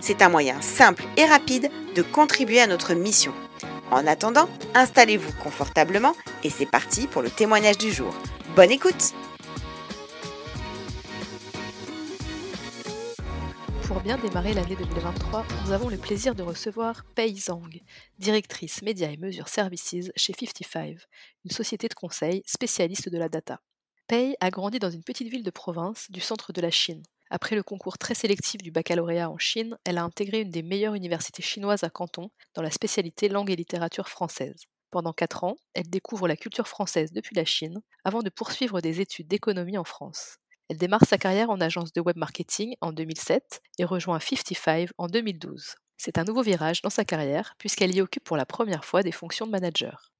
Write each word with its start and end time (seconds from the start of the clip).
C'est 0.00 0.22
un 0.22 0.28
moyen 0.28 0.60
simple 0.60 1.04
et 1.16 1.24
rapide 1.24 1.70
de 1.94 2.02
contribuer 2.02 2.60
à 2.60 2.66
notre 2.66 2.94
mission. 2.94 3.32
En 3.90 4.06
attendant, 4.06 4.48
installez-vous 4.74 5.32
confortablement 5.42 6.14
et 6.44 6.50
c'est 6.50 6.66
parti 6.66 7.06
pour 7.06 7.22
le 7.22 7.30
témoignage 7.30 7.78
du 7.78 7.90
jour. 7.90 8.14
Bonne 8.54 8.70
écoute 8.70 9.14
Pour 13.86 14.00
bien 14.00 14.18
démarrer 14.18 14.52
l'année 14.52 14.76
2023, 14.76 15.46
nous 15.64 15.72
avons 15.72 15.88
le 15.88 15.96
plaisir 15.96 16.34
de 16.34 16.42
recevoir 16.42 17.04
Pei 17.14 17.34
Zhang, 17.36 17.80
directrice 18.18 18.82
médias 18.82 19.10
et 19.10 19.16
mesures 19.16 19.48
services 19.48 19.94
chez 20.16 20.32
55, 20.34 20.98
une 21.44 21.50
société 21.50 21.88
de 21.88 21.94
conseil 21.94 22.42
spécialiste 22.46 23.08
de 23.08 23.18
la 23.18 23.28
data. 23.28 23.60
Pei 24.08 24.36
a 24.40 24.50
grandi 24.50 24.78
dans 24.78 24.90
une 24.90 25.04
petite 25.04 25.28
ville 25.28 25.44
de 25.44 25.50
province 25.50 26.10
du 26.10 26.20
centre 26.20 26.52
de 26.52 26.60
la 26.60 26.70
Chine. 26.70 27.02
Après 27.30 27.56
le 27.56 27.62
concours 27.62 27.98
très 27.98 28.14
sélectif 28.14 28.62
du 28.62 28.70
baccalauréat 28.70 29.30
en 29.30 29.38
Chine, 29.38 29.76
elle 29.84 29.98
a 29.98 30.04
intégré 30.04 30.42
une 30.42 30.50
des 30.50 30.62
meilleures 30.62 30.94
universités 30.94 31.42
chinoises 31.42 31.82
à 31.82 31.90
Canton 31.90 32.30
dans 32.54 32.62
la 32.62 32.70
spécialité 32.70 33.28
langue 33.28 33.50
et 33.50 33.56
littérature 33.56 34.08
française. 34.08 34.64
Pendant 34.92 35.12
quatre 35.12 35.42
ans, 35.42 35.56
elle 35.74 35.90
découvre 35.90 36.28
la 36.28 36.36
culture 36.36 36.68
française 36.68 37.12
depuis 37.12 37.34
la 37.34 37.44
Chine 37.44 37.82
avant 38.04 38.22
de 38.22 38.30
poursuivre 38.30 38.80
des 38.80 39.00
études 39.00 39.26
d'économie 39.26 39.76
en 39.76 39.84
France. 39.84 40.36
Elle 40.68 40.78
démarre 40.78 41.04
sa 41.04 41.18
carrière 41.18 41.50
en 41.50 41.60
agence 41.60 41.92
de 41.92 42.00
web 42.00 42.16
marketing 42.16 42.76
en 42.80 42.92
2007 42.92 43.60
et 43.78 43.84
rejoint 43.84 44.20
55 44.20 44.90
en 44.98 45.06
2012. 45.08 45.74
C'est 45.96 46.18
un 46.18 46.24
nouveau 46.24 46.42
virage 46.42 46.82
dans 46.82 46.90
sa 46.90 47.04
carrière 47.04 47.54
puisqu'elle 47.58 47.94
y 47.94 48.00
occupe 48.00 48.24
pour 48.24 48.36
la 48.36 48.46
première 48.46 48.84
fois 48.84 49.02
des 49.02 49.12
fonctions 49.12 49.46
de 49.46 49.52
manager. 49.52 50.12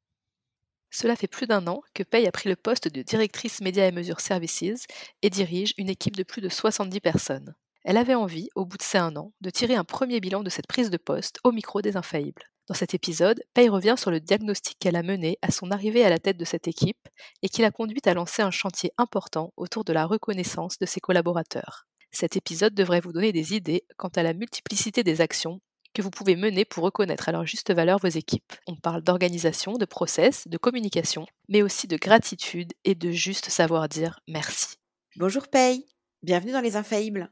Cela 0.98 1.14
fait 1.14 1.26
plus 1.26 1.46
d'un 1.46 1.66
an 1.66 1.82
que 1.92 2.02
Pay 2.02 2.26
a 2.26 2.32
pris 2.32 2.48
le 2.48 2.56
poste 2.56 2.88
de 2.88 3.02
directrice 3.02 3.60
médias 3.60 3.86
et 3.86 3.92
mesures 3.92 4.20
services 4.20 4.86
et 5.20 5.28
dirige 5.28 5.74
une 5.76 5.90
équipe 5.90 6.16
de 6.16 6.22
plus 6.22 6.40
de 6.40 6.48
70 6.48 7.00
personnes. 7.00 7.54
Elle 7.84 7.98
avait 7.98 8.14
envie, 8.14 8.48
au 8.54 8.64
bout 8.64 8.78
de 8.78 8.82
ces 8.82 8.96
un 8.96 9.14
an, 9.16 9.34
de 9.42 9.50
tirer 9.50 9.74
un 9.74 9.84
premier 9.84 10.20
bilan 10.20 10.42
de 10.42 10.48
cette 10.48 10.66
prise 10.66 10.88
de 10.88 10.96
poste 10.96 11.38
au 11.44 11.52
micro 11.52 11.82
des 11.82 11.98
infaillibles. 11.98 12.44
Dans 12.66 12.74
cet 12.74 12.94
épisode, 12.94 13.42
Pay 13.52 13.68
revient 13.68 13.96
sur 13.98 14.10
le 14.10 14.20
diagnostic 14.20 14.78
qu'elle 14.78 14.96
a 14.96 15.02
mené 15.02 15.36
à 15.42 15.50
son 15.50 15.70
arrivée 15.70 16.02
à 16.02 16.08
la 16.08 16.18
tête 16.18 16.38
de 16.38 16.46
cette 16.46 16.66
équipe 16.66 17.10
et 17.42 17.50
qui 17.50 17.60
l'a 17.60 17.70
conduite 17.70 18.06
à 18.06 18.14
lancer 18.14 18.40
un 18.40 18.50
chantier 18.50 18.90
important 18.96 19.52
autour 19.58 19.84
de 19.84 19.92
la 19.92 20.06
reconnaissance 20.06 20.78
de 20.78 20.86
ses 20.86 21.00
collaborateurs. 21.00 21.86
Cet 22.10 22.36
épisode 22.36 22.72
devrait 22.72 23.00
vous 23.00 23.12
donner 23.12 23.32
des 23.32 23.54
idées 23.54 23.84
quant 23.98 24.10
à 24.16 24.22
la 24.22 24.32
multiplicité 24.32 25.04
des 25.04 25.20
actions 25.20 25.60
que 25.96 26.02
vous 26.02 26.10
pouvez 26.10 26.36
mener 26.36 26.66
pour 26.66 26.84
reconnaître 26.84 27.30
à 27.30 27.32
leur 27.32 27.46
juste 27.46 27.72
valeur 27.72 27.98
vos 27.98 28.08
équipes. 28.08 28.52
On 28.66 28.76
parle 28.76 29.00
d'organisation, 29.00 29.78
de 29.78 29.86
process, 29.86 30.46
de 30.46 30.58
communication, 30.58 31.26
mais 31.48 31.62
aussi 31.62 31.86
de 31.86 31.96
gratitude 31.96 32.74
et 32.84 32.94
de 32.94 33.10
juste 33.10 33.48
savoir 33.48 33.88
dire 33.88 34.20
merci. 34.28 34.76
Bonjour 35.16 35.48
Paye, 35.48 35.86
bienvenue 36.22 36.52
dans 36.52 36.60
Les 36.60 36.76
Infaillibles. 36.76 37.30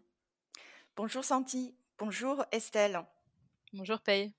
Bonjour 0.97 1.23
Santi, 1.23 1.75
bonjour 1.99 2.43
Estelle. 2.53 3.05
Bonjour 3.75 4.01
Paye. 4.01 4.33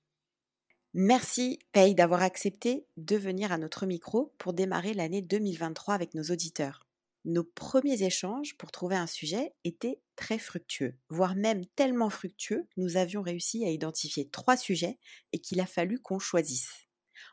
Merci 0.92 1.60
Paye 1.70 1.94
d'avoir 1.94 2.22
accepté 2.22 2.84
de 2.96 3.14
venir 3.14 3.52
à 3.52 3.58
notre 3.58 3.86
micro 3.86 4.34
pour 4.38 4.54
démarrer 4.54 4.92
l'année 4.92 5.22
2023 5.22 5.94
avec 5.94 6.14
nos 6.14 6.24
auditeurs 6.24 6.85
nos 7.26 7.44
premiers 7.44 8.04
échanges 8.04 8.56
pour 8.56 8.70
trouver 8.70 8.94
un 8.96 9.08
sujet 9.08 9.52
étaient 9.64 10.00
très 10.14 10.38
fructueux, 10.38 10.94
voire 11.08 11.34
même 11.34 11.66
tellement 11.74 12.08
fructueux 12.08 12.68
que 12.70 12.80
nous 12.80 12.96
avions 12.96 13.20
réussi 13.20 13.64
à 13.64 13.70
identifier 13.70 14.28
trois 14.28 14.56
sujets 14.56 14.98
et 15.32 15.40
qu'il 15.40 15.60
a 15.60 15.66
fallu 15.66 15.98
qu'on 15.98 16.20
choisisse. 16.20 16.86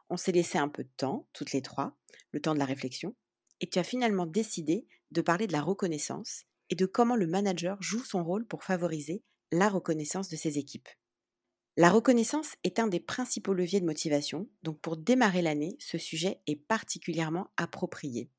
On 0.09 0.17
s'est 0.17 0.31
laissé 0.31 0.57
un 0.57 0.67
peu 0.67 0.83
de 0.83 0.91
temps, 0.97 1.27
toutes 1.31 1.53
les 1.53 1.61
trois, 1.61 1.95
le 2.31 2.41
temps 2.41 2.55
de 2.55 2.59
la 2.59 2.65
réflexion, 2.65 3.15
et 3.61 3.69
tu 3.69 3.77
as 3.77 3.83
finalement 3.83 4.25
décidé 4.25 4.87
de 5.11 5.21
parler 5.21 5.45
de 5.45 5.53
la 5.53 5.61
reconnaissance 5.61 6.43
et 6.71 6.75
de 6.75 6.87
comment 6.87 7.15
le 7.15 7.27
manager 7.27 7.77
joue 7.79 8.03
son 8.03 8.23
rôle 8.23 8.47
pour 8.47 8.63
favoriser 8.63 9.23
la 9.51 9.69
reconnaissance 9.69 10.27
de 10.27 10.35
ses 10.35 10.57
équipes. 10.57 10.89
La 11.77 11.91
reconnaissance 11.91 12.55
est 12.63 12.79
un 12.79 12.87
des 12.87 12.99
principaux 12.99 13.53
leviers 13.53 13.79
de 13.79 13.85
motivation, 13.85 14.49
donc 14.63 14.79
pour 14.81 14.97
démarrer 14.97 15.43
l'année, 15.43 15.75
ce 15.79 15.99
sujet 15.99 16.41
est 16.47 16.55
particulièrement 16.55 17.51
approprié. 17.57 18.31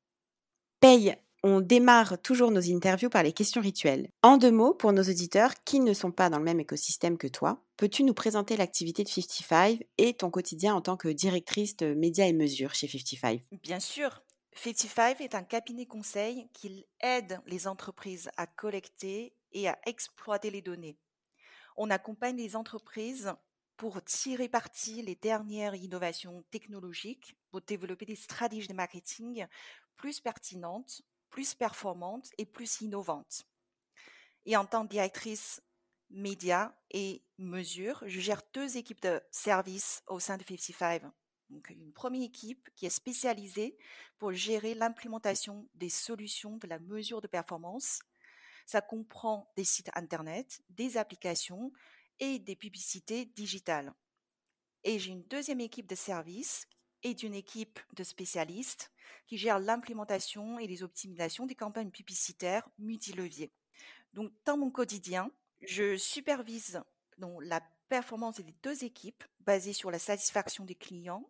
Paye 0.79 1.15
on 1.47 1.61
démarre 1.61 2.19
toujours 2.23 2.49
nos 2.49 2.71
interviews 2.71 3.11
par 3.11 3.21
les 3.21 3.31
questions 3.31 3.61
rituelles. 3.61 4.09
En 4.23 4.37
deux 4.37 4.51
mots, 4.51 4.73
pour 4.73 4.91
nos 4.93 5.03
auditeurs 5.03 5.53
qui 5.63 5.79
ne 5.79 5.93
sont 5.93 6.11
pas 6.11 6.31
dans 6.31 6.39
le 6.39 6.43
même 6.43 6.59
écosystème 6.59 7.19
que 7.19 7.27
toi, 7.27 7.63
peux-tu 7.77 8.03
nous 8.03 8.15
présenter 8.15 8.57
l'activité 8.57 9.03
de 9.03 9.09
55 9.09 9.79
et 9.99 10.15
ton 10.15 10.31
quotidien 10.31 10.73
en 10.73 10.81
tant 10.81 10.97
que 10.97 11.07
directrice 11.07 11.77
de 11.77 11.93
médias 11.93 12.25
et 12.25 12.33
mesures 12.33 12.73
chez 12.73 12.87
55 12.87 13.43
Bien 13.61 13.79
sûr. 13.79 14.23
55 14.55 15.21
est 15.21 15.35
un 15.35 15.43
cabinet 15.43 15.85
conseil 15.85 16.49
qui 16.51 16.87
aide 16.99 17.39
les 17.45 17.67
entreprises 17.67 18.31
à 18.37 18.47
collecter 18.47 19.35
et 19.51 19.67
à 19.67 19.77
exploiter 19.85 20.49
les 20.49 20.63
données. 20.63 20.97
On 21.77 21.91
accompagne 21.91 22.37
les 22.37 22.55
entreprises 22.55 23.31
pour 23.77 24.03
tirer 24.03 24.49
parti 24.49 25.03
les 25.03 25.15
dernières 25.15 25.75
innovations 25.75 26.43
technologiques, 26.49 27.37
pour 27.51 27.61
développer 27.61 28.05
des 28.05 28.15
stratégies 28.15 28.69
de 28.69 28.73
marketing 28.73 29.45
plus 29.95 30.19
pertinentes 30.19 31.03
plus 31.35 31.53
performante 31.53 32.29
et 32.37 32.45
plus 32.45 32.79
innovante. 32.79 33.45
Et 34.45 34.55
en 34.55 34.65
tant 34.65 34.85
que 34.85 34.91
directrice 34.91 35.61
médias 36.09 36.73
et 36.91 37.25
mesures, 37.37 38.01
je 38.07 38.21
gère 38.21 38.41
deux 38.53 38.77
équipes 38.77 39.01
de 39.01 39.21
services 39.31 40.01
au 40.07 40.21
sein 40.21 40.37
de 40.37 40.43
55. 40.43 41.01
Donc 41.49 41.69
une 41.71 41.91
première 41.91 42.23
équipe 42.23 42.69
qui 42.77 42.85
est 42.85 42.89
spécialisée 42.89 43.77
pour 44.17 44.31
gérer 44.31 44.75
l'implémentation 44.75 45.67
des 45.73 45.89
solutions 45.89 46.55
de 46.55 46.67
la 46.67 46.79
mesure 46.79 47.19
de 47.19 47.27
performance. 47.27 47.99
Ça 48.65 48.79
comprend 48.79 49.51
des 49.57 49.65
sites 49.65 49.91
Internet, 49.93 50.63
des 50.69 50.95
applications 50.95 51.73
et 52.21 52.39
des 52.39 52.55
publicités 52.55 53.25
digitales. 53.25 53.93
Et 54.85 54.99
j'ai 54.99 55.11
une 55.11 55.27
deuxième 55.27 55.59
équipe 55.59 55.87
de 55.87 55.95
services 55.95 56.65
et 57.03 57.13
d'une 57.13 57.35
équipe 57.35 57.81
de 57.91 58.05
spécialistes 58.05 58.89
qui 59.27 59.37
gèrent 59.37 59.59
l'implémentation 59.59 60.59
et 60.59 60.67
les 60.67 60.83
optimisations 60.83 61.45
des 61.45 61.55
campagnes 61.55 61.91
publicitaires 61.91 62.67
multileviers. 62.77 63.53
Donc, 64.13 64.31
dans 64.45 64.57
mon 64.57 64.71
quotidien, 64.71 65.31
je 65.61 65.97
supervise 65.97 66.81
donc, 67.17 67.39
la 67.43 67.61
performance 67.89 68.39
des 68.41 68.55
deux 68.63 68.83
équipes 68.83 69.23
basées 69.39 69.73
sur 69.73 69.91
la 69.91 69.99
satisfaction 69.99 70.65
des 70.65 70.75
clients. 70.75 71.29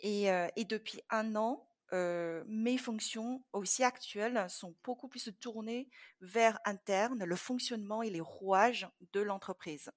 Et, 0.00 0.30
euh, 0.30 0.48
depuis 0.68 1.00
un 1.10 1.36
an, 1.36 1.68
euh, 1.92 2.44
mes 2.48 2.78
fonctions 2.78 3.44
aussi 3.52 3.84
actuelles 3.84 4.46
sont 4.48 4.76
beaucoup 4.84 5.08
plus 5.08 5.30
tournées 5.40 5.90
vers 6.20 6.58
interne, 6.64 7.24
le 7.24 7.36
fonctionnement 7.36 8.02
et 8.02 8.10
les 8.10 8.20
rouages 8.20 8.88
de 9.12 9.20
l'entreprise. 9.20 9.90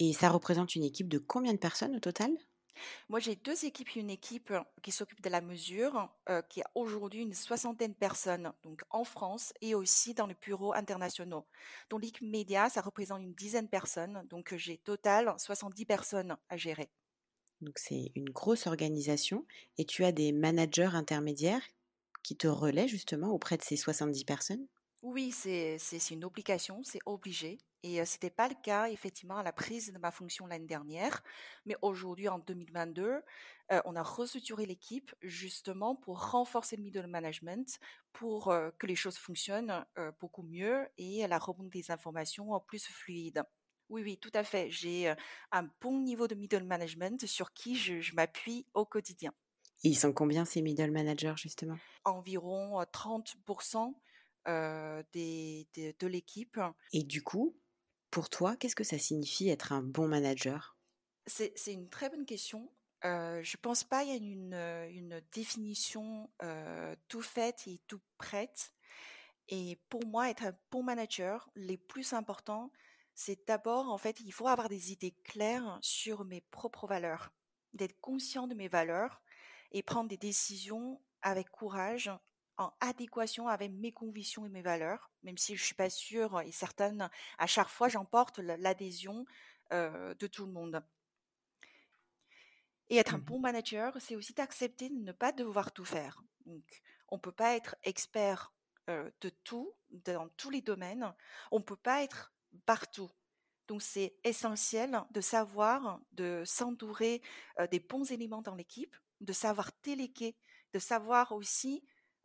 Et 0.00 0.12
ça 0.12 0.30
représente 0.30 0.74
une 0.74 0.82
équipe 0.82 1.08
de 1.08 1.18
combien 1.18 1.52
de 1.52 1.58
personnes 1.58 1.94
au 1.94 2.00
total? 2.00 2.36
Moi, 3.08 3.18
j'ai 3.20 3.36
deux 3.36 3.64
équipes. 3.64 3.96
Une 3.96 4.10
équipe 4.10 4.52
qui 4.82 4.92
s'occupe 4.92 5.20
de 5.20 5.30
la 5.30 5.40
mesure, 5.40 6.08
qui 6.48 6.62
a 6.62 6.70
aujourd'hui 6.74 7.22
une 7.22 7.34
soixantaine 7.34 7.92
de 7.92 7.96
personnes, 7.96 8.52
donc 8.62 8.82
en 8.90 9.04
France 9.04 9.52
et 9.60 9.74
aussi 9.74 10.14
dans 10.14 10.26
les 10.26 10.36
bureaux 10.40 10.72
internationaux. 10.74 11.46
Donc 11.88 12.02
l'équipe 12.02 12.46
ça 12.70 12.80
représente 12.80 13.22
une 13.22 13.34
dizaine 13.34 13.64
de 13.64 13.70
personnes. 13.70 14.26
Donc 14.28 14.54
j'ai 14.56 14.78
total 14.78 15.34
70 15.38 15.86
personnes 15.86 16.36
à 16.48 16.56
gérer. 16.56 16.90
Donc 17.60 17.78
c'est 17.78 18.12
une 18.14 18.30
grosse 18.30 18.66
organisation 18.66 19.46
et 19.76 19.84
tu 19.84 20.04
as 20.04 20.12
des 20.12 20.32
managers 20.32 20.90
intermédiaires 20.94 21.66
qui 22.22 22.36
te 22.36 22.46
relaient 22.46 22.88
justement 22.88 23.30
auprès 23.30 23.56
de 23.56 23.62
ces 23.62 23.76
70 23.76 24.24
personnes? 24.24 24.66
Oui, 25.02 25.32
c'est 25.32 25.78
une 26.10 26.24
obligation, 26.24 26.82
c'est 26.82 27.00
obligé. 27.06 27.58
Et 27.82 28.04
ce 28.04 28.16
n'était 28.16 28.30
pas 28.30 28.48
le 28.48 28.54
cas, 28.62 28.88
effectivement, 28.90 29.38
à 29.38 29.42
la 29.42 29.52
prise 29.52 29.90
de 29.92 29.98
ma 29.98 30.10
fonction 30.10 30.46
l'année 30.46 30.66
dernière. 30.66 31.22
Mais 31.64 31.74
aujourd'hui, 31.80 32.28
en 32.28 32.38
2022, 32.38 33.22
on 33.86 33.96
a 33.96 34.02
restructuré 34.02 34.66
l'équipe 34.66 35.14
justement 35.22 35.96
pour 35.96 36.30
renforcer 36.32 36.76
le 36.76 36.82
middle 36.82 37.06
management, 37.06 37.78
pour 38.12 38.52
que 38.78 38.86
les 38.86 38.96
choses 38.96 39.16
fonctionnent 39.16 39.86
beaucoup 40.20 40.42
mieux 40.42 40.86
et 40.98 41.26
la 41.26 41.38
remontée 41.38 41.80
des 41.80 41.90
informations 41.90 42.60
plus 42.60 42.86
fluide. 42.86 43.42
Oui, 43.88 44.02
oui, 44.02 44.18
tout 44.18 44.30
à 44.34 44.44
fait. 44.44 44.70
J'ai 44.70 45.12
un 45.50 45.68
bon 45.80 46.00
niveau 46.00 46.28
de 46.28 46.34
middle 46.34 46.64
management 46.64 47.26
sur 47.26 47.52
qui 47.52 47.74
je, 47.76 48.14
m'appuie 48.14 48.66
au 48.74 48.84
quotidien. 48.84 49.32
Et 49.82 49.88
ils 49.88 49.96
sont 49.96 50.12
combien 50.12 50.44
ces 50.44 50.60
middle 50.62 50.90
managers 50.92 51.34
justement? 51.36 51.78
Environ 52.04 52.82
30% 52.82 53.94
des, 55.12 55.68
de 55.74 56.06
l'équipe. 56.06 56.58
Et 56.92 57.02
du 57.02 57.22
coup, 57.22 57.56
pour 58.10 58.28
toi, 58.28 58.56
qu'est-ce 58.56 58.76
que 58.76 58.84
ça 58.84 58.98
signifie 58.98 59.48
être 59.48 59.72
un 59.72 59.82
bon 59.82 60.08
manager? 60.08 60.76
C'est 61.26 61.54
une 61.66 61.88
très 61.88 62.10
bonne 62.10 62.26
question. 62.26 62.72
je 63.02 63.08
ne 63.38 63.60
pense 63.60 63.84
pas 63.84 64.02
qu'il 64.02 64.12
y 64.12 64.16
ait 64.16 64.32
une, 64.32 64.54
une 64.90 65.22
définition 65.32 66.30
tout 67.08 67.22
faite 67.22 67.62
et 67.66 67.80
tout 67.86 68.00
prête. 68.18 68.72
Et 69.48 69.80
pour 69.88 70.06
moi, 70.06 70.30
être 70.30 70.44
un 70.44 70.56
bon 70.70 70.82
manager, 70.82 71.50
les 71.56 71.76
plus 71.76 72.12
importants, 72.12 72.70
c'est 73.14 73.46
d'abord, 73.46 73.90
en 73.90 73.98
fait, 73.98 74.20
il 74.20 74.32
faut 74.32 74.48
avoir 74.48 74.68
des 74.68 74.92
idées 74.92 75.14
claires 75.24 75.78
sur 75.82 76.24
mes 76.24 76.40
propres 76.40 76.86
valeurs, 76.86 77.32
d'être 77.74 78.00
conscient 78.00 78.46
de 78.46 78.54
mes 78.54 78.68
valeurs 78.68 79.22
et 79.72 79.82
prendre 79.82 80.08
des 80.08 80.16
décisions 80.16 81.02
avec 81.20 81.50
courage 81.50 82.10
en 82.60 82.72
adéquation 82.80 83.48
avec 83.48 83.72
mes 83.72 83.92
convictions 83.92 84.46
et 84.46 84.50
mes 84.50 84.62
valeurs, 84.62 85.10
même 85.22 85.38
si 85.38 85.56
je 85.56 85.64
suis 85.64 85.74
pas 85.74 85.90
sûre 85.90 86.40
et 86.40 86.52
certaine, 86.52 87.10
à 87.38 87.46
chaque 87.46 87.68
fois 87.68 87.88
j'emporte 87.88 88.38
l'adhésion 88.38 89.24
de 89.70 90.26
tout 90.26 90.46
le 90.46 90.52
monde. 90.52 90.84
Et 92.88 92.96
être 92.96 93.14
un 93.14 93.18
mmh 93.18 93.24
bon 93.24 93.38
manager, 93.38 93.96
c'est 94.00 94.16
aussi 94.16 94.34
d'accepter 94.34 94.88
de 94.88 94.96
ne 94.96 95.12
pas 95.12 95.30
devoir 95.30 95.72
tout 95.72 95.84
faire. 95.84 96.22
Donc, 96.44 96.82
on 97.08 97.18
peut 97.20 97.32
pas 97.32 97.54
être 97.54 97.76
expert 97.84 98.52
de 98.88 99.28
tout, 99.44 99.72
dans 99.90 100.28
tous 100.30 100.50
les 100.50 100.60
domaines. 100.60 101.14
On 101.52 101.62
peut 101.62 101.76
pas 101.76 102.02
être 102.02 102.32
partout. 102.66 103.08
Donc, 103.68 103.80
c'est 103.80 104.16
essentiel 104.24 105.00
de 105.12 105.20
savoir, 105.20 106.00
de 106.10 106.42
s'entourer 106.44 107.22
des 107.70 107.78
bons 107.78 108.10
éléments 108.10 108.42
dans 108.42 108.56
l'équipe, 108.56 108.96
de 109.20 109.32
savoir 109.32 109.70
déléguer, 109.84 110.36
de 110.72 110.80
savoir 110.80 111.30
aussi 111.30 111.84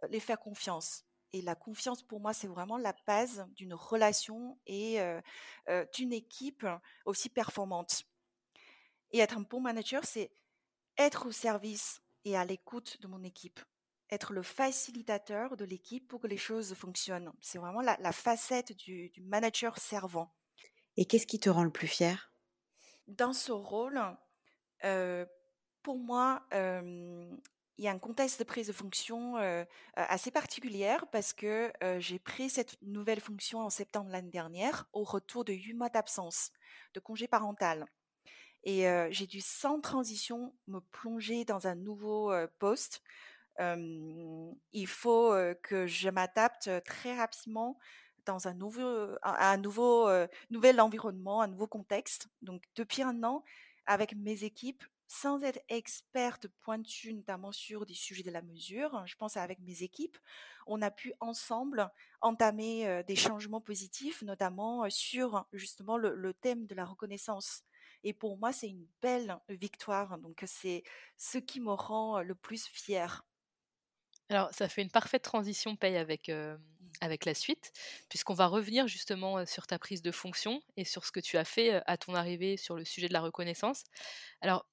les 0.10 0.20
faire 0.20 0.40
confiance. 0.40 1.06
Et 1.34 1.42
la 1.42 1.56
confiance, 1.56 2.02
pour 2.02 2.20
moi, 2.20 2.34
c'est 2.34 2.48
vraiment 2.48 2.78
la 2.78 2.96
base 3.06 3.46
d'une 3.56 3.74
relation 3.74 4.58
et 4.66 5.00
d'une 5.94 6.14
équipe 6.14 6.66
aussi 7.04 7.28
performante. 7.28 8.04
Et 9.12 9.20
être 9.20 9.38
un 9.38 9.42
bon 9.42 9.60
manager, 9.60 10.06
c'est 10.06 10.32
être 10.98 11.28
au 11.28 11.32
service 11.32 12.02
et 12.24 12.36
à 12.38 12.46
l'écoute 12.46 13.02
de 13.02 13.08
mon 13.08 13.24
équipe. 13.24 13.60
Être 14.10 14.34
le 14.34 14.44
facilitateur 14.44 15.58
de 15.58 15.66
l'équipe 15.66 16.08
pour 16.08 16.22
que 16.22 16.28
les 16.28 16.38
choses 16.38 16.74
fonctionnent. 16.74 17.32
C'est 17.42 17.58
vraiment 17.58 17.82
la, 17.82 18.12
facette 18.12 18.74
du, 18.74 19.12
manager 19.22 19.78
servant. 19.78 20.34
Et 20.98 21.06
qu'est-ce 21.06 21.28
qui 21.28 21.40
te 21.40 21.50
rend 21.50 21.64
le 21.64 21.72
plus 21.72 21.88
fier? 21.88 22.32
Dans 23.08 23.34
ce 23.34 23.52
rôle, 23.52 24.00
pour 25.82 25.98
moi, 25.98 26.46
il 27.78 27.84
y 27.84 27.88
a 27.88 27.92
un 27.92 28.00
contexte 28.00 28.40
de 28.40 28.46
prise 28.46 28.68
de 28.68 28.74
fonction 28.74 29.36
assez 29.96 30.32
particulière 30.32 31.08
parce 31.08 31.34
que 31.34 31.72
j'ai 32.00 32.20
pris 32.20 32.50
cette 32.50 32.82
nouvelle 32.82 33.20
fonction 33.20 33.60
en 33.60 33.70
septembre 33.70 34.12
l'année 34.12 34.32
dernière 34.32 34.88
au 34.94 35.04
retour 35.04 35.44
de 35.44 35.54
huit 35.54 35.74
mois 35.74 35.90
d'absence 35.90 36.52
de 36.94 37.00
congé 37.00 37.28
parental. 37.28 37.86
Et 38.64 38.86
j'ai 39.12 39.28
dû 39.28 39.42
sans 39.42 39.82
transition 39.82 40.56
me 40.68 40.80
plonger 40.80 41.46
dans 41.46 41.68
un 41.68 41.76
nouveau 41.76 42.34
poste. 42.60 43.02
il 43.60 44.88
faut 44.88 45.34
que 45.62 45.86
je 45.86 46.10
m'adapte 46.10 46.70
très 46.86 47.16
rapidement 47.18 47.78
dans 48.26 48.48
un 48.48 48.54
nouveau, 48.54 49.10
un 49.22 49.58
nouveau 49.58 50.10
nouvel 50.50 50.82
environnement, 50.82 51.42
un 51.42 51.48
nouveau 51.48 51.68
contexte. 51.68 52.28
Donc 52.42 52.64
depuis 52.76 53.04
un 53.04 53.24
an, 53.24 53.44
avec 53.86 54.16
mes 54.16 54.44
équipes, 54.46 54.84
sans 55.08 55.44
être 55.44 55.60
experte 55.70 56.48
pointue 56.62 57.14
notamment 57.14 57.52
sur 57.52 57.86
des 57.86 57.94
sujets 57.94 58.24
de 58.24 58.32
la 58.32 58.42
mesure, 58.42 59.04
je 59.06 59.16
pense 59.16 59.38
avec 59.38 59.60
mes 59.60 59.84
équipes, 59.84 60.18
on 60.68 60.82
a 60.82 60.92
pu 60.92 61.14
ensemble 61.20 61.90
entamer 62.22 63.04
des 63.08 63.16
changements 63.16 63.62
positifs, 63.62 64.24
notamment 64.24 64.90
sur 64.90 65.46
justement 65.54 65.98
le, 65.98 66.34
thème 66.34 66.66
de 66.66 66.76
la 66.76 66.86
reconnaissance. 66.86 67.64
Et 68.04 68.14
pour 68.14 68.38
moi, 68.38 68.52
c'est 68.52 68.70
une 68.70 68.88
belle 69.02 69.40
victoire. 69.50 70.18
Donc, 70.18 70.44
c'est 70.46 70.84
ce 71.18 71.38
qui 71.38 71.60
me 71.60 71.72
rend 71.72 72.22
le 72.22 72.36
plus 72.36 72.66
fière. 72.66 73.26
Alors, 74.30 74.52
ça 74.54 74.68
fait 74.68 74.82
une 74.82 74.90
parfaite 74.90 75.22
transition, 75.22 75.76
Paye, 75.76 75.98
avec, 75.98 76.30
mmh. 76.30 76.58
avec 77.02 77.26
la 77.26 77.36
suite, 77.36 77.72
puisqu'on 78.10 78.34
va 78.34 78.48
revenir 78.48 78.88
justement 78.88 79.46
sur 79.46 79.68
ta 79.68 79.78
prise 79.78 80.02
de 80.02 80.12
fonction 80.12 80.62
et 80.78 80.86
sur 80.86 81.06
ce 81.06 81.12
que 81.12 81.20
tu 81.20 81.38
as 81.38 81.46
fait 81.46 81.82
à 81.86 81.98
ton 81.98 82.16
arrivée 82.16 82.58
sur 82.58 82.76
le 82.76 82.86
sujet 82.86 83.08
de 83.08 83.14
la 83.14 83.22
reconnaissance. 83.22 83.84
Alors, 84.42 84.66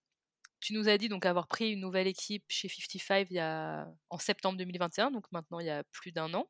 tu 0.62 0.73
nous 0.75 0.88
as 0.88 0.97
dit 0.97 1.09
donc 1.09 1.26
avoir 1.26 1.49
pris 1.49 1.73
une 1.73 1.81
nouvelle 1.81 2.07
équipe 2.07 2.45
chez 2.49 2.69
55 2.69 3.26
il 3.31 3.35
y 3.35 3.38
a, 3.40 3.87
en 4.11 4.19
septembre 4.19 4.57
2021, 4.59 5.11
donc 5.11 5.25
maintenant 5.33 5.61
il 5.61 5.66
y 5.66 5.71
a 5.71 5.83
plus 5.92 6.12
d'un 6.12 6.33
an. 6.35 6.49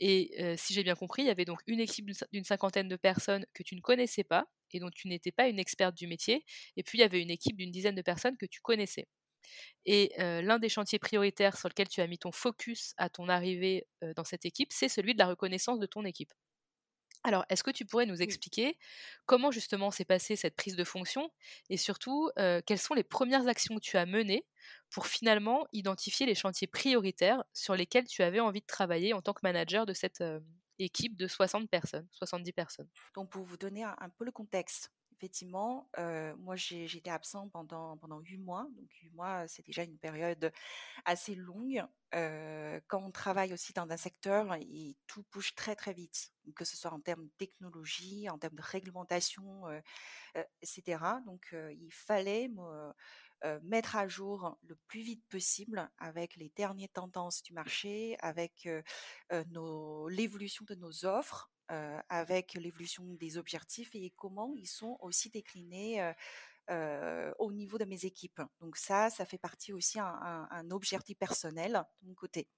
Et 0.00 0.56
si 0.56 0.72
j'ai 0.72 0.82
bien 0.82 0.94
compris, 0.94 1.22
il 1.22 1.26
y 1.26 1.30
avait 1.30 1.44
donc 1.44 1.60
une 1.66 1.80
équipe 1.80 2.06
d'une 2.32 2.44
cinquantaine 2.44 2.88
de 2.88 2.96
personnes 2.96 3.44
que 3.54 3.62
tu 3.62 3.76
ne 3.76 3.80
connaissais 3.80 4.24
pas 4.24 4.46
et 4.72 4.80
dont 4.80 4.90
tu 4.90 5.08
n'étais 5.08 5.32
pas 5.32 5.48
une 5.48 5.58
experte 5.58 5.96
du 5.96 6.06
métier. 6.06 6.44
Et 6.76 6.82
puis 6.82 6.98
il 6.98 7.00
y 7.00 7.04
avait 7.04 7.22
une 7.22 7.30
équipe 7.30 7.56
d'une 7.56 7.70
dizaine 7.70 7.94
de 7.94 8.02
personnes 8.02 8.36
que 8.36 8.46
tu 8.46 8.60
connaissais. 8.60 9.06
Et 9.84 10.12
l'un 10.18 10.58
des 10.58 10.68
chantiers 10.68 10.98
prioritaires 10.98 11.56
sur 11.56 11.68
lequel 11.68 11.88
tu 11.88 12.00
as 12.00 12.06
mis 12.06 12.18
ton 12.18 12.32
focus 12.32 12.94
à 12.96 13.08
ton 13.08 13.28
arrivée 13.28 13.86
dans 14.16 14.24
cette 14.24 14.44
équipe, 14.44 14.72
c'est 14.72 14.88
celui 14.88 15.12
de 15.12 15.18
la 15.18 15.26
reconnaissance 15.26 15.78
de 15.78 15.86
ton 15.86 16.04
équipe. 16.04 16.32
Alors, 17.24 17.44
est-ce 17.48 17.62
que 17.64 17.70
tu 17.70 17.86
pourrais 17.86 18.04
nous 18.06 18.20
expliquer 18.22 18.78
comment 19.26 19.50
justement 19.50 19.90
s'est 19.90 20.04
passée 20.04 20.36
cette 20.36 20.56
prise 20.56 20.76
de 20.76 20.84
fonction 20.84 21.30
et 21.70 21.76
surtout 21.78 22.30
quelles 22.66 22.78
sont 22.78 22.94
les 22.94 23.02
premières 23.04 23.48
actions 23.48 23.76
que 23.76 23.80
tu 23.80 23.96
as 23.96 24.06
menées 24.06 24.46
pour 24.90 25.06
finalement 25.06 25.66
identifier 25.72 26.26
les 26.26 26.34
chantiers 26.34 26.66
prioritaires 26.66 27.42
sur 27.54 27.74
lesquels 27.74 28.06
tu 28.06 28.22
avais 28.22 28.40
envie 28.40 28.60
de 28.60 28.66
travailler 28.66 29.14
en 29.14 29.22
tant 29.22 29.32
que 29.32 29.40
manager 29.42 29.86
de 29.86 29.94
cette 29.94 30.22
équipe 30.78 31.16
de 31.16 31.26
60 31.26 31.70
personnes, 31.70 32.06
70 32.10 32.52
personnes? 32.52 32.88
Donc, 33.14 33.30
pour 33.30 33.44
vous 33.44 33.56
donner 33.56 33.84
un 33.84 34.08
peu 34.16 34.24
le 34.24 34.32
contexte, 34.32 34.92
effectivement, 35.16 35.88
moi 36.38 36.56
j'étais 36.56 37.10
absent 37.10 37.48
pendant 37.48 37.96
pendant 37.98 38.20
huit 38.20 38.38
mois, 38.38 38.66
donc 38.76 38.90
huit 39.02 39.10
mois 39.10 39.46
c'est 39.48 39.64
déjà 39.64 39.82
une 39.82 39.98
période 39.98 40.52
assez 41.04 41.34
longue. 41.34 41.82
quand 42.12 43.02
on 43.02 43.10
travaille 43.10 43.52
aussi 43.52 43.72
dans 43.72 43.90
un 43.90 43.96
secteur, 43.96 44.54
et 44.54 44.96
tout 45.06 45.24
bouge 45.32 45.54
très 45.54 45.76
très 45.76 45.92
vite, 45.92 46.30
que 46.56 46.64
ce 46.64 46.76
soit 46.76 46.92
en 46.92 47.00
termes 47.00 47.24
de 47.24 47.32
technologie, 47.38 48.28
en 48.28 48.38
termes 48.38 48.56
de 48.56 48.62
réglementation, 48.62 49.64
etc. 50.62 50.98
Donc 51.26 51.54
il 51.54 51.92
fallait 51.92 52.48
me 52.48 52.92
mettre 53.62 53.96
à 53.96 54.08
jour 54.08 54.58
le 54.62 54.76
plus 54.88 55.02
vite 55.02 55.24
possible 55.28 55.90
avec 55.98 56.36
les 56.36 56.50
dernières 56.56 56.88
tendances 56.92 57.42
du 57.42 57.52
marché, 57.52 58.16
avec 58.20 58.68
l'évolution 60.08 60.64
de 60.68 60.74
nos 60.74 61.04
offres, 61.04 61.50
avec 61.68 62.54
l'évolution 62.54 63.04
des 63.14 63.38
objectifs 63.38 63.94
et 63.94 64.12
comment 64.16 64.54
ils 64.56 64.68
sont 64.68 64.98
aussi 65.00 65.30
déclinés 65.30 66.12
au 66.68 67.52
niveau 67.52 67.78
de 67.78 67.84
mes 67.84 68.04
équipes. 68.04 68.40
Donc 68.60 68.76
ça, 68.76 69.10
ça 69.10 69.24
fait 69.24 69.38
partie 69.38 69.72
aussi 69.72 69.98
un, 69.98 70.48
un, 70.50 70.70
objectif 70.70 71.16
personnel 71.18 71.84
de 72.02 72.08
mon 72.08 72.14
côté. 72.14 72.48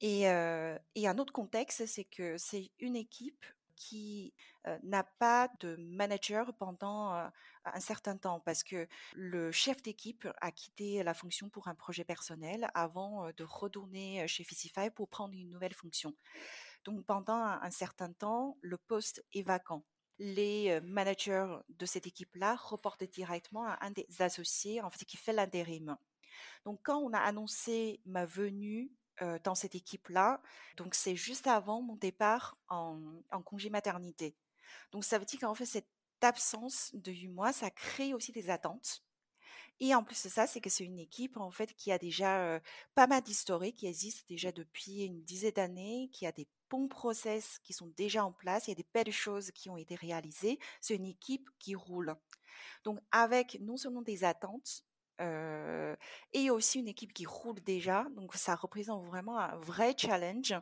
Et, 0.00 0.26
un 0.26 1.18
autre 1.18 1.32
contexte, 1.32 1.86
c'est 1.86 2.04
que 2.04 2.36
c'est 2.38 2.70
une 2.78 2.96
équipe 2.96 3.44
qui 3.76 4.34
n'a 4.82 5.02
pas 5.02 5.48
de 5.60 5.76
manager 5.76 6.54
pendant 6.56 7.12
un 7.12 7.80
certain 7.80 8.16
temps 8.16 8.40
parce 8.40 8.62
que 8.62 8.86
le 9.14 9.50
chef 9.50 9.82
d'équipe 9.82 10.28
a 10.40 10.52
quitté 10.52 11.02
la 11.02 11.14
fonction 11.14 11.48
pour 11.48 11.68
un 11.68 11.74
projet 11.74 12.04
personnel 12.04 12.68
avant 12.74 13.30
de 13.36 13.44
retourner 13.44 14.26
chez 14.28 14.44
Ficify 14.44 14.90
pour 14.90 15.08
prendre 15.08 15.34
une 15.34 15.50
nouvelle 15.50 15.74
fonction. 15.74 16.14
Donc 16.84 17.04
pendant 17.04 17.34
un, 17.34 17.70
certain 17.70 18.12
temps, 18.12 18.58
le 18.60 18.76
poste 18.76 19.24
est 19.32 19.42
vacant. 19.42 19.84
Les 20.18 20.80
managers 20.82 21.56
de 21.68 21.86
cette 21.86 22.06
équipe-là 22.06 22.56
reportent 22.56 23.04
directement 23.04 23.66
à 23.66 23.78
un 23.80 23.90
des 23.90 24.06
associés, 24.20 24.80
en 24.80 24.90
fait, 24.90 25.04
qui 25.04 25.16
fait 25.16 25.32
l'intérim. 25.32 25.96
Donc 26.64 26.80
quand 26.82 26.98
on 26.98 27.12
a 27.12 27.18
annoncé 27.18 28.00
ma 28.04 28.24
venue 28.24 28.92
dans 29.44 29.54
cette 29.54 29.74
équipe-là. 29.74 30.40
Donc, 30.76 30.94
c'est 30.94 31.16
juste 31.16 31.46
avant 31.46 31.82
mon 31.82 31.96
départ 31.96 32.56
en, 32.68 32.98
congé 33.44 33.70
maternité. 33.70 34.34
Donc, 34.92 35.04
ça 35.04 35.18
veut 35.18 35.24
dire 35.24 35.40
qu'en 35.40 35.54
fait, 35.54 35.66
cette 35.66 35.88
absence 36.20 36.90
de 36.94 37.12
huit 37.12 37.28
mois, 37.28 37.52
ça 37.52 37.70
crée 37.70 38.14
aussi 38.14 38.32
des 38.32 38.50
attentes. 38.50 39.04
Et 39.80 39.94
en 39.94 40.04
plus 40.04 40.22
de 40.22 40.28
ça, 40.28 40.46
c'est 40.46 40.60
que 40.60 40.70
c'est 40.70 40.84
une 40.84 41.00
équipe 41.00 41.36
en 41.36 41.50
fait 41.50 41.74
qui 41.74 41.90
a 41.90 41.98
déjà 41.98 42.60
pas 42.94 43.08
mal 43.08 43.22
d'historique, 43.22 43.76
qui 43.76 43.86
existe 43.88 44.26
déjà 44.28 44.52
depuis 44.52 45.04
une 45.04 45.22
dizaine 45.24 45.52
d'années, 45.52 46.08
qui 46.12 46.26
a 46.26 46.32
des 46.32 46.46
bons 46.74 46.88
process 46.88 47.58
qui 47.62 47.72
sont 47.72 47.86
déjà 47.96 48.24
en 48.24 48.32
place, 48.32 48.66
il 48.66 48.70
y 48.70 48.72
a 48.72 48.76
des 48.76 48.86
belles 48.92 49.12
choses 49.12 49.50
qui 49.52 49.70
ont 49.70 49.76
été 49.76 49.94
réalisées. 49.94 50.58
C'est 50.80 50.96
une 50.96 51.06
équipe 51.06 51.48
qui 51.58 51.74
roule. 51.74 52.14
Donc 52.84 52.98
avec 53.12 53.58
non 53.60 53.76
seulement 53.76 54.02
des 54.02 54.24
attentes, 54.24 54.82
et 56.32 56.50
aussi 56.50 56.80
une 56.80 56.88
équipe 56.88 57.12
qui 57.12 57.26
roule 57.26 57.60
déjà. 57.60 58.04
Donc 58.16 58.34
ça 58.34 58.56
représente 58.56 59.04
vraiment 59.06 59.38
un 59.38 59.56
vrai 59.58 59.94
challenge 59.96 60.54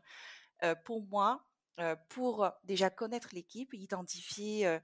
pour 0.85 1.03
moi 1.03 1.47
pour 2.11 2.51
déjà 2.65 2.91
connaître 2.91 3.31
l'équipe, 3.33 3.73
identifier 3.73 4.79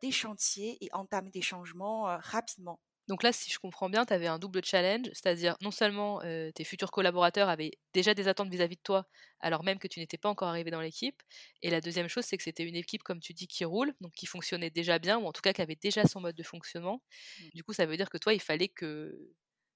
des 0.00 0.10
chantiers 0.10 0.84
et 0.84 0.88
entamer 0.92 1.30
des 1.30 1.42
changements 1.42 2.18
rapidement. 2.18 2.80
Donc 3.08 3.22
là, 3.22 3.32
si 3.32 3.50
je 3.50 3.58
comprends 3.58 3.90
bien, 3.90 4.06
tu 4.06 4.12
avais 4.12 4.28
un 4.28 4.38
double 4.38 4.64
challenge, 4.64 5.06
c'est-à-dire 5.12 5.56
non 5.60 5.70
seulement 5.70 6.20
tes 6.54 6.64
futurs 6.64 6.90
collaborateurs 6.90 7.48
avaient 7.48 7.72
déjà 7.92 8.14
des 8.14 8.28
attentes 8.28 8.48
vis-à-vis 8.48 8.76
de 8.76 8.82
toi, 8.82 9.06
alors 9.40 9.64
même 9.64 9.78
que 9.78 9.88
tu 9.88 10.00
n'étais 10.00 10.18
pas 10.18 10.28
encore 10.28 10.48
arrivé 10.48 10.70
dans 10.70 10.80
l'équipe. 10.80 11.20
Et 11.62 11.70
la 11.70 11.80
deuxième 11.80 12.08
chose, 12.08 12.24
c'est 12.24 12.36
que 12.36 12.42
c'était 12.42 12.62
une 12.62 12.76
équipe, 12.76 13.02
comme 13.02 13.20
tu 13.20 13.34
dis, 13.34 13.48
qui 13.48 13.64
roule, 13.64 13.92
donc 14.00 14.12
qui 14.12 14.26
fonctionnait 14.26 14.70
déjà 14.70 14.98
bien, 14.98 15.18
ou 15.18 15.26
en 15.26 15.32
tout 15.32 15.42
cas 15.42 15.52
qui 15.52 15.62
avait 15.62 15.76
déjà 15.76 16.06
son 16.06 16.20
mode 16.20 16.36
de 16.36 16.42
fonctionnement. 16.42 17.02
Mmh. 17.40 17.48
Du 17.54 17.64
coup, 17.64 17.72
ça 17.72 17.86
veut 17.86 17.96
dire 17.96 18.08
que 18.08 18.18
toi, 18.18 18.34
il 18.34 18.40
fallait 18.40 18.68
que 18.68 19.18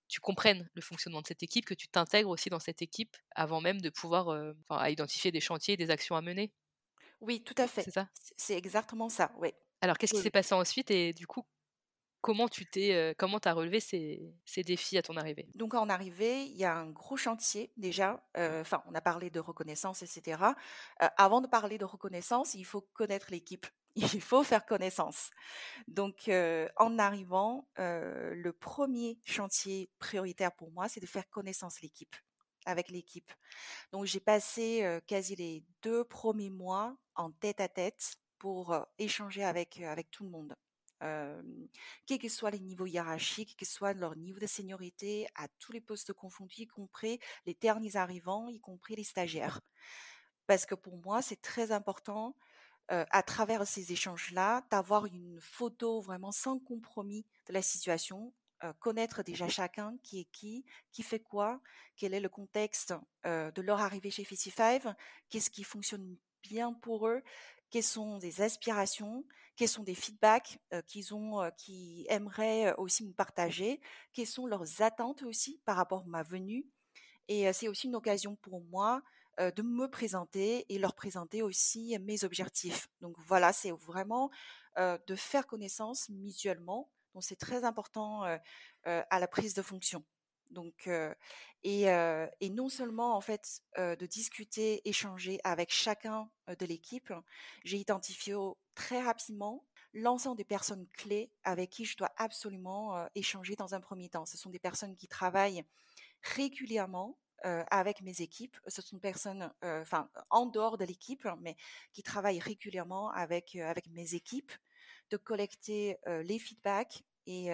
tu 0.08 0.20
comprennes 0.20 0.70
le 0.74 0.80
fonctionnement 0.80 1.20
de 1.20 1.26
cette 1.26 1.42
équipe, 1.42 1.64
que 1.64 1.74
tu 1.74 1.88
t'intègres 1.88 2.30
aussi 2.30 2.48
dans 2.48 2.60
cette 2.60 2.80
équipe 2.80 3.16
avant 3.34 3.60
même 3.60 3.80
de 3.80 3.90
pouvoir 3.90 4.54
identifier 4.88 5.32
des 5.32 5.40
chantiers, 5.40 5.76
des 5.76 5.90
actions 5.90 6.14
à 6.14 6.22
mener. 6.22 6.52
Oui, 7.20 7.42
tout 7.42 7.54
à 7.58 7.66
fait. 7.66 7.82
C'est 7.82 7.90
ça? 7.90 8.08
C'est 8.36 8.56
exactement 8.56 9.08
ça, 9.08 9.32
oui. 9.38 9.50
Alors, 9.80 9.98
qu'est-ce 9.98 10.14
qui 10.14 10.20
s'est 10.20 10.30
passé 10.30 10.54
ensuite 10.54 10.92
et 10.92 11.12
du 11.12 11.26
coup, 11.26 11.44
comment 12.26 12.48
tu 12.48 12.66
t'es, 12.66 13.14
comment 13.18 13.38
as 13.38 13.52
relevé 13.52 13.78
ces, 13.78 14.34
défis 14.64 14.98
à 14.98 15.02
ton 15.02 15.16
arrivée? 15.16 15.48
Donc 15.54 15.74
en 15.74 15.88
arrivée, 15.88 16.42
il 16.42 16.56
y 16.56 16.64
a 16.64 16.76
un 16.76 16.90
gros 16.90 17.16
chantier 17.16 17.70
déjà. 17.76 18.20
Enfin, 18.36 18.82
on 18.88 18.94
a 18.96 19.00
parlé 19.00 19.30
de 19.30 19.38
reconnaissance, 19.38 20.02
etc. 20.02 20.42
avant 20.98 21.40
de 21.40 21.46
parler 21.46 21.78
de 21.78 21.84
reconnaissance, 21.84 22.54
il 22.54 22.64
faut 22.64 22.80
connaître 22.80 23.28
l'équipe. 23.30 23.66
Il 23.98 24.20
faut 24.20 24.42
faire 24.42 24.66
connaissance. 24.66 25.30
Donc, 25.88 26.28
en 26.76 26.98
arrivant, 26.98 27.66
le 27.78 28.50
premier 28.50 29.18
chantier 29.24 29.88
prioritaire 29.98 30.52
pour 30.52 30.70
moi, 30.70 30.86
c'est 30.88 31.00
de 31.00 31.06
faire 31.06 31.26
connaissance 31.30 31.80
l'équipe, 31.80 32.14
avec 32.66 32.90
l'équipe. 32.90 33.32
Donc, 33.92 34.04
j'ai 34.04 34.20
passé 34.20 35.00
quasi 35.06 35.34
les 35.36 35.64
deux 35.80 36.04
premiers 36.04 36.50
mois 36.50 36.94
en 37.14 37.30
tête 37.30 37.60
à 37.60 37.68
tête 37.68 38.16
pour 38.36 38.76
échanger 38.98 39.44
avec 39.44 39.80
tout 40.10 40.24
le 40.24 40.30
monde 40.30 40.54
quels 41.00 42.18
que 42.18 42.28
soient 42.28 42.50
les 42.50 42.60
niveaux 42.60 42.86
hiérarchiques, 42.86 43.50
quel 43.50 43.66
que 43.66 43.72
soit 43.72 43.92
leur 43.92 44.16
niveau 44.16 44.38
de 44.38 44.46
seniorité, 44.46 45.26
à 45.34 45.48
tous 45.58 45.72
les 45.72 45.80
postes 45.80 46.12
confondus, 46.12 46.62
y 46.62 46.66
compris 46.66 47.18
les 47.44 47.54
derniers 47.54 47.96
arrivants, 47.96 48.48
y 48.48 48.60
compris 48.60 48.96
les 48.96 49.04
stagiaires. 49.04 49.60
Parce 50.46 50.64
que 50.64 50.74
pour 50.74 50.96
moi, 50.98 51.22
c'est 51.22 51.40
très 51.42 51.72
important, 51.72 52.36
à 52.88 53.22
travers 53.24 53.66
ces 53.66 53.90
échanges-là, 53.90 54.64
d'avoir 54.70 55.06
une 55.06 55.40
photo 55.40 56.00
vraiment 56.00 56.30
sans 56.30 56.60
compromis 56.60 57.26
de 57.46 57.52
la 57.52 57.60
situation, 57.60 58.32
connaître 58.78 59.22
déjà 59.22 59.48
chacun 59.48 59.96
qui 60.02 60.20
est 60.20 60.28
qui, 60.30 60.64
qui 60.92 61.02
fait 61.02 61.20
quoi, 61.20 61.60
quel 61.96 62.14
est 62.14 62.20
le 62.20 62.28
contexte 62.28 62.94
de 63.24 63.60
leur 63.60 63.80
arrivée 63.80 64.10
chez 64.10 64.24
55, 64.24 64.96
qu'est-ce 65.28 65.50
qui 65.50 65.64
fonctionne 65.64 66.16
bien 66.42 66.72
pour 66.72 67.08
eux, 67.08 67.22
quelles 67.70 67.82
sont 67.82 68.18
des 68.18 68.40
aspirations, 68.40 69.24
quels 69.56 69.68
sont 69.68 69.82
des 69.82 69.94
feedbacks 69.94 70.58
qu'ils 70.86 71.14
ont, 71.14 71.50
qui 71.56 72.06
aimeraient 72.08 72.74
aussi 72.76 73.04
me 73.04 73.12
partager, 73.12 73.80
quelles 74.12 74.26
sont 74.26 74.46
leurs 74.46 74.82
attentes 74.82 75.22
aussi 75.22 75.60
par 75.64 75.76
rapport 75.76 76.02
à 76.02 76.06
ma 76.06 76.22
venue? 76.22 76.66
Et 77.28 77.52
c'est 77.52 77.68
aussi 77.68 77.88
une 77.88 77.96
occasion 77.96 78.36
pour 78.36 78.62
moi 78.62 79.02
de 79.38 79.62
me 79.62 79.88
présenter 79.88 80.64
et 80.72 80.78
leur 80.78 80.94
présenter 80.94 81.42
aussi 81.42 81.98
mes 81.98 82.24
objectifs. 82.24 82.88
Donc 83.00 83.16
voilà, 83.26 83.52
c'est 83.52 83.72
vraiment 83.72 84.30
de 84.76 85.14
faire 85.16 85.46
connaissance 85.46 86.08
mutuellement. 86.08 86.90
Donc 87.14 87.24
c'est 87.24 87.36
très 87.36 87.64
important 87.64 88.22
à 88.84 89.18
la 89.18 89.26
prise 89.26 89.54
de 89.54 89.62
fonction. 89.62 90.04
Donc, 90.50 90.88
et, 91.62 92.50
non 92.50 92.68
seulement 92.68 93.16
en 93.16 93.20
fait 93.20 93.60
de 93.76 94.06
discuter, 94.06 94.88
échanger 94.88 95.38
avec 95.44 95.72
chacun 95.72 96.30
de 96.46 96.66
l'équipe, 96.66 97.12
j'ai 97.64 97.78
identifié 97.78 98.34
très 98.74 99.02
rapidement 99.02 99.64
l'ensemble 99.92 100.36
des 100.36 100.44
personnes 100.44 100.86
clés 100.96 101.30
avec 101.44 101.70
qui 101.70 101.84
je 101.84 101.96
dois 101.96 102.12
absolument 102.16 103.08
échanger 103.14 103.56
dans 103.56 103.74
un 103.74 103.80
premier 103.80 104.08
temps. 104.08 104.26
Ce 104.26 104.36
sont 104.36 104.50
des 104.50 104.58
personnes 104.58 104.94
qui 104.94 105.08
travaillent 105.08 105.64
régulièrement 106.22 107.18
avec 107.42 108.00
mes 108.02 108.20
équipes. 108.20 108.56
Ce 108.66 108.82
sont 108.82 108.96
des 108.96 109.00
personnes, 109.00 109.50
enfin, 109.62 110.08
en 110.30 110.46
dehors 110.46 110.78
de 110.78 110.84
l'équipe, 110.84 111.26
mais 111.40 111.56
qui 111.92 112.02
travaillent 112.02 112.40
régulièrement 112.40 113.10
avec 113.10 113.56
avec 113.56 113.88
mes 113.88 114.14
équipes, 114.14 114.52
de 115.10 115.16
collecter 115.16 115.96
les 116.06 116.38
feedbacks 116.38 117.04
et 117.26 117.50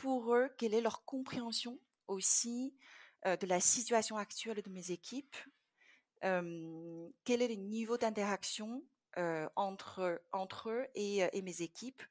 pour 0.00 0.34
eux, 0.34 0.48
quelle 0.56 0.72
est 0.72 0.80
leur 0.80 1.04
compréhension 1.04 1.78
aussi 2.08 2.74
de 3.26 3.46
la 3.46 3.60
situation 3.60 4.16
actuelle 4.16 4.62
de 4.62 4.70
mes 4.70 4.92
équipes, 4.92 5.36
quel 6.22 7.42
est 7.42 7.48
le 7.48 7.56
niveau 7.56 7.98
d'interaction 7.98 8.82
entre, 9.56 10.22
entre 10.32 10.70
eux 10.70 10.86
et, 10.94 11.42
mes 11.42 11.60
équipes, 11.60 12.02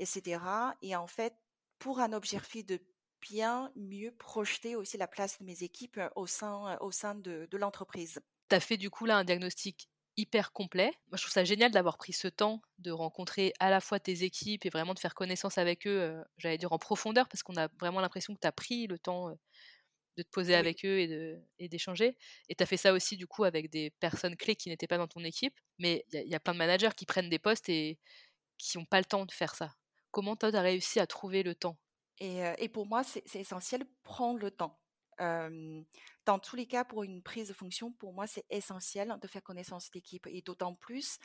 etc. 0.00 0.40
Et 0.82 0.96
en 0.96 1.06
fait, 1.06 1.36
pour 1.78 2.00
un 2.00 2.12
objectif 2.14 2.66
de 2.66 2.80
bien 3.20 3.70
mieux 3.76 4.10
projeter 4.10 4.74
aussi 4.74 4.96
la 4.96 5.06
place 5.06 5.38
de 5.38 5.44
mes 5.44 5.62
équipes 5.62 6.00
au 6.16 6.26
sein, 6.26 6.76
au 6.80 6.90
sein 6.90 7.14
de, 7.14 7.46
de 7.48 7.56
l'entreprise. 7.56 8.20
Tu 8.48 8.56
as 8.56 8.60
fait 8.60 8.76
du 8.76 8.90
coup 8.90 9.06
là 9.06 9.18
un 9.18 9.24
diagnostic 9.24 9.88
hyper 10.16 10.52
complet. 10.52 10.92
Moi, 11.08 11.16
je 11.16 11.22
trouve 11.22 11.32
ça 11.32 11.44
génial 11.44 11.70
d'avoir 11.70 11.98
pris 11.98 12.12
ce 12.12 12.28
temps 12.28 12.62
de 12.78 12.90
rencontrer 12.90 13.52
à 13.60 13.70
la 13.70 13.80
fois 13.80 14.00
tes 14.00 14.22
équipes 14.24 14.64
et 14.66 14.70
vraiment 14.70 14.94
de 14.94 14.98
faire 14.98 15.14
connaissance 15.14 15.58
avec 15.58 15.86
eux, 15.86 16.22
j'allais 16.38 16.58
dire 16.58 16.72
en 16.72 16.78
profondeur, 16.78 17.28
parce 17.28 17.42
qu'on 17.42 17.56
a 17.56 17.68
vraiment 17.80 18.00
l'impression 18.00 18.34
que 18.34 18.40
tu 18.40 18.46
as 18.46 18.52
pris 18.52 18.86
le 18.86 18.98
temps 18.98 19.30
de 20.16 20.22
te 20.22 20.30
poser 20.30 20.54
avec 20.54 20.84
eux 20.84 20.98
et 21.58 21.68
d'échanger. 21.68 22.16
Et 22.48 22.54
tu 22.54 22.62
as 22.62 22.66
fait 22.66 22.76
ça 22.76 22.92
aussi, 22.92 23.16
du 23.16 23.26
coup, 23.26 23.44
avec 23.44 23.70
des 23.70 23.90
personnes 24.00 24.36
clés 24.36 24.56
qui 24.56 24.68
n'étaient 24.68 24.86
pas 24.86 24.98
dans 24.98 25.08
ton 25.08 25.22
équipe. 25.22 25.54
Mais 25.78 26.04
il 26.12 26.28
y, 26.28 26.34
a 26.34 26.40
plein 26.40 26.54
de 26.54 26.58
managers 26.58 26.94
qui 26.96 27.06
prennent 27.06 27.28
des 27.28 27.38
postes 27.38 27.68
et 27.68 27.98
qui 28.56 28.78
n'ont 28.78 28.86
pas 28.86 28.98
le 28.98 29.04
temps 29.04 29.26
de 29.26 29.32
faire 29.32 29.54
ça. 29.54 29.74
Comment 30.10 30.36
toi, 30.36 30.50
tu 30.50 30.56
as 30.56 30.62
réussi 30.62 31.00
à 31.00 31.06
trouver 31.06 31.42
le 31.42 31.54
temps? 31.54 31.76
Et, 32.18 32.40
et, 32.58 32.68
pour 32.70 32.86
moi, 32.86 33.02
c'est 33.04 33.22
essentiel, 33.34 33.84
prendre 34.02 34.38
le 34.38 34.50
temps 34.50 34.80
dans 36.26 36.38
tous 36.38 36.56
les 36.56 36.66
cas, 36.66 36.84
pour 36.84 37.04
une 37.04 37.22
prise 37.22 37.48
de 37.48 37.54
fonction, 37.54 37.92
pour 37.92 38.12
moi, 38.12 38.26
c'est 38.26 38.44
essentiel 38.50 39.16
de 39.20 39.28
faire 39.28 39.42
connaissance 39.42 39.90
d'équipe. 39.90 40.26
Et 40.26 40.42
d'autant 40.42 40.74
plus, 40.74 41.18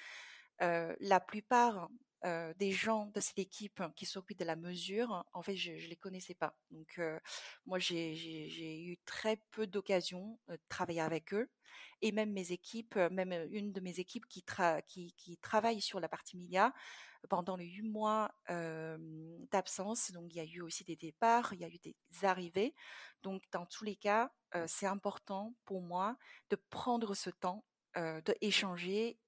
la 0.60 1.20
plupart 1.20 1.90
des 2.24 2.72
gens 2.72 3.08
de 3.08 3.20
cette 3.20 3.40
équipe 3.40 3.82
qui 3.96 4.06
s'occupent 4.06 4.38
de 4.38 4.46
la 4.46 4.56
mesure, 4.56 5.26
en 5.34 5.42
fait, 5.42 5.56
je 5.56 5.72
ne 5.72 5.88
les 5.88 5.96
connaissais 5.96 6.36
pas. 6.36 6.56
Donc, 6.70 7.02
moi, 7.66 7.80
j'ai 7.80 8.80
eu 8.84 8.98
très 9.06 9.38
peu 9.52 9.66
d'occasions 9.66 10.40
de 10.48 10.60
travailler 10.70 11.02
avec 11.02 11.34
eux. 11.34 11.50
Et 12.02 12.12
même 12.12 12.32
mes 12.32 12.52
équipes, 12.52 12.96
même 13.12 13.34
une 13.50 13.72
de 13.72 13.80
mes 13.82 14.00
équipes 14.00 14.28
qui, 14.28 14.46
qui, 14.86 15.38
travaille 15.42 15.82
sur 15.82 16.00
la 16.00 16.10
partie 16.10 16.38
média, 16.38 16.74
pendant 17.30 17.56
les 17.56 17.66
huit 17.66 17.90
mois 17.90 18.34
d'absence. 19.52 20.12
Donc, 20.12 20.34
il 20.34 20.38
y 20.38 20.40
a 20.40 20.46
eu 20.46 20.62
aussi 20.62 20.84
des 20.84 20.96
départs, 20.96 21.54
il 21.54 21.60
y 21.60 21.64
a 21.64 21.70
eu 21.70 21.80
des 21.80 21.96
arrivées. 22.24 22.74
Donc, 23.24 23.44
dans 23.52 23.66
tous 23.66 23.84
les 23.84 23.96
cas, 23.96 24.32
c'est 24.68 24.88
important 24.88 25.56
pour 25.66 25.82
moi 25.82 26.18
de 26.50 26.56
prendre 26.56 27.14
ce 27.14 27.30
temps 27.30 27.66
d'échanger 28.26 29.20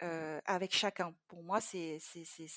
avec 0.45 0.73
chacun. 0.73 1.15
Pour 1.27 1.43
moi, 1.43 1.61
c'est 1.61 1.99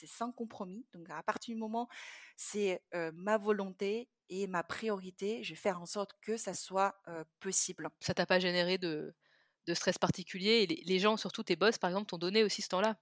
sans 0.06 0.32
compromis. 0.32 0.86
Donc, 0.92 1.08
à 1.10 1.22
partir 1.22 1.54
du 1.54 1.60
moment, 1.60 1.88
c'est 2.36 2.82
ma 3.14 3.38
volonté 3.38 4.08
et 4.28 4.46
ma 4.48 4.64
priorité, 4.64 5.44
je 5.44 5.54
vais 5.54 5.60
faire 5.60 5.80
en 5.80 5.86
sorte 5.86 6.12
que 6.20 6.36
ça 6.36 6.54
soit 6.54 7.00
possible. 7.40 7.88
Ça 8.00 8.14
t'a 8.14 8.26
pas 8.26 8.40
généré 8.40 8.78
de, 8.78 9.14
de 9.66 9.74
stress 9.74 9.98
particulier 9.98 10.62
et 10.62 10.66
les, 10.66 10.98
gens, 10.98 11.16
surtout 11.16 11.42
tes 11.42 11.56
boss, 11.56 11.78
par 11.78 11.90
exemple, 11.90 12.06
t'ont 12.06 12.18
donné 12.18 12.44
aussi 12.44 12.62
ce 12.62 12.68
temps-là? 12.68 12.96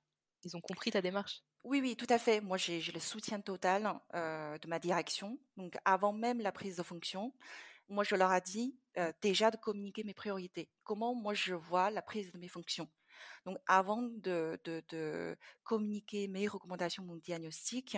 Ils 0.44 0.56
ont 0.56 0.60
compris 0.60 0.90
ta 0.90 1.02
démarche? 1.02 1.42
Oui, 1.64 1.80
oui, 1.80 1.96
tout 1.96 2.06
à 2.10 2.18
fait. 2.18 2.42
Moi, 2.42 2.58
j'ai 2.58 2.80
le 2.92 3.00
soutien 3.00 3.40
total 3.40 3.98
de 4.12 4.68
ma 4.68 4.78
direction. 4.78 5.38
Donc, 5.56 5.76
avant 5.86 6.12
même 6.12 6.40
la 6.40 6.52
prise 6.52 6.76
de 6.76 6.82
fonction, 6.82 7.32
moi, 7.88 8.04
je 8.04 8.14
leur 8.14 8.32
ai 8.34 8.42
dit 8.42 8.76
déjà 9.22 9.50
de 9.50 9.56
communiquer 9.56 10.04
mes 10.04 10.12
priorités. 10.12 10.68
Comment 10.84 11.14
moi, 11.14 11.32
je 11.32 11.54
vois 11.54 11.90
la 11.90 12.02
prise 12.02 12.32
de 12.32 12.38
mes 12.38 12.48
fonctions. 12.48 12.88
Donc, 13.46 13.56
avant 13.66 14.02
de, 14.02 14.60
de, 14.64 15.36
communiquer 15.62 16.28
mes 16.28 16.48
recommandations, 16.48 17.02
mon 17.02 17.16
diagnostic, 17.16 17.96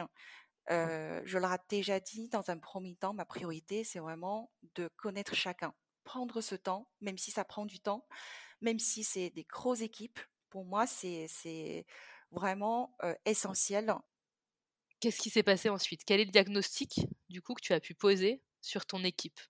je 0.70 1.38
leur 1.38 1.52
ai 1.52 1.58
déjà 1.68 1.98
dit 1.98 2.28
dans 2.28 2.48
un 2.50 2.58
premier 2.58 2.94
temps, 2.94 3.14
ma 3.14 3.24
priorité, 3.24 3.82
c'est 3.82 3.98
vraiment 3.98 4.52
de 4.76 4.88
connaître 4.96 5.34
chacun. 5.34 5.74
Prendre 6.04 6.40
ce 6.40 6.54
temps, 6.54 6.88
même 7.00 7.18
si 7.18 7.32
ça 7.32 7.44
prend 7.44 7.66
du 7.66 7.80
temps, 7.80 8.06
même 8.60 8.78
si 8.78 9.02
c'est 9.02 9.30
des 9.30 9.42
grosses 9.42 9.80
équipes, 9.80 10.20
pour 10.50 10.64
moi, 10.64 10.86
c'est 10.86 11.26
vraiment 12.30 12.96
essentiel. 13.24 13.94
Qu'est-ce 15.00 15.18
qui 15.18 15.30
s'est 15.30 15.42
passé 15.42 15.68
ensuite? 15.68 16.04
Quel 16.04 16.20
est 16.20 16.24
le 16.24 16.30
diagnostic, 16.30 17.00
du 17.28 17.42
coup, 17.42 17.54
que 17.54 17.60
tu 17.60 17.72
as 17.72 17.80
pu 17.80 17.94
poser 17.94 18.42
sur 18.60 18.86
ton 18.86 19.04
équipe? 19.04 19.40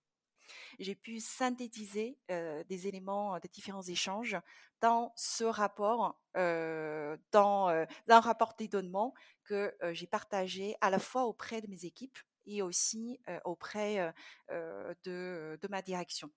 J'ai 0.79 0.95
pu 0.95 1.19
synthétiser 1.19 2.17
des 2.29 2.87
éléments 2.87 3.39
des 3.39 3.47
différents 3.47 3.81
échanges 3.81 4.37
dans 4.81 5.11
ce 5.15 5.43
rapport, 5.43 6.19
dans, 6.35 7.85
un 8.07 8.19
rapport 8.19 8.53
d'étonnement 8.57 9.13
que 9.43 9.75
j'ai 9.93 10.07
partagé 10.07 10.75
à 10.81 10.89
la 10.89 10.99
fois 10.99 11.25
auprès 11.25 11.61
de 11.61 11.67
mes 11.67 11.85
équipes 11.85 12.17
et 12.45 12.61
aussi 12.61 13.19
auprès 13.45 14.13
de, 14.49 15.57
de, 15.61 15.67
ma 15.69 15.81
direction. 15.81 16.31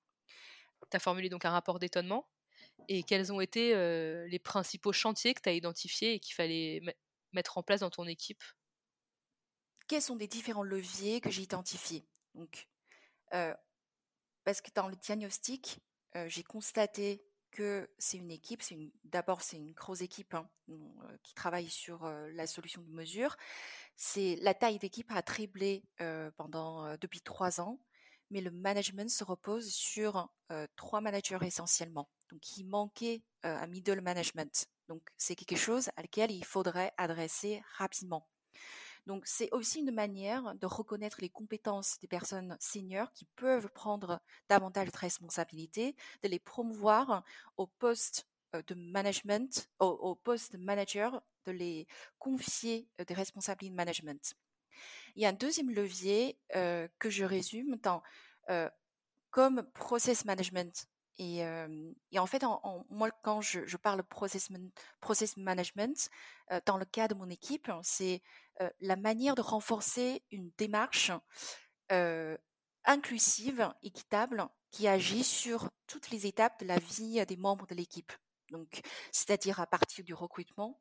Tu 0.91 0.97
as 0.97 1.01
formulé 1.01 1.29
donc 1.29 1.45
un 1.45 1.51
rapport 1.51 1.79
d'étonnement? 1.79 2.27
Et 2.93 3.05
quels 3.05 3.33
ont 3.33 3.41
été 3.41 3.73
les 4.29 4.39
principaux 4.41 4.93
chantiers 4.93 5.33
que 5.33 5.41
tu 5.41 5.49
as 5.49 5.53
identifiés 5.53 6.15
et 6.15 6.21
qu'il 6.21 6.35
fallait 6.35 6.83
mettre 7.33 7.57
en 7.57 7.63
place 7.63 7.81
dans 7.81 7.91
ton 7.91 8.05
équipe? 8.05 8.43
Quels 9.87 10.03
sont 10.03 10.17
les 10.17 10.27
différents 10.27 10.65
leviers 10.65 11.21
que 11.21 11.31
j'ai 11.31 11.43
identifiés? 11.43 12.05
Donc, 12.35 12.69
parce 13.31 14.61
que 14.61 14.71
dans 14.75 14.89
le 14.89 14.97
diagnostic, 14.97 15.79
j'ai 16.27 16.43
constaté 16.43 17.25
que 17.53 17.89
c'est 17.99 18.17
une 18.17 18.33
équipe, 18.33 18.61
c'est 18.61 18.77
d'abord 19.05 19.43
c'est 19.43 19.57
une 19.57 19.73
grosse 19.73 20.01
équipe 20.03 20.35
hein, 20.35 20.51
qui 21.23 21.35
travaille 21.35 21.69
sur 21.69 22.05
la 22.09 22.49
solution 22.49 22.83
de 22.83 22.91
mesure. 22.91 23.37
C'est 23.95 24.37
la 24.41 24.55
taille 24.55 24.81
d'équipe 24.81 25.11
a 25.13 25.23
triplé 25.23 25.85
depuis 26.01 27.21
trois 27.21 27.61
ans, 27.61 27.79
mais 28.31 28.41
le 28.41 28.51
management 28.51 29.11
se 29.11 29.23
repose 29.23 29.73
sur 29.73 30.29
trois 30.75 31.01
managers 31.01 31.39
essentiellement. 31.43 32.09
Donc 32.31 32.57
il 32.57 32.65
manquait 32.65 33.23
un 33.43 33.67
middle 33.67 34.01
management. 34.01 34.67
Donc 34.89 35.03
c'est 35.17 35.35
quelque 35.35 35.59
chose 35.59 35.89
à 35.97 36.03
laquelle 36.03 36.31
il 36.31 36.45
faudrait 36.45 36.93
adresser 36.97 37.63
rapidement. 37.77 38.27
Donc 39.07 39.27
c'est 39.27 39.51
aussi 39.53 39.81
une 39.81 39.93
manière 39.93 40.55
de 40.57 40.67
reconnaître 40.67 41.19
les 41.21 41.31
compétences 41.31 41.99
des 42.01 42.09
personnes 42.09 42.57
seniors 42.61 43.13
qui 43.13 43.25
peuvent 43.37 43.69
prendre 43.71 44.21
davantage 44.49 44.91
de 44.91 44.97
responsabilités, 44.97 45.97
de 46.23 46.29
les 46.29 46.39
promouvoir 46.39 47.25
au 47.57 47.67
poste 47.67 48.27
de 48.53 48.75
management, 48.75 49.69
au, 49.79 50.15
poste 50.17 50.57
manager, 50.57 51.23
de 51.47 51.53
les 51.53 51.87
confier 52.19 52.89
des 53.07 53.15
responsabilités 53.15 53.71
de 53.71 53.77
management. 53.77 54.35
Il 55.15 55.23
y 55.23 55.27
a 55.27 55.29
un 55.29 55.35
deuxième 55.35 55.71
levier 55.71 56.39
que 56.53 57.11
je 57.11 57.25
résume 57.25 57.77
dans 57.77 58.03
comme 59.31 59.63
process 59.73 60.25
management. 60.25 60.87
Et, 61.23 61.45
en 62.19 62.27
fait, 62.27 62.43
moi, 62.89 63.11
quand 63.23 63.43
je, 63.43 63.77
parle 63.77 64.03
process, 64.03 64.49
process 65.01 65.37
management, 65.37 66.09
dans 66.65 66.79
le 66.79 66.87
cas 66.87 67.09
de 67.09 67.15
mon 67.15 67.29
équipe, 67.29 67.71
c'est 67.83 68.23
la 68.81 68.97
manière 68.97 69.35
de 69.35 69.43
renforcer 69.43 70.23
une 70.31 70.51
démarche 70.57 71.13
inclusive, 72.87 73.71
équitable, 73.83 74.49
qui 74.71 74.89
agit 74.89 75.25
sur 75.25 75.69
toutes 75.87 76.09
les 76.11 76.27
étapes 76.27 76.61
de 76.61 76.67
la 76.67 76.79
vie 76.79 77.23
des 77.27 77.37
membres 77.37 77.67
de 77.67 77.75
l'équipe. 77.75 78.13
Donc, 78.51 78.81
c'est-à-dire 79.13 79.61
à 79.61 79.67
partir 79.67 80.03
du 80.03 80.15
recrutement, 80.15 80.81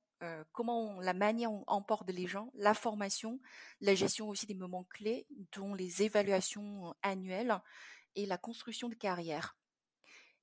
comment 0.53 1.01
la 1.01 1.13
manière 1.13 1.51
on 1.51 1.65
emporte 1.67 2.09
les 2.09 2.27
gens, 2.27 2.49
la 2.55 2.73
formation, 2.73 3.41
la 3.81 3.93
gestion 3.93 4.29
aussi 4.29 4.45
des 4.45 4.53
moments 4.53 4.85
clés, 4.85 5.27
dont 5.51 5.73
les 5.73 6.01
évaluations 6.01 6.95
annuelles 7.01 7.59
et 8.15 8.25
la 8.25 8.37
construction 8.37 8.87
de 8.87 8.95
carrière. 8.95 9.58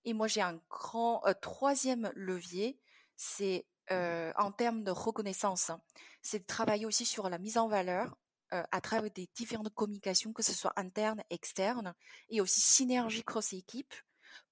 Et 0.07 0.15
moi, 0.15 0.27
j'ai 0.29 0.41
un 0.41 0.59
grand 0.71 1.23
troisième 1.43 2.11
levier, 2.15 2.81
c'est 3.17 3.67
en 3.91 4.53
termes 4.57 4.83
de 4.83 4.91
reconnaissance, 4.91 5.69
hein. 5.69 5.83
c'est 6.23 6.39
de 6.39 6.47
travailler 6.47 6.87
aussi 6.87 7.05
sur 7.05 7.29
la 7.29 7.39
mise 7.39 7.59
en 7.59 7.69
valeur 7.69 8.17
à 8.51 8.81
travers 8.81 9.11
des 9.11 9.29
différentes 9.35 9.75
communications, 9.75 10.33
que 10.33 10.43
ce 10.43 10.55
soit 10.55 10.73
internes, 10.77 11.23
externes, 11.31 11.95
et 12.31 12.41
aussi 12.41 12.61
synergie 12.61 13.25
cross-équipe 13.25 13.95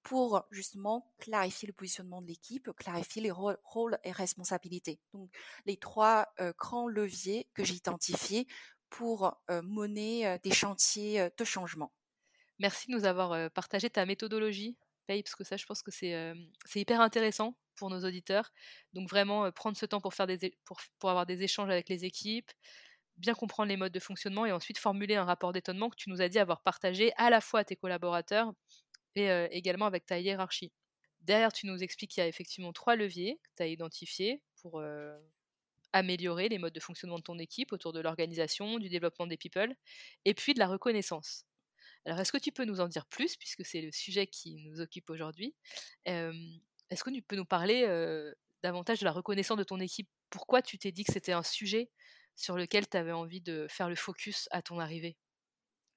pour 0.03 0.45
justement 0.51 1.13
clarifier 1.19 1.67
le 1.69 1.73
positionnement 1.73 2.21
de 2.21 2.27
l'équipe, 2.27 2.71
clarifier 2.77 3.23
les 3.23 3.31
rôles, 3.31 3.99
et 4.03 4.13
responsabilités. 4.13 5.01
Donc, 5.13 5.31
les 5.67 5.77
trois 5.77 6.33
grands 6.59 6.89
leviers 6.89 7.49
que 7.55 7.65
j'ai 7.65 7.75
identifiés 7.75 8.47
pour 8.91 9.37
mener 9.49 10.39
des 10.43 10.53
chantiers 10.53 11.29
de 11.37 11.45
changement. 11.45 11.93
Merci 12.59 12.89
de 12.89 12.97
nous 12.97 13.05
avoir 13.05 13.51
partagé 13.53 13.91
ta 13.91 14.07
méthodologie 14.07 14.77
parce 15.07 15.35
que 15.35 15.45
ça, 15.45 15.57
je 15.57 15.67
pense 15.67 15.83
que 15.83 15.91
c'est 15.91 16.35
hyper 16.75 17.01
intéressant 17.01 17.57
pour 17.77 17.91
nos 17.91 18.05
auditeurs. 18.05 18.53
Donc 18.93 19.09
vraiment 19.09 19.51
prendre 19.53 19.77
ce 19.77 19.87
temps 19.87 20.01
pour, 20.01 20.15
faire 20.15 20.27
des, 20.27 20.57
pour, 20.65 21.11
avoir 21.11 21.27
des 21.27 21.43
échanges 21.43 21.71
avec 21.71 21.89
les 21.89 22.05
équipes, 22.05 22.51
bien 23.17 23.35
comprendre 23.35 23.69
les 23.69 23.77
modes 23.77 23.93
de 23.93 24.01
fonctionnement 24.01 24.47
et 24.47 24.53
ensuite 24.53 24.79
formuler 24.79 25.17
un 25.17 25.25
rapport 25.25 25.53
d'étonnement 25.53 25.91
que 25.91 25.97
tu 25.97 26.11
nous 26.11 26.21
as 26.21 26.29
dit 26.29 26.39
avoir 26.39 26.63
partagé 26.63 27.13
à 27.17 27.31
la 27.31 27.41
fois 27.41 27.61
à 27.61 27.65
tes 27.65 27.77
collaborateurs 27.77 28.53
et 29.15 29.29
également 29.51 29.87
avec 29.87 30.07
ta 30.07 30.19
hiérarchie. 30.19 30.73
Derrière, 31.21 31.53
tu 31.53 31.67
nous 31.67 31.83
expliques 31.83 32.11
qu'il 32.11 32.23
y 32.23 32.25
a 32.25 32.29
effectivement 32.29 32.73
trois 32.73 32.97
leviers 32.97 33.41
que 33.43 33.51
tu 33.57 33.63
as 33.63 33.67
identifiés 33.69 34.43
pour 34.61 34.83
améliorer 35.93 36.49
les 36.49 36.59
modes 36.59 36.73
de 36.73 36.81
fonctionnement 36.81 37.19
de 37.19 37.23
ton 37.23 37.39
équipe 37.39 37.73
autour 37.73 37.93
de 37.93 38.01
l'organisation, 38.01 38.79
du 38.79 38.89
développement 38.89 39.27
des 39.27 39.37
people, 39.37 39.75
et 40.25 40.35
puis 40.35 40.53
de 40.53 40.59
la 40.59 40.67
reconnaissance. 40.67 41.47
Alors, 42.07 42.21
est-ce 42.21 42.33
que 42.33 42.39
tu 42.39 42.53
peux 42.53 42.65
nous 42.65 42.81
en 42.81 42.89
dire 42.89 43.07
plus, 43.07 43.37
puisque 43.37 43.65
c'est 43.65 43.81
le 43.81 43.91
sujet 43.91 44.27
qui 44.27 44.57
nous 44.57 44.81
occupe 44.81 45.09
aujourd'hui? 45.11 45.55
Est-ce 46.05 47.03
que 47.03 47.11
tu 47.11 47.23
peux 47.23 47.37
nous 47.37 47.47
parler 47.47 47.87
davantage 48.63 49.01
de 49.01 49.05
la 49.05 49.13
reconnaissance 49.13 49.57
de 49.57 49.65
ton 49.65 49.81
équipe? 49.81 50.09
Pourquoi 50.31 50.61
tu 50.61 50.79
t'es 50.79 50.93
dit 50.93 51.05
que 51.05 51.13
c'était 51.13 51.33
un 51.33 51.43
sujet 51.43 51.91
sur 52.37 52.57
lequel 52.57 52.89
tu 52.89 52.97
avais 52.97 53.13
envie 53.13 53.41
de 53.41 53.67
faire 53.71 53.89
le 53.89 53.97
focus 53.97 54.49
à 54.51 54.61
ton 54.61 54.79
arrivée? 54.79 55.17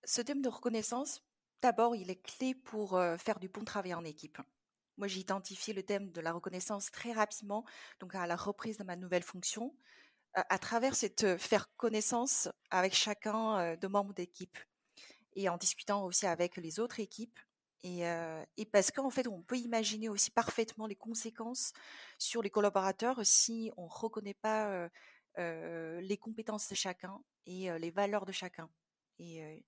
Ce 0.06 0.22
thème 0.22 0.42
de 0.42 0.50
reconnaissance, 0.50 1.22
d'abord, 1.62 1.96
il 1.96 2.10
est 2.10 2.22
clé 2.22 2.56
pour 2.56 3.00
faire 3.18 3.40
du 3.40 3.50
bon 3.50 3.66
travail 3.66 3.94
en 3.94 4.06
équipe. 4.06 4.38
Moi, 4.96 5.08
j'ai 5.08 5.20
identifié 5.20 5.74
le 5.74 5.84
thème 5.84 6.12
de 6.12 6.22
la 6.22 6.32
reconnaissance 6.32 6.90
très 6.90 7.12
rapidement, 7.12 7.66
donc 8.00 8.16
à 8.16 8.26
la 8.28 8.36
reprise 8.36 8.78
de 8.78 8.84
ma 8.84 8.96
nouvelle 8.96 9.24
fonction, 9.24 9.76
à, 10.34 10.58
travers 10.58 10.96
cette 10.96 11.38
faire 11.38 11.68
connaissance 11.76 12.48
avec 12.70 12.94
chacun 12.94 13.76
de 13.76 13.88
membres 13.88 14.14
d'équipe 14.14 14.58
et 15.38 15.48
en 15.50 15.56
discutant 15.58 16.04
aussi 16.04 16.26
avec 16.26 16.58
les 16.58 16.82
autres 16.82 17.00
équipes. 17.00 17.40
Et, 17.84 18.02
et 18.58 18.66
parce 18.66 18.92
qu'en 18.92 19.12
fait, 19.12 19.28
on 19.28 19.42
peut 19.44 19.58
imaginer 19.58 20.10
aussi 20.10 20.32
parfaitement 20.32 20.88
les 20.88 20.96
conséquences 20.96 21.72
sur 22.18 22.42
les 22.42 22.50
collaborateurs 22.50 23.22
si 23.24 23.72
on 23.78 23.86
ne 23.86 23.90
reconnaît 23.90 24.34
pas 24.34 24.90
les 25.38 26.18
compétences 26.18 26.68
de 26.68 26.76
chacun 26.76 27.22
et 27.46 27.70
les 27.80 27.92
valeurs 27.92 28.26
de 28.26 28.32
chacun. 28.34 28.70
Et 29.20 29.64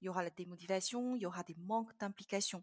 il 0.00 0.06
y 0.06 0.08
aura 0.08 0.22
la 0.22 0.30
démotivation, 0.30 1.16
il 1.16 1.22
y 1.22 1.26
aura 1.26 1.42
des 1.42 1.56
manques 1.56 1.96
d'implication, 1.98 2.62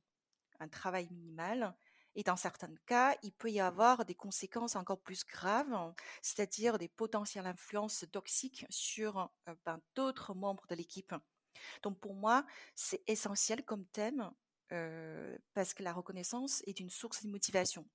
un 0.59 0.69
travail 0.69 1.07
minimal. 1.11 1.75
Et 2.15 2.23
dans 2.23 2.37
certains 2.37 2.73
cas, 2.85 3.17
il 3.23 3.33
peut 3.33 3.51
y 3.51 3.59
avoir 3.59 4.05
des 4.05 4.15
conséquences 4.15 4.77
encore 4.77 5.01
plus 5.01 5.25
graves, 5.25 5.93
c'est-à-dire 6.21 6.77
des 6.77 6.87
potentielles 6.87 7.45
influences 7.45 8.05
toxiques 8.11 8.65
sur 8.69 9.29
ben, 9.65 9.81
d'autres 9.95 10.33
membres 10.33 10.65
de 10.67 10.75
l'équipe. 10.75 11.13
Donc 11.83 11.99
pour 11.99 12.15
moi, 12.15 12.45
c'est 12.75 13.01
essentiel 13.07 13.63
comme 13.63 13.85
thème 13.87 14.31
parce 15.53 15.73
que 15.73 15.83
la 15.83 15.93
reconnaissance 15.93 16.61
est 16.65 16.79
une 16.79 16.89
source 16.89 17.23
de 17.23 17.29
motivation. 17.29 17.87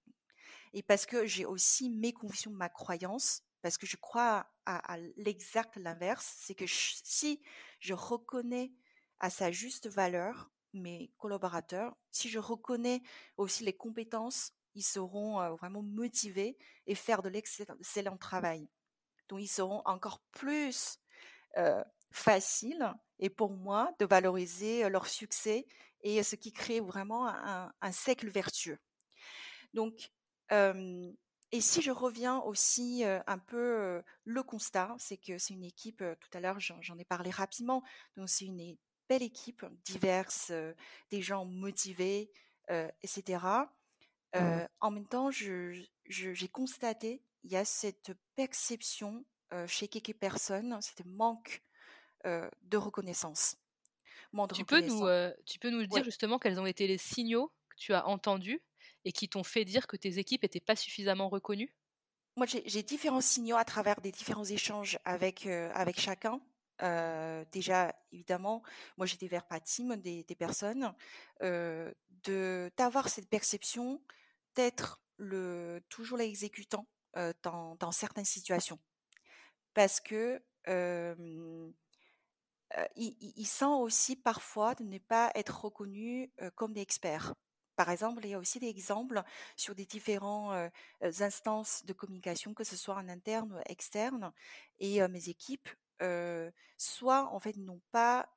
Et 0.73 0.83
parce 0.83 1.05
que 1.05 1.27
j'ai 1.27 1.45
aussi 1.45 1.91
mes 1.91 2.13
convictions, 2.13 2.53
ma 2.53 2.69
croyance, 2.69 3.43
parce 3.61 3.77
que 3.77 3.87
je 3.87 3.97
crois 3.97 4.47
à, 4.65 4.97
l'exact 5.17 5.77
l'inverse, 5.77 6.37
c'est 6.39 6.55
que 6.55 6.65
si 6.67 7.43
je 7.81 7.93
reconnais 7.93 8.73
à 9.19 9.31
sa 9.31 9.51
juste 9.51 9.89
valeur 9.89 10.51
mes 10.73 11.13
collaborateurs, 11.19 11.97
si 12.13 12.29
je 12.29 12.39
reconnais 12.39 13.03
aussi 13.37 13.65
les 13.65 13.77
compétences 13.77 14.53
ils 14.75 14.85
seront 14.85 15.57
vraiment 15.57 15.83
motivés 15.83 16.57
et 16.87 16.95
faire 16.95 17.23
de 17.23 17.29
l'excellent 17.29 18.17
travail. 18.17 18.69
Donc, 19.29 19.41
ils 19.41 19.49
seront 19.49 19.83
encore 19.85 20.21
plus 20.33 20.99
facile 22.11 22.95
et 23.21 23.31
pour 23.31 23.53
moi 23.53 23.95
de 24.01 24.07
valoriser 24.07 24.89
leur 24.89 25.07
succès 25.07 25.67
et 26.03 26.23
ce 26.23 26.35
qui 26.35 26.53
crée 26.53 26.81
vraiment 26.81 27.29
un, 27.29 27.73
un 27.81 27.93
cercle 27.93 28.29
vertueux. 28.29 28.79
Donc, 29.75 30.11
et 30.51 31.61
si 31.61 31.83
je 31.83 31.91
reviens 31.91 32.39
aussi 32.39 33.05
un 33.05 33.39
peu 33.39 34.03
le 34.25 34.43
constat, 34.43 34.97
c'est 34.99 35.19
que 35.19 35.39
c'est 35.39 35.55
une 35.55 35.65
équipe, 35.65 36.03
tout 36.21 36.31
à 36.33 36.41
l'heure 36.41 36.59
j'en 36.59 36.99
ai 36.99 37.05
parlé 37.05 37.31
rapidement, 37.31 37.85
donc 38.17 38.29
c'est 38.29 38.47
une 38.47 38.77
belle 39.09 39.23
équipe, 39.23 39.65
diverse, 39.85 40.51
des 41.11 41.23
gens 41.23 41.45
motivés, 41.45 42.33
etc. 43.03 43.45
Mmh 44.35 44.67
en 44.81 44.91
même 44.93 45.09
temps, 45.09 45.31
j'ai 45.31 46.49
constaté, 46.53 47.23
il 47.43 47.51
y 47.51 47.57
a 47.57 47.65
cette 47.65 48.13
perception 48.37 49.25
chez 49.67 49.89
quelques 49.89 50.17
personnes, 50.17 50.79
ce 50.81 51.03
manque 51.05 51.63
de 52.25 52.77
reconnaissance. 52.77 53.57
tu, 54.55 54.65
Peux 54.65 54.81
nous, 54.81 55.07
tu 55.47 55.59
peux 55.59 55.71
nous 55.71 55.87
dire 55.87 56.05
justement 56.05 56.39
quels 56.39 56.61
ont 56.61 56.67
été 56.67 56.87
les 56.87 56.99
signaux 56.99 57.53
que 57.71 57.77
tu 57.77 57.95
as 57.95 58.07
entendus 58.07 58.61
et 59.05 59.13
qui 59.13 59.29
t'ont 59.29 59.45
fait 59.45 59.65
dire 59.65 59.87
que 59.87 59.97
tes 59.97 60.19
équipes 60.19 60.43
n'étaient 60.43 60.61
pas 60.61 60.77
suffisamment 60.77 61.29
reconnues? 61.29 61.75
Moi, 62.37 62.47
j'ai 62.47 62.83
différents 62.83 63.21
signaux 63.21 63.57
à 63.57 63.65
travers 63.65 64.01
des 64.01 64.13
différents 64.13 64.45
échanges 64.45 64.99
avec, 65.05 65.47
avec 65.47 65.99
chacun. 65.99 66.41
déjà, 67.53 67.95
évidemment, 68.13 68.63
moi 68.97 69.07
j'ai 69.07 69.17
des 69.17 69.29
verbatim 69.29 69.97
des, 69.97 70.25
des 70.25 70.35
personnes, 70.35 70.95
de 71.41 72.71
d'avoir 72.77 73.09
cette 73.09 73.29
perception 73.29 74.03
d'être 74.55 75.01
le 75.17 75.83
toujours 75.89 76.19
l'exécutant 76.19 76.87
dans, 77.43 77.77
dans, 77.77 77.93
certaines 77.93 78.25
situations, 78.25 78.79
parce 79.75 80.01
que 80.01 80.41
il, 82.97 83.47
sent 83.47 83.65
aussi 83.65 84.17
parfois 84.17 84.75
de 84.75 84.85
ne 84.85 84.99
pas 84.99 85.31
être 85.35 85.65
reconnu 85.65 86.33
comme 86.55 86.73
des 86.73 86.81
experts. 86.81 87.35
Par 87.77 87.91
exemple, 87.91 88.21
il 88.25 88.31
y 88.31 88.35
a 88.35 88.39
aussi 88.39 88.59
des 88.61 88.69
exemples 88.69 89.23
sur 89.57 89.75
des 89.75 89.87
différentes 89.87 90.71
instances 91.21 91.85
de 91.85 91.93
communication, 91.93 92.55
que 92.55 92.65
ce 92.65 92.77
soit 92.77 92.97
en 92.97 93.09
interne 93.09 93.55
ou 93.55 93.61
externe, 93.67 94.33
et 94.79 95.07
mes 95.09 95.29
équipes, 95.29 95.69
soit 96.77 97.33
en 97.33 97.39
fait 97.41 97.57
n'ont 97.57 97.81
pas 97.91 98.29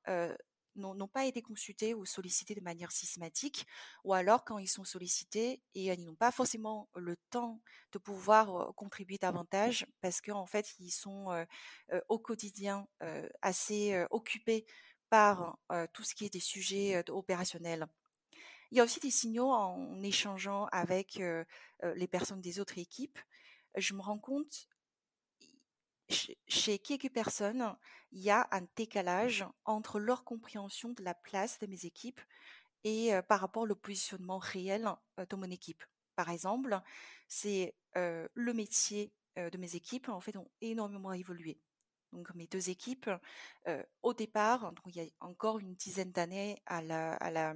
n'ont 0.75 1.07
pas 1.07 1.25
été 1.25 1.41
consultés 1.41 1.93
ou 1.93 2.05
sollicités 2.05 2.55
de 2.55 2.62
manière 2.62 2.91
systématique, 2.91 3.65
ou 4.03 4.13
alors 4.13 4.43
quand 4.45 4.57
ils 4.57 4.67
sont 4.67 4.83
sollicités 4.83 5.62
et 5.75 5.86
ils 5.86 6.05
n'ont 6.05 6.15
pas 6.15 6.31
forcément 6.31 6.89
le 6.95 7.15
temps 7.29 7.62
de 7.91 7.99
pouvoir 7.99 8.73
contribuer 8.75 9.17
davantage 9.17 9.86
parce 10.01 10.21
qu'en 10.21 10.45
fait 10.45 10.73
ils 10.79 10.91
sont 10.91 11.45
au 12.09 12.19
quotidien 12.19 12.88
assez 13.41 14.05
occupés 14.09 14.65
par 15.09 15.57
tout 15.93 16.03
ce 16.03 16.15
qui 16.15 16.25
est 16.25 16.33
des 16.33 16.39
sujets 16.39 17.03
opérationnels. 17.09 17.88
Il 18.71 18.77
y 18.77 18.81
a 18.81 18.83
aussi 18.83 18.99
des 18.99 19.12
signaux 19.12 19.51
en 19.51 20.01
échangeant 20.01 20.65
avec 20.71 21.21
les 21.83 22.07
personnes 22.07 22.41
des 22.41 22.59
autres 22.59 22.79
équipes. 22.79 23.19
Je 23.75 23.93
me 23.93 24.01
rends 24.01 24.19
compte 24.19 24.67
chez 26.09 26.79
quelques 26.79 27.11
personnes, 27.11 27.75
il 28.11 28.21
y 28.21 28.29
a 28.29 28.47
un 28.51 28.65
décalage 28.75 29.45
entre 29.65 29.99
leur 29.99 30.23
compréhension 30.23 30.89
de 30.93 31.03
la 31.03 31.13
place 31.13 31.59
de 31.59 31.67
mes 31.67 31.85
équipes 31.85 32.21
et 32.83 33.11
par 33.27 33.39
rapport 33.39 33.63
au 33.63 33.75
positionnement 33.75 34.37
réel 34.37 34.89
de 35.17 35.35
mon 35.35 35.49
équipe. 35.49 35.83
Par 36.15 36.29
exemple, 36.29 36.79
c'est 37.27 37.75
le 37.95 38.53
métier 38.53 39.13
de 39.37 39.57
mes 39.57 39.75
équipes 39.75 40.09
en 40.09 40.19
fait 40.19 40.35
ont 40.37 40.49
énormément 40.61 41.13
évolué. 41.13 41.59
Donc 42.11 42.33
mes 42.35 42.47
deux 42.47 42.69
équipes, 42.69 43.09
au 44.03 44.13
départ, 44.13 44.73
donc 44.73 44.85
il 44.87 44.97
y 44.97 45.01
a 45.01 45.09
encore 45.21 45.59
une 45.59 45.73
dizaine 45.73 46.11
d'années 46.11 46.61
à 46.65 46.81
la, 46.81 47.13
à 47.15 47.31
la 47.31 47.55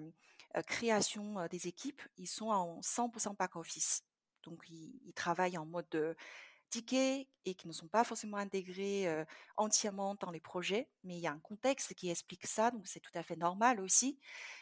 création 0.66 1.46
des 1.48 1.68
équipes, 1.68 2.02
ils 2.18 2.28
sont 2.28 2.50
en 2.50 2.80
100% 2.82 3.36
back 3.38 3.56
office. 3.56 4.04
Donc 4.44 4.64
ils, 4.70 5.00
ils 5.06 5.14
travaillent 5.14 5.58
en 5.58 5.66
mode 5.66 6.16
et 7.46 7.56
qui 7.56 7.68
ne 7.68 7.74
sont 7.74 7.88
pas 7.88 8.04
forcément 8.04 8.38
intégrés 8.38 9.08
entièrement 9.56 10.16
dans 10.16 10.32
les 10.32 10.40
projets, 10.40 10.90
mais 11.04 11.16
il 11.16 11.22
y 11.22 11.28
a 11.28 11.32
un 11.32 11.40
contexte 11.40 11.94
qui 11.94 12.10
explique 12.10 12.46
ça, 12.46 12.72
donc 12.72 12.88
c'est 12.88 13.00
tout 13.00 13.12
à 13.16 13.24
fait 13.24 13.36
normal 13.36 13.80
aussi. 13.80 14.20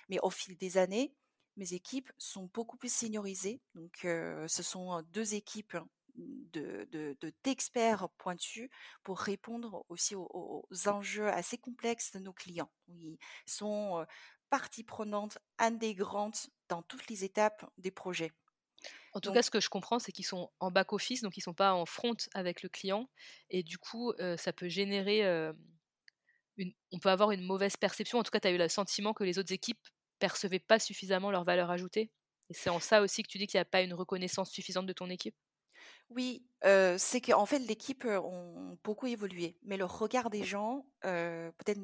Mais 0.10 0.20
au 0.22 0.30
fil 0.30 0.56
des 0.58 0.78
années, 0.78 1.14
mes 1.58 1.74
équipes 1.74 2.12
sont 2.18 2.50
beaucoup 2.54 2.78
plus 2.78 2.94
seniorisées, 2.94 3.62
donc 3.74 4.00
ce 4.02 4.64
sont 4.64 5.02
deux 5.12 5.34
équipes 5.36 5.78
de, 6.16 7.18
d'experts 7.44 8.10
pointus 8.18 8.70
pour 9.04 9.20
répondre 9.20 9.86
aussi 9.90 10.16
aux, 10.16 10.68
enjeux 10.86 11.28
assez 11.28 11.58
complexes 11.58 12.12
de 12.12 12.20
nos 12.20 12.34
clients. 12.34 12.72
Ils 12.88 13.18
sont 13.46 14.06
partie 14.50 14.84
prenante 14.84 15.38
intégrante 15.58 16.50
dans 16.70 16.82
toutes 16.84 17.10
les 17.10 17.24
étapes 17.24 17.70
des 17.78 17.92
projets. 17.92 18.32
En 19.14 19.20
tout 19.22 19.32
cas, 19.32 19.42
ce 19.42 19.52
que 19.52 19.60
je 19.60 19.70
comprends, 19.70 20.00
c'est 20.00 20.12
qu'ils 20.12 20.26
sont 20.26 20.52
en 20.60 20.72
back-office, 20.72 21.22
donc 21.22 21.38
ils 21.38 21.42
ne 21.42 21.44
sont 21.46 21.54
pas 21.54 21.74
en 21.74 21.86
front 21.86 22.16
avec 22.34 22.62
le 22.64 22.70
client. 22.70 23.10
Et 23.50 23.64
du 23.64 23.78
coup, 23.78 24.14
ça 24.38 24.54
peut 24.54 24.70
générer. 24.70 25.24
une, 26.58 26.74
on 26.92 27.00
peut 27.00 27.10
avoir 27.10 27.32
une 27.32 27.44
mauvaise 27.44 27.78
perception. 27.78 28.20
En 28.20 28.24
tout 28.24 28.32
cas, 28.32 28.40
tu 28.40 28.48
as 28.48 28.52
eu 28.52 28.58
le 28.58 28.68
sentiment 28.70 29.14
que 29.14 29.24
les 29.24 29.40
autres 29.40 29.54
équipes 29.54 29.80
percevaient 30.20 30.60
pas 30.60 30.80
suffisamment 30.80 31.32
leur 31.32 31.44
valeur 31.44 31.70
ajoutée. 31.72 32.12
Et 32.50 32.54
c'est 32.54 32.70
en 32.70 32.80
ça 32.80 33.02
aussi 33.02 33.24
que 33.24 33.28
tu 33.28 33.38
dis 33.38 33.48
qu'il 33.48 33.58
n'y 33.58 33.62
a 33.64 33.66
pas 33.66 33.82
une 33.82 33.94
reconnaissance 33.94 34.52
suffisante 34.52 34.86
de 34.86 34.94
ton 34.94 35.10
équipe? 35.10 35.36
Oui, 36.10 36.46
c'est 36.98 37.22
qu'en 37.22 37.46
fait 37.46 37.60
l'équipe, 37.60 38.06
ont 38.06 38.78
beaucoup 38.84 39.08
évolué, 39.08 39.58
mais 39.64 39.78
le 39.78 39.86
regard 39.86 40.30
des 40.30 40.44
gens, 40.44 40.86
peut-être 41.02 41.80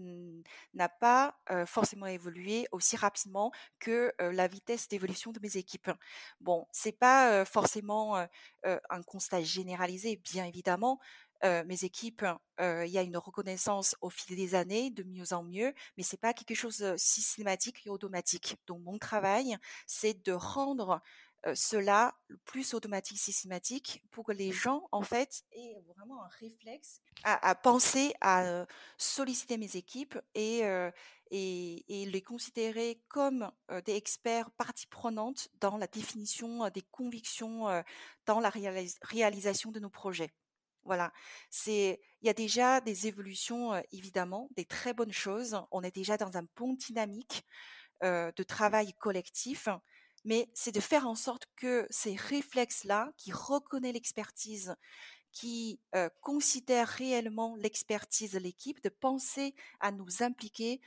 n'a 0.74 0.90
pas, 0.90 1.38
forcément 1.66 2.08
évolué 2.08 2.68
aussi 2.72 2.96
rapidement 2.98 3.52
que, 3.80 4.14
la 4.20 4.48
vitesse 4.48 4.88
d'évolution 4.88 5.32
de 5.32 5.40
mes 5.40 5.58
équipes. 5.58 5.92
Bon, 6.40 6.68
c'est 6.72 6.92
pas, 6.98 7.46
forcément, 7.46 8.16
un 8.64 9.04
constat 9.04 9.42
généralisé, 9.42 10.18
bien 10.18 10.46
évidemment. 10.46 11.00
mes 11.44 11.84
équipes, 11.84 12.26
il 12.60 12.90
y 12.90 12.98
a 12.98 13.02
une 13.02 13.18
reconnaissance 13.18 13.96
au 14.02 14.10
fil 14.10 14.36
des 14.36 14.56
années, 14.56 14.92
de 14.92 15.04
mieux 15.04 15.34
en 15.34 15.44
mieux, 15.44 15.74
mais 15.98 16.04
c'est 16.04 16.18
pas 16.18 16.34
quelque 16.34 16.56
chose, 16.56 16.78
de 16.78 16.96
systématique 16.98 17.86
et 17.86 17.90
automatique. 17.90 18.58
Donc 18.68 18.82
mon 18.84 18.98
travail, 18.98 19.58
c'est 19.88 20.24
de 20.24 20.34
rendre 20.34 21.02
cela 21.56 22.14
le 22.28 22.38
plus 22.38 22.74
automatique, 22.74 23.20
systématique, 23.20 24.04
pour 24.12 24.26
que 24.26 24.32
les 24.32 24.52
gens, 24.52 24.88
en 24.92 25.02
fait, 25.02 25.44
aient 25.52 25.82
vraiment 25.96 26.24
un 26.24 26.28
réflexe 26.40 27.02
à, 27.24 27.56
penser 27.56 28.14
à 28.22 28.66
solliciter 28.98 29.58
mes 29.58 29.76
équipes 29.76 30.18
et, 30.36 30.62
et, 31.32 32.06
les 32.06 32.22
considérer 32.22 33.02
comme 33.08 33.52
des 33.86 33.96
experts 33.96 34.52
partie 34.52 34.88
prenante 34.88 35.48
dans 35.60 35.78
la 35.78 35.88
définition 35.88 36.70
des 36.70 36.84
convictions, 36.92 37.84
dans 38.26 38.40
la 38.40 38.52
réalisation 39.02 39.72
de 39.72 39.80
nos 39.80 39.90
projets. 39.90 40.32
Voilà, 40.84 41.14
c'est 41.50 42.02
il 42.22 42.28
y 42.28 42.30
a 42.30 42.34
déjà 42.34 42.82
des 42.82 43.08
évolutions 43.08 43.82
évidemment, 43.92 44.50
des 44.56 44.66
très 44.66 44.94
bonnes 44.94 45.14
choses. 45.14 45.60
On 45.72 45.84
est 45.84 45.96
déjà 45.96 46.18
dans 46.18 46.38
un 46.38 46.46
bon 46.56 46.74
dynamique 46.74 47.46
de 48.02 48.44
travail 48.44 48.94
collectif 48.94 49.70
mais 50.26 50.50
c'est 50.54 50.72
de 50.74 50.80
faire 50.80 51.08
en 51.08 51.16
sorte 51.16 51.48
que 51.56 51.88
ces 51.90 52.16
réflexes-là, 52.16 53.12
qui 53.18 53.32
reconnaissent 53.32 53.94
l'expertise, 53.94 54.76
qui 55.32 55.80
considèrent 56.22 56.88
réellement 56.88 57.56
l'expertise 57.58 58.34
de 58.34 58.40
l'équipe, 58.40 58.84
de 58.84 58.90
penser 58.90 59.56
à 59.80 59.92
nous 59.92 60.24
impliquer 60.24 60.82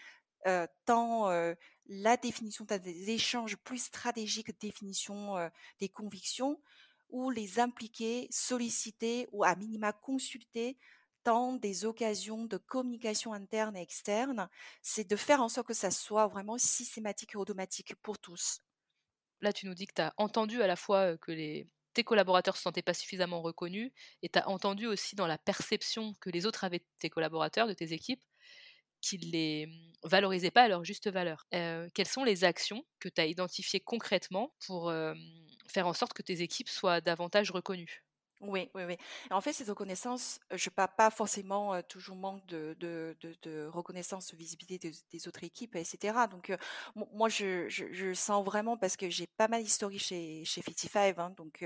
dans 0.87 1.55
la 1.87 2.17
définition 2.17 2.65
des 2.65 3.11
échanges 3.11 3.57
plus 3.57 3.79
stratégiques, 3.85 4.59
définition 4.61 5.37
des 5.81 5.89
convictions, 5.89 6.61
ou 7.11 7.31
les 7.31 7.61
impliquer, 7.61 8.27
solliciter 8.31 9.29
ou 9.33 9.45
à 9.45 9.55
minima 9.55 9.93
consulter 9.93 10.79
dans 11.25 11.55
des 11.55 11.85
occasions 11.87 12.45
de 12.45 12.57
communication 12.59 13.33
interne 13.33 13.77
et 13.77 13.83
externe, 13.83 14.49
c'est 14.83 15.09
de 15.09 15.17
faire 15.17 15.41
en 15.43 15.49
sorte 15.49 15.69
que 15.69 15.75
ça 15.75 15.91
soit 15.91 16.27
vraiment 16.27 16.59
systématique 16.59 17.35
et 17.35 17.39
automatique 17.39 17.95
pour 18.03 18.19
tous. 18.19 18.64
Là, 19.41 19.53
tu 19.53 19.67
nous 19.67 19.75
dis 19.75 19.87
que 19.87 19.95
tu 19.95 20.03
as 20.03 20.15
entendu 20.17 20.63
à 20.63 20.67
la 20.67 20.77
fois 20.77 21.17
que 21.19 21.33
tes 21.95 22.05
collaborateurs 22.05 22.55
ne 22.55 22.57
se 22.57 22.63
sentaient 22.63 22.83
pas 22.83 22.95
suffisamment 22.95 23.43
reconnus, 23.43 23.93
et 24.23 24.29
tu 24.29 24.39
as 24.39 24.49
entendu 24.49 24.87
aussi 24.87 25.17
dans 25.17 25.27
la 25.27 25.39
perception 25.39 26.15
que 26.21 26.31
les 26.31 26.47
autres 26.47 26.65
avaient 26.65 26.81
de 26.81 26.87
tes 26.99 27.11
collaborateurs, 27.11 27.69
de 27.69 27.73
tes 27.75 27.93
équipes, 27.93 28.23
qu'ils 29.01 29.31
les 29.33 29.67
mmh, 29.67 29.93
valorisaient 30.09 30.51
pas 30.53 30.65
à 30.65 30.69
leur 30.69 30.85
juste 30.85 31.11
valeur. 31.11 31.47
quelles 31.95 32.09
sont 32.09 32.25
les 32.25 32.45
actions 32.45 32.85
que 33.01 33.09
tu 33.11 33.21
as 33.21 33.27
identifiées 33.27 33.81
concrètement 33.81 34.55
pour 34.67 34.93
faire 35.69 35.87
en 35.87 35.93
sorte 35.95 36.15
que 36.15 36.23
tes 36.23 36.43
équipes 36.43 36.69
soient 36.71 37.01
davantage 37.03 37.51
reconnues? 37.51 38.04
Oui, 38.47 38.71
oui, 38.75 38.83
oui. 38.85 38.97
En 39.31 39.41
fait, 39.41 39.53
cette 39.53 39.69
reconnaissance, 39.69 40.39
je 40.51 40.69
ne 40.69 40.75
parle 40.75 40.95
pas 40.97 41.11
forcément 41.11 41.81
toujours 41.83 42.17
manque 42.17 42.45
de, 42.47 42.77
de, 42.79 43.67
reconnaissance, 43.67 44.31
de 44.31 44.37
visibilité 44.37 44.93
des, 45.11 45.29
autres 45.29 45.45
équipes, 45.45 45.77
etc. 45.77 46.15
Donc, 46.31 46.55
moi, 46.95 47.29
je, 47.29 47.69
je, 47.69 48.13
sens 48.13 48.45
vraiment, 48.45 48.77
parce 48.77 48.97
que 48.97 49.09
j'ai 49.09 49.27
pas 49.27 49.49
mal 49.49 49.63
d'historie 49.63 49.99
chez, 49.99 50.45
chez 50.45 50.61
55, 50.61 51.19
hein, 51.19 51.31
donc 51.31 51.65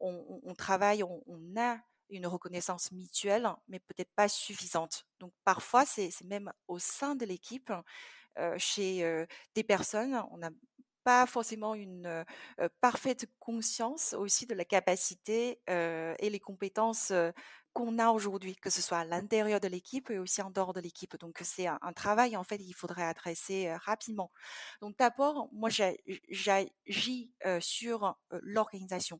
on, 0.00 0.54
travaille, 0.56 1.02
on, 1.04 1.22
a 1.56 1.78
une 2.10 2.26
reconnaissance 2.26 2.90
mutuelle, 2.90 3.48
mais 3.68 3.78
peut-être 3.78 4.12
pas 4.16 4.28
suffisante. 4.28 5.06
Donc, 5.20 5.32
parfois, 5.44 5.84
c'est 5.86 6.10
même 6.24 6.52
au 6.66 6.78
sein 6.80 7.14
de 7.14 7.24
l'équipe, 7.24 7.72
chez 8.56 9.26
des 9.54 9.62
personnes, 9.62 10.20
on 10.32 10.42
a 10.42 10.50
pas 11.08 11.24
forcément 11.24 11.74
une 11.74 12.22
parfaite 12.82 13.24
conscience 13.38 14.12
aussi 14.12 14.44
de 14.44 14.54
la 14.54 14.66
capacité 14.66 15.58
et 15.66 16.28
les 16.28 16.38
compétences 16.38 17.14
qu'on 17.72 17.98
a 17.98 18.10
aujourd'hui, 18.10 18.56
que 18.56 18.68
ce 18.68 18.82
soit 18.82 18.98
à 18.98 19.04
l'intérieur 19.06 19.58
de 19.58 19.68
l'équipe 19.68 20.10
et 20.10 20.18
aussi 20.18 20.42
en 20.42 20.50
dehors 20.50 20.74
de 20.74 20.80
l'équipe. 20.80 21.16
Donc 21.16 21.38
c'est 21.42 21.66
un, 21.66 21.92
travail 21.96 22.36
en 22.36 22.44
fait 22.44 22.58
qu'il 22.58 22.74
faudrait 22.74 23.04
adresser 23.04 23.72
rapidement. 23.76 24.30
Donc 24.82 24.98
d'abord, 24.98 25.48
moi 25.50 25.70
j'agis 25.70 27.32
sur 27.60 28.14
l'organisation 28.42 29.18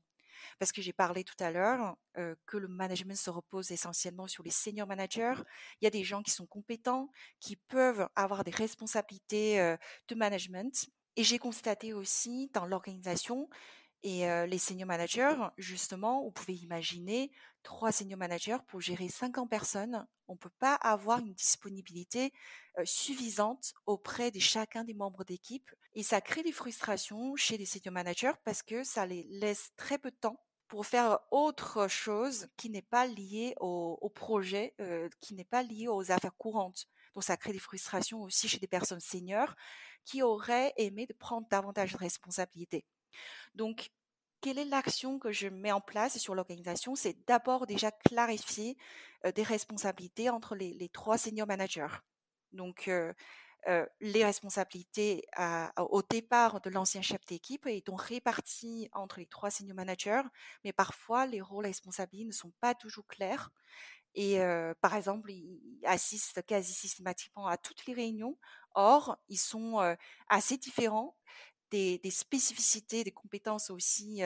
parce 0.59 0.73
que 0.73 0.83
j'ai 0.83 0.93
parlé 0.93 1.25
tout 1.25 1.43
à 1.43 1.51
l'heure 1.51 1.97
que 2.45 2.59
le 2.59 2.69
management 2.69 3.17
se 3.17 3.31
repose 3.31 3.71
essentiellement 3.71 4.27
sur 4.27 4.43
les 4.43 4.51
senior 4.51 4.87
managers. 4.87 5.41
Il 5.81 5.85
y 5.85 5.89
a 5.89 5.91
des 5.91 6.05
gens 6.05 6.23
qui 6.23 6.33
sont 6.33 6.47
compétents, 6.47 7.09
qui 7.41 7.57
peuvent 7.57 8.07
avoir 8.15 8.45
des 8.45 8.51
responsabilités 8.51 9.77
de 10.09 10.15
management 10.15 10.91
et 11.19 11.25
j'ai 11.25 11.41
constaté 11.41 11.93
aussi 11.93 12.49
dans 12.55 12.65
l'organisation 12.65 13.51
et 14.05 14.25
les 14.47 14.59
senior 14.59 14.87
managers, 14.87 15.35
justement, 15.57 16.23
vous 16.23 16.31
pouvez 16.31 16.55
imaginer 16.55 17.33
trois 17.65 17.91
senior 17.91 18.17
managers 18.17 18.59
pour 18.69 18.81
gérer 18.81 19.09
50 19.09 19.51
personnes. 19.51 20.07
On 20.29 20.35
ne 20.35 20.39
peut 20.39 20.53
pas 20.61 20.77
avoir 20.77 21.19
une 21.19 21.35
disponibilité 21.35 22.33
suffisante 22.85 23.75
auprès 23.87 24.31
de 24.31 24.39
chacun 24.39 24.85
des 24.85 24.95
membres 24.95 25.25
d'équipe. 25.25 25.69
Et 25.95 26.05
ça 26.05 26.21
crée 26.21 26.45
des 26.45 26.53
frustrations 26.53 27.35
chez 27.35 27.59
les 27.59 27.67
senior 27.67 27.93
managers 27.93 28.39
parce 28.45 28.63
que 28.63 28.85
ça 28.85 29.05
les 29.05 29.27
laisse 29.29 29.71
très 29.77 29.99
peu 29.99 30.13
de 30.13 30.17
temps 30.17 30.41
pour 30.69 30.87
faire 30.87 31.19
autre 31.33 31.89
chose 31.89 32.47
qui 32.57 32.71
n'est 32.71 32.81
pas 32.81 33.09
lié 33.09 33.55
au, 33.59 34.13
projet, 34.15 34.77
qui 35.21 35.35
n'est 35.35 35.43
pas 35.43 35.65
lié 35.65 35.89
aux 35.89 36.13
affaires 36.13 36.37
courantes. 36.37 36.87
Donc 37.15 37.25
ça 37.25 37.37
crée 37.37 37.53
des 37.53 37.59
frustrations 37.59 38.23
aussi 38.23 38.49
chez 38.49 38.59
des 38.59 38.69
personnes 38.69 39.01
seniors 39.01 39.57
qui 40.09 40.23
auraient 40.23 40.73
aimé 40.79 41.07
de 41.07 41.13
prendre 41.13 41.47
davantage 41.49 41.93
de 41.93 41.99
responsabilités. 41.99 42.87
Donc, 43.55 43.91
quelle 44.41 44.59
est 44.59 44.65
l'action 44.65 45.19
que 45.19 45.33
je 45.33 45.49
mets 45.49 45.73
en 45.73 45.83
place 45.83 46.17
sur 46.17 46.35
l'organisation? 46.35 46.95
C'est 46.95 47.27
d'abord 47.27 47.67
déjà 47.67 47.91
clarifier 47.91 48.79
des 49.35 49.43
responsabilités 49.43 50.31
entre 50.31 50.55
les, 50.55 50.89
trois 50.89 51.19
senior 51.19 51.47
managers. 51.47 51.95
Donc, 52.53 52.91
les 54.01 54.25
responsabilités 54.25 55.27
au 55.77 56.03
départ 56.09 56.63
de 56.63 56.71
l'ancien 56.71 57.03
chef 57.03 57.23
d'équipe 57.27 57.67
est 57.67 57.85
donc 57.85 58.01
réparties 58.01 58.89
entre 58.93 59.19
les 59.19 59.27
trois 59.27 59.51
senior 59.51 59.77
managers, 59.77 60.23
mais 60.65 60.73
parfois 60.73 61.27
les 61.27 61.43
rôles 61.43 61.67
et 61.67 61.69
responsabilités 61.69 62.27
ne 62.27 62.33
sont 62.33 62.53
pas 62.61 62.75
toujours 62.75 63.07
clairs. 63.07 63.51
Et 64.15 64.41
par 64.81 64.95
exemple, 64.95 65.31
ils 65.31 65.81
assistent 65.85 66.43
quasi 66.47 66.73
systématiquement 66.73 67.47
à 67.47 67.57
toutes 67.57 67.87
les 67.87 67.95
réunions. 67.95 68.39
Or, 68.81 69.19
ils 69.29 69.39
sont 69.39 69.97
assez 70.29 70.57
différents, 70.57 71.17
des, 71.73 72.01
spécificités, 72.11 73.03
des 73.03 73.11
compétences 73.11 73.71
aussi 73.71 74.23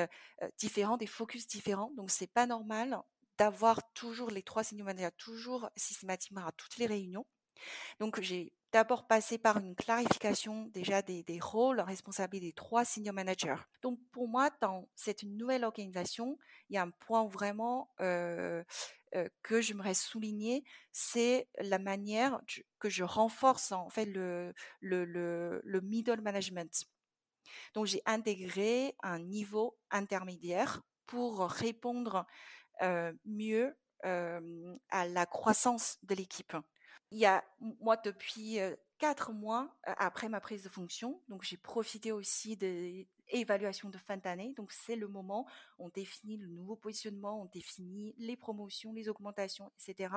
différentes, 0.58 1.00
des 1.00 1.06
focus 1.06 1.46
différents. 1.46 1.90
Donc, 1.96 2.10
c'est 2.10 2.26
pas 2.30 2.46
normal 2.46 3.00
d'avoir 3.38 3.80
toujours 3.94 4.30
les 4.30 4.42
trois 4.42 4.62
senior 4.62 4.90
toujours 5.16 5.70
systématiquement 5.74 6.46
à 6.46 6.52
toutes 6.52 6.76
les 6.76 6.84
réunions. 6.84 7.24
Donc, 8.00 8.20
j'ai 8.20 8.52
d'abord 8.72 9.06
passé 9.06 9.38
par 9.38 9.58
une 9.58 9.74
clarification 9.74 10.66
déjà 10.68 11.02
des, 11.02 11.24
rôles 11.40 11.80
responsables 11.80 12.40
des 12.40 12.52
trois 12.52 12.84
senior 12.84 13.14
managers. 13.14 13.62
Donc, 13.82 13.98
pour 14.12 14.28
moi, 14.28 14.50
dans 14.60 14.88
cette 14.94 15.22
nouvelle 15.24 15.64
organisation, 15.64 16.38
il 16.70 16.74
y 16.74 16.78
a 16.78 16.82
un 16.82 16.90
point 16.90 17.26
vraiment 17.26 17.88
que 19.42 19.60
j'aimerais 19.60 19.94
souligner, 19.94 20.64
c'est 20.90 21.48
la 21.58 21.78
manière 21.78 22.40
que 22.78 22.88
je 22.88 23.04
renforce 23.04 23.72
en 23.72 23.90
fait 23.90 24.06
le, 24.06 24.54
le, 24.80 25.04
le, 25.04 25.80
middle 25.82 26.20
management. 26.20 26.86
Donc 27.74 27.86
j'ai 27.86 28.02
intégré 28.06 28.96
un 29.02 29.18
niveau 29.18 29.76
intermédiaire 29.90 30.82
pour 31.06 31.46
répondre 31.46 32.26
mieux 33.24 33.76
à 34.02 35.06
la 35.06 35.26
croissance 35.26 35.98
de 36.02 36.14
l'équipe. 36.14 36.56
Il 37.12 37.18
y 37.18 37.26
a 37.26 37.44
moi 37.60 37.98
depuis 37.98 38.58
quatre 38.96 39.32
mois 39.32 39.76
après 39.84 40.30
ma 40.30 40.40
prise 40.40 40.62
de 40.62 40.70
fonction. 40.70 41.20
Donc, 41.28 41.42
j'ai 41.42 41.58
profité 41.58 42.10
aussi 42.10 42.56
des 42.56 43.06
évaluations 43.28 43.90
de 43.90 43.98
fin 43.98 44.16
d'année. 44.16 44.54
Donc, 44.56 44.72
c'est 44.72 44.96
le 44.96 45.08
moment, 45.08 45.46
on 45.78 45.90
définit 45.90 46.38
le 46.38 46.46
nouveau 46.48 46.74
positionnement, 46.74 47.42
on 47.42 47.44
définit 47.44 48.14
les 48.16 48.36
promotions, 48.36 48.94
les 48.94 49.10
augmentations, 49.10 49.70
etc. 49.76 50.14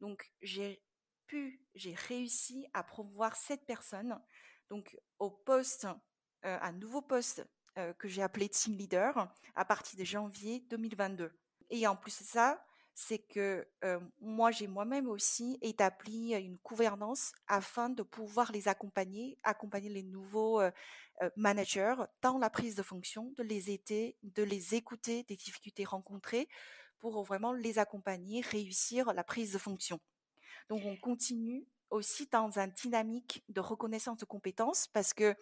Donc, 0.00 0.32
j'ai 0.40 0.82
pu, 1.26 1.62
j'ai 1.74 1.94
réussi 1.94 2.66
à 2.72 2.82
promouvoir 2.82 3.36
cette 3.36 3.66
personne, 3.66 4.18
donc 4.70 4.98
au 5.18 5.30
poste, 5.30 5.86
un 6.42 6.72
nouveau 6.72 7.02
poste 7.02 7.46
que 7.98 8.08
j'ai 8.08 8.22
appelé 8.22 8.48
team 8.48 8.74
leader 8.74 9.32
à 9.54 9.64
partir 9.66 9.98
de 9.98 10.04
janvier 10.04 10.60
2022. 10.70 11.30
Et 11.68 11.86
en 11.86 11.94
plus 11.94 12.18
de 12.20 12.24
ça, 12.24 12.64
c'est 12.94 13.18
que 13.18 13.66
moi, 14.20 14.50
j'ai 14.50 14.66
moi-même 14.66 15.08
aussi 15.08 15.58
établi 15.62 16.34
une 16.34 16.58
gouvernance 16.62 17.32
afin 17.46 17.88
de 17.88 18.02
pouvoir 18.02 18.52
les 18.52 18.68
accompagner, 18.68 19.38
accompagner 19.42 19.88
les 19.88 20.02
nouveaux 20.02 20.60
managers 21.36 21.94
dans 22.20 22.38
la 22.38 22.50
prise 22.50 22.74
de 22.74 22.82
fonction, 22.82 23.32
de 23.36 23.42
les 23.42 23.70
aider, 23.70 24.16
de 24.22 24.42
les 24.42 24.74
écouter 24.74 25.22
des 25.24 25.36
difficultés 25.36 25.84
rencontrées 25.84 26.48
pour 26.98 27.22
vraiment 27.24 27.52
les 27.52 27.78
accompagner, 27.78 28.42
réussir 28.42 29.12
la 29.12 29.24
prise 29.24 29.52
de 29.52 29.58
fonction. 29.58 29.98
Donc, 30.68 30.82
on 30.84 30.96
continue 30.96 31.66
aussi 31.90 32.26
dans 32.26 32.58
un 32.58 32.68
dynamique 32.68 33.44
de 33.48 33.60
reconnaissance 33.60 34.18
de 34.18 34.24
compétences 34.24 34.86
parce 34.88 35.12
que 35.12 35.34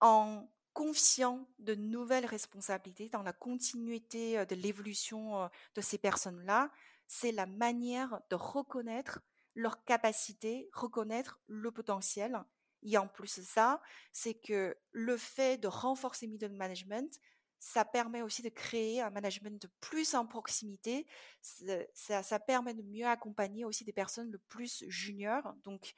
en 0.00 0.48
confiant 0.74 1.48
de 1.58 1.74
nouvelles 1.74 2.26
responsabilités 2.26 3.08
dans 3.08 3.24
la 3.24 3.32
continuité 3.32 4.44
de 4.46 4.54
l'évolution 4.54 5.50
de 5.74 5.80
ces 5.80 5.98
personnes-là, 5.98 6.70
c'est 7.08 7.32
la 7.32 7.46
manière 7.46 8.20
de 8.30 8.36
reconnaître 8.36 9.20
leur 9.54 9.84
capacité, 9.84 10.68
reconnaître 10.72 11.40
le 11.48 11.72
potentiel. 11.72 12.40
Et 12.84 12.96
en 12.96 13.08
plus 13.08 13.40
de 13.40 13.44
ça, 13.44 13.82
c'est 14.12 14.34
que 14.34 14.76
le 14.92 15.16
fait 15.16 15.58
de 15.58 15.66
renforcer 15.66 16.28
middle 16.28 16.52
management, 16.52 17.18
ça 17.58 17.84
permet 17.84 18.22
aussi 18.22 18.42
de 18.42 18.50
créer 18.50 19.00
un 19.00 19.10
management 19.10 19.60
de 19.60 19.68
plus 19.80 20.14
en 20.14 20.26
proximité. 20.26 21.06
Ça, 21.42 22.38
permet 22.38 22.74
de 22.74 22.82
mieux 22.82 23.06
accompagner 23.06 23.64
aussi 23.64 23.84
des 23.84 23.92
personnes 23.92 24.30
le 24.30 24.38
plus 24.38 24.84
juniors. 24.86 25.54
Donc, 25.64 25.94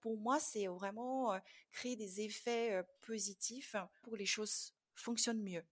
pour 0.00 0.16
moi, 0.16 0.38
c'est 0.38 0.68
vraiment 0.68 1.36
créer 1.72 1.96
des 1.96 2.20
effets 2.20 2.80
positifs 3.00 3.74
pour 4.02 4.12
que 4.12 4.18
les 4.18 4.26
choses 4.26 4.72
fonctionnent 4.94 5.42
mieux. 5.42 5.64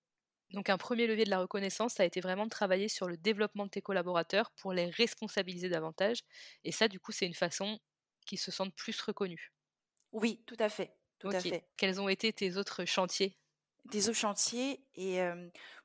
Donc 0.53 0.69
un 0.69 0.79
premier 0.79 1.07
levier 1.07 1.25
de 1.25 1.31
la 1.31 1.41
reconnaissance, 1.41 1.95
ça 1.95 2.03
a 2.03 2.07
été 2.07 2.21
vraiment 2.21 2.45
de 2.45 2.51
travailler 2.51 2.89
sur 2.89 3.09
le 3.09 3.17
développement 3.17 3.65
de 3.67 3.71
tes 3.71 3.83
collaborateurs 3.83 4.51
pour 4.53 4.73
les 4.73 4.91
responsabiliser 4.91 5.69
davantage. 5.69 6.23
Et 6.65 6.73
ça, 6.73 6.89
du 6.89 7.01
coup, 7.01 7.13
c'est 7.13 7.27
une 7.27 7.35
façon 7.35 7.79
qu'ils 8.27 8.39
se 8.39 8.51
sentent 8.51 8.75
plus 8.75 9.01
reconnus. 9.01 9.53
Oui, 10.13 10.43
tout 10.47 10.57
à 10.59 10.69
fait. 10.69 10.95
Tout 11.19 11.29
à 11.29 11.41
fait. 11.41 11.65
Quels 11.77 12.01
ont 12.01 12.09
été 12.09 12.33
tes 12.33 12.57
autres 12.57 12.85
chantiers? 12.85 13.39
Des 13.87 14.09
autres 14.09 14.19
chantiers 14.19 14.81
et 14.95 15.19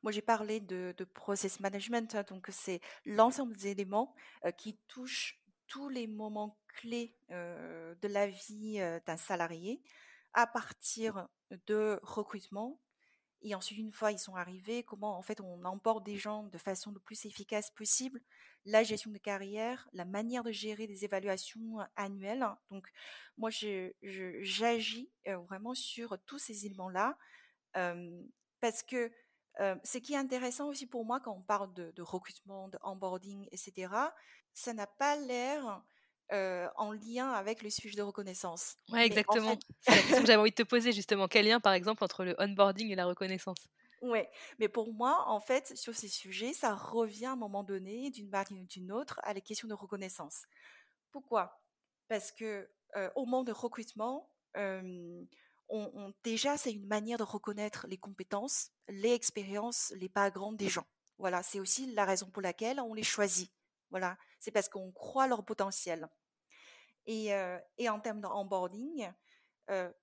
moi 0.03 0.11
j'ai 0.11 0.21
parlé 0.21 0.59
de, 0.59 0.93
process 1.15 1.59
management 1.59 2.13
hein, 2.13 2.23
donc 2.29 2.47
c'est 2.51 2.79
l'ensemble 3.05 3.55
des 3.55 3.69
éléments 3.69 4.13
qui 4.57 4.77
touchent 4.87 5.39
tous 5.65 5.89
les 5.89 6.05
moments 6.05 6.59
clés 6.67 7.15
de 7.29 8.07
la 8.07 8.27
vie 8.27 8.79
d'un 9.07 9.17
salarié 9.17 9.81
à 10.33 10.45
partir 10.45 11.27
de 11.65 11.99
recrutement, 12.03 12.79
et 13.41 13.55
ensuite, 13.55 13.79
une 13.79 13.91
fois 13.91 14.11
ils 14.11 14.19
sont 14.19 14.35
arrivés, 14.35 14.83
comment 14.83 15.17
en 15.17 15.21
fait 15.21 15.39
on 15.41 15.63
emporte 15.65 16.05
des 16.05 16.17
gens 16.17 16.43
de 16.43 16.57
façon 16.57 16.91
le 16.91 16.99
plus 16.99 17.25
efficace 17.25 17.69
possible, 17.71 18.21
la 18.65 18.83
gestion 18.83 19.11
de 19.11 19.17
carrière, 19.17 19.87
la 19.93 20.05
manière 20.05 20.43
de 20.43 20.51
gérer 20.51 20.87
des 20.87 21.05
évaluations 21.05 21.77
annuelles. 21.95 22.45
Donc, 22.69 22.87
moi, 23.37 23.49
j'agis 23.51 25.09
vraiment 25.25 25.73
sur 25.73 26.17
tous 26.25 26.39
ces 26.39 26.65
éléments-là 26.65 27.17
parce 28.59 28.83
que 28.83 29.11
ce 29.57 29.97
qui 29.99 30.13
est 30.13 30.17
intéressant 30.17 30.67
aussi 30.67 30.85
pour 30.85 31.05
moi 31.05 31.19
quand 31.19 31.33
on 31.33 31.41
parle 31.41 31.73
de, 31.73 31.91
de 31.91 32.01
recrutement, 32.01 32.67
de 32.67 32.77
onboarding, 32.83 33.47
etc., 33.51 33.93
ça 34.53 34.73
n'a 34.73 34.87
pas 34.87 35.15
l'air 35.15 35.81
en 36.31 36.91
lien 36.91 37.29
avec 37.31 37.61
le 37.63 37.69
sujet 37.69 37.95
de 37.95 38.01
reconnaissance. 38.01 38.75
Oui, 38.91 38.99
exactement. 38.99 39.57
C'est 39.81 39.91
la 39.91 39.97
question 39.97 40.21
que 40.21 40.27
j'avais 40.27 40.41
envie 40.41 40.51
de 40.51 40.55
te 40.55 40.63
poser 40.63 40.91
justement. 40.91 41.27
Quel 41.27 41.45
lien, 41.45 41.59
par 41.59 41.73
exemple, 41.73 42.03
entre 42.03 42.25
le 42.25 42.35
onboarding 42.39 42.91
et 42.91 42.95
la 42.95 43.05
reconnaissance? 43.05 43.57
Oui, 44.01 44.19
mais 44.59 44.67
pour 44.69 44.93
moi, 44.93 45.23
en 45.27 45.39
fait, 45.39 45.75
sur 45.75 45.95
ces 45.95 46.07
sujets, 46.07 46.53
ça 46.53 46.75
revient 46.75 47.25
à 47.25 47.31
un 47.31 47.35
moment 47.35 47.63
donné, 47.63 48.11
d'une 48.11 48.29
manière 48.29 48.61
ou 48.61 48.65
d'une 48.65 48.91
autre, 48.91 49.19
à 49.23 49.33
la 49.33 49.41
question 49.41 49.67
de 49.67 49.73
reconnaissance. 49.73 50.43
Pourquoi? 51.11 51.61
Parce 52.07 52.31
que 52.31 52.69
au 53.15 53.25
moment 53.25 53.43
de 53.43 53.51
recrutement, 53.51 54.29
on, 55.69 56.13
déjà, 56.23 56.57
c'est 56.57 56.71
une 56.71 56.87
manière 56.87 57.17
de 57.17 57.23
reconnaître 57.23 57.87
les 57.87 57.97
compétences, 57.97 58.69
les 58.87 59.13
expériences, 59.13 59.91
les 59.97 60.09
backgrounds 60.09 60.57
des 60.57 60.69
gens. 60.69 60.85
Voilà, 61.17 61.41
c'est 61.41 61.59
aussi 61.59 61.91
la 61.93 62.05
raison 62.05 62.29
pour 62.29 62.43
laquelle 62.43 62.79
on 62.79 62.93
les 62.93 63.03
choisit. 63.03 63.51
Voilà, 63.89 64.17
c'est 64.39 64.51
parce 64.51 64.69
qu'on 64.69 64.91
croit 64.91 65.27
leur 65.27 65.43
potentiel. 65.43 66.07
Et, 67.07 67.29
et 67.77 67.89
en 67.89 67.99
termes 67.99 68.21
d'onboarding, 68.21 69.09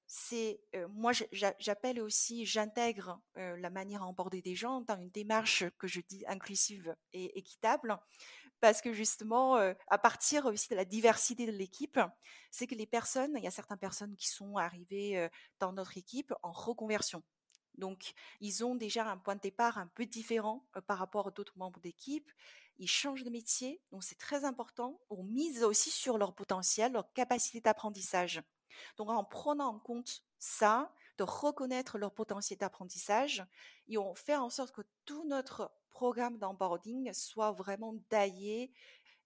c'est 0.06 0.60
moi 0.90 1.12
j'appelle 1.58 2.00
aussi, 2.00 2.44
j'intègre 2.46 3.20
la 3.36 3.70
manière 3.70 4.02
à 4.02 4.06
emborder 4.06 4.42
des 4.42 4.54
gens 4.54 4.80
dans 4.82 4.98
une 4.98 5.10
démarche 5.10 5.64
que 5.78 5.86
je 5.86 6.00
dis 6.00 6.24
inclusive 6.26 6.94
et 7.12 7.38
équitable, 7.38 7.98
parce 8.60 8.80
que 8.80 8.92
justement, 8.92 9.56
à 9.56 9.98
partir 9.98 10.46
aussi 10.46 10.68
de 10.70 10.76
la 10.76 10.84
diversité 10.86 11.46
de 11.46 11.52
l'équipe, 11.52 12.00
c'est 12.50 12.66
que 12.66 12.74
les 12.74 12.86
personnes, 12.86 13.34
il 13.36 13.44
y 13.44 13.46
a 13.46 13.50
certaines 13.50 13.78
personnes 13.78 14.16
qui 14.16 14.28
sont 14.28 14.56
arrivées 14.56 15.28
dans 15.60 15.72
notre 15.72 15.98
équipe 15.98 16.32
en 16.42 16.52
reconversion. 16.52 17.22
Donc, 17.78 18.14
ils 18.40 18.64
ont 18.64 18.74
déjà 18.74 19.08
un 19.10 19.16
point 19.16 19.36
de 19.36 19.40
départ 19.40 19.78
un 19.78 19.86
peu 19.88 20.06
différent 20.06 20.64
par 20.86 20.98
rapport 20.98 21.28
à 21.28 21.30
d'autres 21.30 21.58
membres 21.58 21.80
d'équipe. 21.80 22.30
Ils 22.78 22.88
changent 22.88 23.24
de 23.24 23.30
métier, 23.30 23.80
donc 23.92 24.02
c'est 24.02 24.18
très 24.18 24.44
important. 24.44 25.00
On 25.10 25.22
mise 25.22 25.62
aussi 25.62 25.90
sur 25.90 26.18
leur 26.18 26.34
potentiel, 26.34 26.92
leur 26.92 27.12
capacité 27.12 27.60
d'apprentissage. 27.60 28.42
Donc 28.96 29.10
en 29.10 29.24
prenant 29.24 29.68
en 29.68 29.78
compte 29.78 30.22
ça, 30.38 30.92
de 31.16 31.22
reconnaître 31.22 31.98
leur 31.98 32.12
potentiel 32.12 32.58
d'apprentissage, 32.58 33.44
et 33.86 33.98
on 33.98 34.14
fait 34.14 34.36
en 34.36 34.50
sorte 34.50 34.74
que 34.74 34.82
tout 35.04 35.24
notre 35.28 35.70
programme 35.90 36.38
d'onboarding 36.38 37.12
soit 37.12 37.52
vraiment 37.52 37.96
taillé 38.08 38.72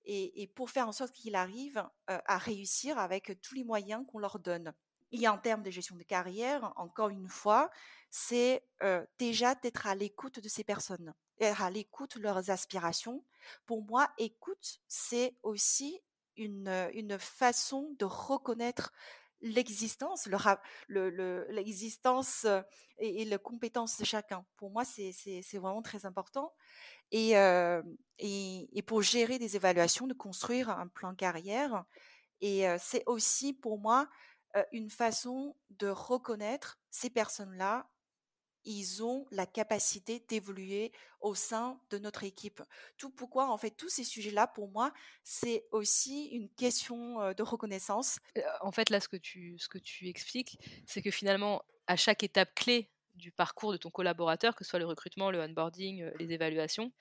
et, 0.05 0.51
pour 0.55 0.71
faire 0.71 0.89
en 0.89 0.93
sorte 0.93 1.13
qu'il 1.13 1.35
arrive 1.35 1.83
à 2.07 2.39
réussir 2.39 2.99
avec 2.99 3.41
tous 3.43 3.55
les 3.55 3.65
moyens 3.65 4.07
qu'on 4.07 4.19
leur 4.19 4.39
donne. 4.39 4.75
Et 5.13 5.27
en 5.29 5.39
termes 5.39 5.63
de 5.63 5.71
gestion 5.71 5.97
de 5.97 6.03
carrière, 6.03 6.73
encore 6.77 7.09
une 7.09 7.29
fois, 7.29 7.71
c'est 8.11 8.63
déjà 9.19 9.55
d'être 9.55 9.87
à 9.87 9.95
l'écoute 9.95 10.41
de 10.41 10.49
ces 10.49 10.65
personnes, 10.65 11.15
être 11.41 11.63
à 11.63 11.71
l'écoute 11.71 12.19
de 12.19 12.23
leurs 12.23 12.51
aspirations. 12.51 13.25
Pour 13.67 13.83
moi, 13.83 14.11
écoute, 14.19 14.81
c'est 14.87 15.37
aussi 15.43 16.01
une, 16.37 17.17
façon 17.19 17.95
de 17.99 18.05
reconnaître 18.05 18.93
l'existence, 19.41 20.29
l'existence 20.89 22.45
le, 22.45 22.65
et, 22.99 23.23
et 23.23 23.25
les 23.25 23.39
compétences 23.39 23.99
de 23.99 24.05
chacun. 24.05 24.45
Pour 24.57 24.71
moi, 24.71 24.85
c'est 24.85 25.13
vraiment 25.55 25.83
très 25.83 26.07
important. 26.07 26.53
Et, 27.11 27.35
pour 28.87 29.03
gérer 29.03 29.39
des 29.39 29.57
évaluations, 29.57 30.07
de 30.07 30.15
construire 30.15 30.71
un 30.71 30.89
plan 30.89 31.15
carrière. 31.15 31.85
Et 32.41 32.65
c'est 32.79 33.03
aussi 33.07 33.53
pour 33.53 33.79
moi 33.79 34.09
une 34.73 34.91
façon 34.91 35.57
de 35.71 35.89
reconnaître 35.89 36.79
ces 36.91 37.11
personnes-là 37.11 37.89
ils 38.65 39.03
ont 39.03 39.27
la 39.31 39.47
capacité 39.47 40.23
d'évoluer 40.29 40.93
au 41.21 41.35
sein 41.35 41.81
de 41.91 41.99
notre 41.99 42.25
équipe. 42.25 42.63
Tout 42.99 43.11
pourquoi, 43.11 43.51
en 43.51 43.57
fait, 43.57 43.71
tous 43.71 43.89
ces 43.89 44.05
sujets-là, 44.05 44.47
pour 44.47 44.69
moi, 44.69 44.93
c'est 45.25 45.65
aussi 45.71 46.27
une 46.27 46.51
question 46.51 47.33
de 47.33 47.43
reconnaissance. 47.43 48.19
En 48.61 48.71
fait, 48.71 48.91
là, 48.91 49.01
ce 49.01 49.09
que 49.09 49.17
tu, 49.17 49.59
ce 49.59 49.69
que 49.69 49.79
tu 49.79 50.09
expliques, 50.09 50.59
c'est 50.87 51.01
que 51.01 51.11
finalement, 51.11 51.63
à 51.87 51.97
chaque 51.97 52.23
étape 52.23 52.55
clé 52.55 52.91
du 53.15 53.33
parcours 53.33 53.73
de 53.73 53.79
ton 53.79 53.91
collaborateur, 53.91 54.55
que 54.55 54.65
ce 54.65 54.71
soit 54.71 54.79
le 54.79 54.87
recrutement, 54.87 55.31
le 55.31 55.41
onboarding, 55.41 56.11
les 56.19 56.33
évaluations, 56.33 56.93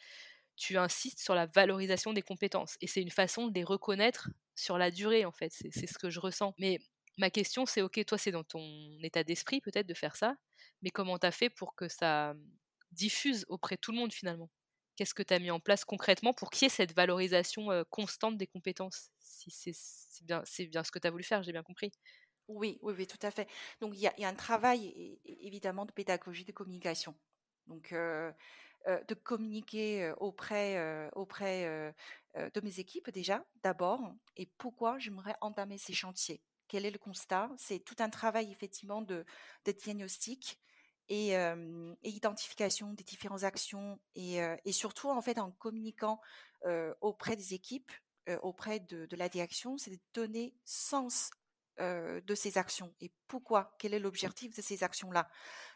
tu 0.55 0.77
insistes 0.77 1.19
sur 1.19 1.35
la 1.35 1.45
valorisation 1.45 2.13
des 2.13 2.23
compétences. 2.23 2.77
Et 2.81 2.87
c'est 2.87 3.01
une 3.01 3.11
façon 3.11 3.47
de 3.47 3.53
les 3.53 3.63
reconnaître 3.63 4.29
sur 4.55 4.77
la 4.77 4.89
durée, 4.89 5.25
en 5.25 5.31
fait. 5.31 5.51
C'est 5.51 5.85
ce 5.85 5.99
que 5.99 6.09
je 6.09 6.19
ressens. 6.19 6.55
Mais 6.57 6.79
ma 7.17 7.29
question, 7.29 7.65
c'est, 7.65 7.81
OK, 7.81 8.03
toi, 8.05 8.17
c'est 8.17 8.31
dans 8.31 8.43
ton 8.43 8.61
état 9.03 9.23
d'esprit 9.23 9.61
peut-être 9.61 9.87
de 9.87 9.93
faire 9.93 10.15
ça 10.15 10.35
mais 10.81 10.89
comment 10.89 11.17
tu 11.17 11.25
as 11.25 11.31
fait 11.31 11.49
pour 11.49 11.75
que 11.75 11.87
ça 11.87 12.33
mmh, 12.33 12.41
diffuse 12.91 13.45
auprès 13.49 13.75
de 13.75 13.81
tout 13.81 13.91
le 13.91 13.97
monde 13.97 14.13
finalement? 14.13 14.49
Qu'est-ce 14.95 15.13
que 15.13 15.23
tu 15.23 15.33
as 15.33 15.39
mis 15.39 15.51
en 15.51 15.59
place 15.59 15.85
concrètement 15.85 16.33
pour 16.33 16.49
qu'il 16.49 16.65
y 16.65 16.67
ait 16.67 16.69
cette 16.69 16.93
valorisation 16.93 17.67
constante 17.89 18.37
des 18.37 18.47
compétences? 18.47 19.09
Si 19.19 19.51
c'est 19.51 20.25
bien, 20.25 20.43
bien 20.71 20.83
ce 20.83 20.91
que 20.91 20.99
tu 20.99 21.07
as 21.07 21.11
voulu 21.11 21.23
faire, 21.23 21.43
j'ai 21.43 21.51
bien 21.51 21.63
compris. 21.63 21.91
Oui, 22.47 22.79
oui, 22.81 22.95
oui, 22.97 23.05
tout 23.05 23.19
à 23.21 23.29
fait. 23.29 23.47
Donc 23.81 23.93
il 23.95 23.99
y, 23.99 24.07
a 24.07 24.27
un 24.27 24.33
travail 24.33 25.19
évidemment 25.25 25.85
de 25.85 25.91
pédagogie, 25.91 26.45
de 26.45 26.51
communication. 26.51 27.15
Donc 27.67 27.91
de 27.93 29.13
communiquer 29.13 30.13
auprès, 30.17 31.11
auprès 31.13 31.93
de 32.35 32.61
mes 32.61 32.79
équipes 32.79 33.11
déjà, 33.11 33.45
d'abord, 33.61 34.01
et 34.35 34.47
pourquoi 34.57 34.97
j'aimerais 34.97 35.35
entamer 35.41 35.77
ces 35.77 35.93
chantiers. 35.93 36.41
Quel 36.67 36.85
est 36.85 36.91
le 36.91 36.99
constat? 36.99 37.49
C'est 37.57 37.79
tout 37.79 37.95
un 37.99 38.09
travail 38.09 38.51
effectivement 38.51 39.01
de, 39.01 39.25
de 39.65 39.71
diagnostic 39.71 40.59
et, 41.09 41.35
identification 42.03 42.93
des 42.93 43.03
différentes 43.03 43.43
actions 43.43 43.99
et, 44.15 44.71
surtout 44.71 45.09
en 45.09 45.21
fait 45.21 45.39
en 45.39 45.51
communiquant 45.51 46.19
auprès 47.01 47.35
des 47.35 47.53
équipes, 47.53 47.91
auprès 48.41 48.79
de, 48.79 49.07
la 49.15 49.29
direction, 49.29 49.77
c'est 49.77 49.91
de 49.91 49.99
donner 50.13 50.53
sens 50.65 51.31
de 51.79 52.35
ces 52.35 52.57
actions 52.57 52.93
et 52.99 53.11
pourquoi, 53.27 53.75
quel 53.79 53.93
est 53.93 53.99
l'objectif 53.99 54.55
de 54.55 54.61
ces 54.61 54.83
actions-là. 54.83 55.29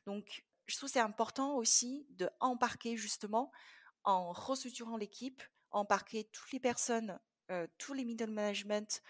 Donc 0.06 0.43
je 0.65 0.77
trouve 0.77 0.89
c'est 0.89 0.99
important 0.99 1.56
aussi 1.56 2.06
de 2.12 2.30
embarquer 2.39 2.97
justement 2.97 3.51
en 4.04 4.32
restructurant 4.32 4.97
l'équipe, 4.97 5.43
embarquer 5.69 6.25
toutes 6.32 6.51
les 6.51 6.60
personnes, 6.60 7.19
tous 7.77 7.93
les 7.93 8.04
middle 8.04 8.32
management 8.32 9.01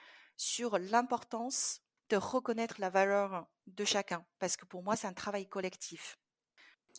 sur 0.41 0.79
l'importance 0.79 1.81
de 2.09 2.17
reconnaître 2.17 2.81
la 2.81 2.89
valeur 2.89 3.47
de 3.67 3.85
chacun, 3.85 4.25
parce 4.39 4.57
que 4.57 4.65
pour 4.65 4.81
moi, 4.81 4.95
c'est 4.95 5.05
un 5.05 5.13
travail 5.13 5.47
collectif. 5.47 6.17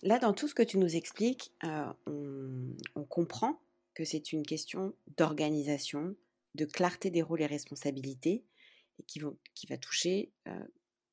Là, 0.05 0.21
dans 0.21 0.33
tout 0.33 0.47
ce 0.47 0.55
que 0.55 0.63
tu 0.63 0.79
nous 0.79 0.95
expliques, 0.95 1.53
euh, 1.65 1.93
on, 2.95 3.05
comprend 3.05 3.61
que 3.95 4.05
c'est 4.05 4.33
une 4.33 4.47
question 4.47 4.95
d'organisation, 5.17 6.15
de 6.55 6.65
clarté 6.65 7.11
des 7.11 7.21
rôles 7.21 7.43
et 7.43 7.47
responsabilités, 7.47 8.45
et 9.01 9.03
qui, 9.03 9.19
vont, 9.19 9.37
qui 9.55 9.67
va 9.67 9.77
toucher 9.77 10.33
euh, 10.47 10.65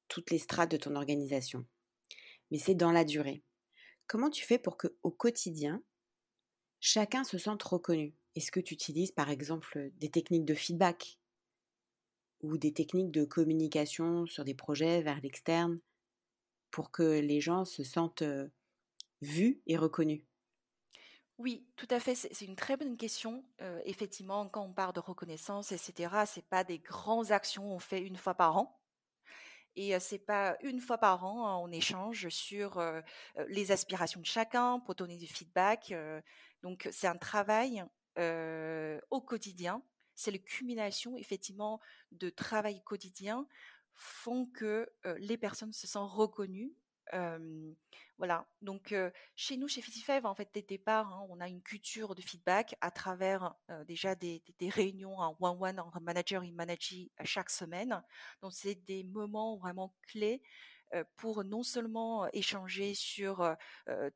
toutes 0.08 0.30
les 0.30 0.38
strates 0.38 0.70
de 0.70 0.78
ton 0.78 0.96
organisation. 0.96 1.66
Mais 2.52 2.60
c'est 2.60 2.76
dans 2.76 2.92
la 2.92 3.06
durée. 3.06 3.42
Comment 4.06 4.30
tu 4.30 4.46
fais 4.46 4.60
pour 4.60 4.78
que 4.78 4.96
au 5.02 5.10
quotidien, 5.10 5.82
chacun 6.80 7.24
se 7.24 7.40
sente 7.40 7.64
reconnu? 7.64 8.14
Est-ce 8.36 8.52
que 8.52 8.60
tu 8.60 8.76
utilises 8.76 9.12
par 9.12 9.32
exemple 9.32 9.90
des 9.98 10.12
techniques 10.12 10.46
de 10.46 10.54
feedback? 10.54 11.20
Ou 12.42 12.58
des 12.58 12.74
techniques 12.74 13.12
de 13.12 13.26
communication 13.26 14.26
sur 14.26 14.44
des 14.46 14.54
projets 14.56 15.02
vers 15.02 15.22
l'externe 15.22 15.80
pour 16.72 16.92
que 16.92 17.20
les 17.20 17.42
gens 17.42 17.66
se 17.66 17.84
sentent 17.84 18.24
vus 19.22 19.62
et 19.68 19.78
reconnus? 19.78 20.24
Oui, 21.38 21.66
tout 21.78 21.88
à 21.90 22.00
fait. 22.00 22.16
C'est 22.16 22.46
une 22.46 22.56
très 22.56 22.76
bonne 22.76 22.98
question. 22.98 23.46
effectivement, 23.86 24.48
quand 24.50 24.64
on 24.66 24.74
parle 24.74 24.94
de 24.94 25.00
reconnaissance, 25.00 25.72
etc., 25.72 26.26
c'est 26.26 26.48
pas 26.48 26.64
des 26.64 26.80
grandes 26.80 27.32
actions 27.32 27.64
qu'on 27.64 27.80
fait 27.80 28.02
une 28.02 28.18
fois 28.18 28.36
par 28.36 28.58
an. 28.58 28.82
Et 29.76 29.98
c'est 30.00 30.20
pas 30.20 30.58
une 30.62 30.82
fois 30.82 30.98
par 30.98 31.24
an, 31.26 31.48
hein, 31.48 31.58
on 31.58 31.72
échange 31.72 32.28
sur 32.30 32.82
les 33.48 33.72
aspirations 33.72 34.20
de 34.22 34.26
chacun 34.26 34.80
pour 34.80 34.96
donner 34.96 35.18
du 35.18 35.28
feedback. 35.28 35.94
donc, 36.64 36.90
c'est 36.92 37.08
un 37.08 37.18
travail 37.18 37.84
au 38.18 39.22
quotidien 39.22 39.84
c'est 40.20 40.32
la 40.32 40.38
culmination 40.38 41.18
effectivement 41.18 41.80
de 42.12 42.30
travail 42.30 42.84
quotidien 42.84 43.48
font 43.94 44.48
que 44.48 44.90
les 45.18 45.38
personnes 45.38 45.72
se 45.72 45.88
sentent 45.88 46.12
reconnues. 46.12 46.74
voilà. 48.18 48.46
Donc 48.62 48.94
chez 49.36 49.56
nous, 49.56 49.70
chez 49.70 49.82
55, 49.82 50.26
en 50.26 50.36
fait, 50.36 50.50
dès 50.54 50.60
le 50.60 50.68
départ, 50.68 51.08
hein, 51.14 51.26
on 51.30 51.40
a 51.40 51.48
une 51.48 51.62
culture 51.62 52.16
de 52.16 52.22
feedback 52.22 52.76
à 52.82 52.92
travers 52.92 53.56
déjà 53.88 54.14
des, 54.16 54.44
réunions 54.62 55.18
en 55.20 55.38
one-one 55.40 55.80
entre 55.80 56.02
manager 56.02 56.44
et 56.44 56.52
manager 56.52 57.08
chaque 57.24 57.50
semaine. 57.50 58.04
Donc 58.42 58.52
c'est 58.54 58.76
des 58.76 59.06
moments 59.06 59.56
vraiment 59.56 59.96
clés 60.08 60.42
pour 61.16 61.46
non 61.46 61.64
seulement 61.64 62.28
échanger 62.34 62.94
sur 62.94 63.56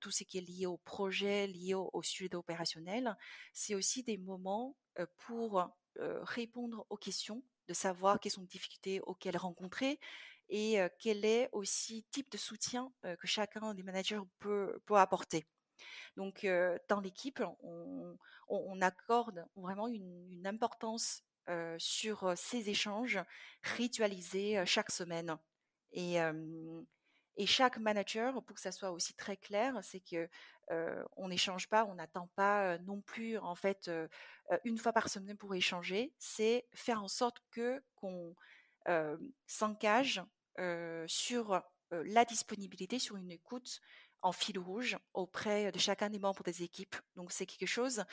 tout 0.02 0.12
ce 0.12 0.26
qui 0.26 0.40
est 0.40 0.42
lié 0.42 0.66
au 0.66 0.78
projet, 0.78 1.48
lié 1.48 1.76
au, 1.76 1.90
au 1.94 2.04
sujet 2.04 2.36
opérationnel, 2.36 3.16
c'est 3.54 3.76
aussi 3.76 4.04
des 4.04 4.18
moments 4.18 4.76
pour 5.26 5.72
répondre 5.98 6.86
aux 6.90 6.98
questions, 6.98 7.44
de 7.68 7.74
savoir 7.74 8.20
quelles 8.20 8.32
sont 8.32 8.42
les 8.42 8.48
difficultés 8.48 9.02
auxquelles 9.02 9.38
rencontrer 9.38 10.00
et 10.50 10.78
quel 11.00 11.24
est 11.24 11.50
aussi 11.54 12.06
type 12.12 12.30
de 12.32 12.38
soutien 12.38 12.92
que 13.02 13.28
chacun 13.28 13.74
des 13.74 13.84
managers 13.84 14.20
peut, 14.40 14.82
peut 14.86 14.98
apporter. 14.98 15.46
Donc, 16.18 16.46
dans 16.90 17.00
l'équipe, 17.00 17.42
on, 17.62 18.82
accorde 18.82 19.46
vraiment 19.56 19.88
une, 19.88 20.46
importance 20.46 21.24
sur 21.78 22.34
ces 22.38 22.70
échanges 22.70 23.20
ritualisés 23.64 24.64
chaque 24.66 24.92
semaine. 24.92 25.38
Et, 25.94 26.20
Et 27.36 27.48
chaque 27.48 27.78
manager, 27.78 28.44
pour 28.44 28.56
que 28.56 28.62
ça 28.62 28.72
soit 28.72 28.92
aussi 28.92 29.16
très 29.16 29.38
clair, 29.38 29.80
c'est 29.82 30.02
que 30.02 30.30
on 30.70 31.28
n'échange 31.28 31.68
pas, 31.70 31.86
on 31.86 31.96
n'attend 31.96 32.28
pas 32.36 32.78
non 32.80 33.02
plus 33.02 33.38
en 33.38 33.56
fait 33.56 33.90
une 34.64 34.78
fois 34.78 34.94
par 34.94 35.10
semaine 35.10 35.38
pour 35.38 35.54
échanger. 35.56 36.14
C'est 36.20 36.66
faire 36.74 37.04
en 37.04 37.08
sorte 37.08 37.38
que 37.52 37.84
qu'on 37.96 38.36
s'engage 39.48 40.22
sur 41.08 41.62
la 41.92 42.26
disponibilité, 42.26 43.00
sur 43.00 43.18
une 43.18 43.32
écoute 43.32 43.80
en 44.22 44.32
fil 44.32 44.58
rouge 44.58 44.98
auprès 45.14 45.72
de 45.72 45.80
chacun 45.80 46.10
des 46.10 46.20
membres 46.20 46.44
des 46.44 46.64
équipes. 46.64 46.96
Donc 47.16 47.32
c'est 47.32 47.46
quelque 47.46 47.68
chose 47.68 48.04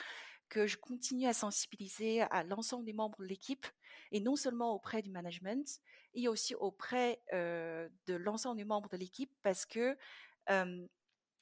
que 0.49 0.67
je 0.67 0.75
continue 0.75 1.27
à 1.27 1.33
sensibiliser 1.33 2.21
à 2.23 2.43
l'ensemble 2.43 2.83
des 2.83 2.91
membres 2.91 3.17
de 3.19 3.25
l'équipe 3.25 3.65
et 4.11 4.19
non 4.19 4.35
seulement 4.35 4.73
auprès 4.73 5.01
du 5.01 5.09
management 5.09 5.79
et 6.13 6.27
aussi 6.27 6.53
auprès 6.55 7.21
de 7.31 8.13
l'ensemble 8.15 8.57
des 8.57 8.65
membres 8.65 8.89
de 8.89 8.97
l'équipe 8.97 9.31
parce 9.43 9.65
que 9.65 9.97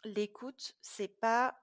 l'écoute 0.04 0.76
c'est 0.82 1.20
pas 1.20 1.56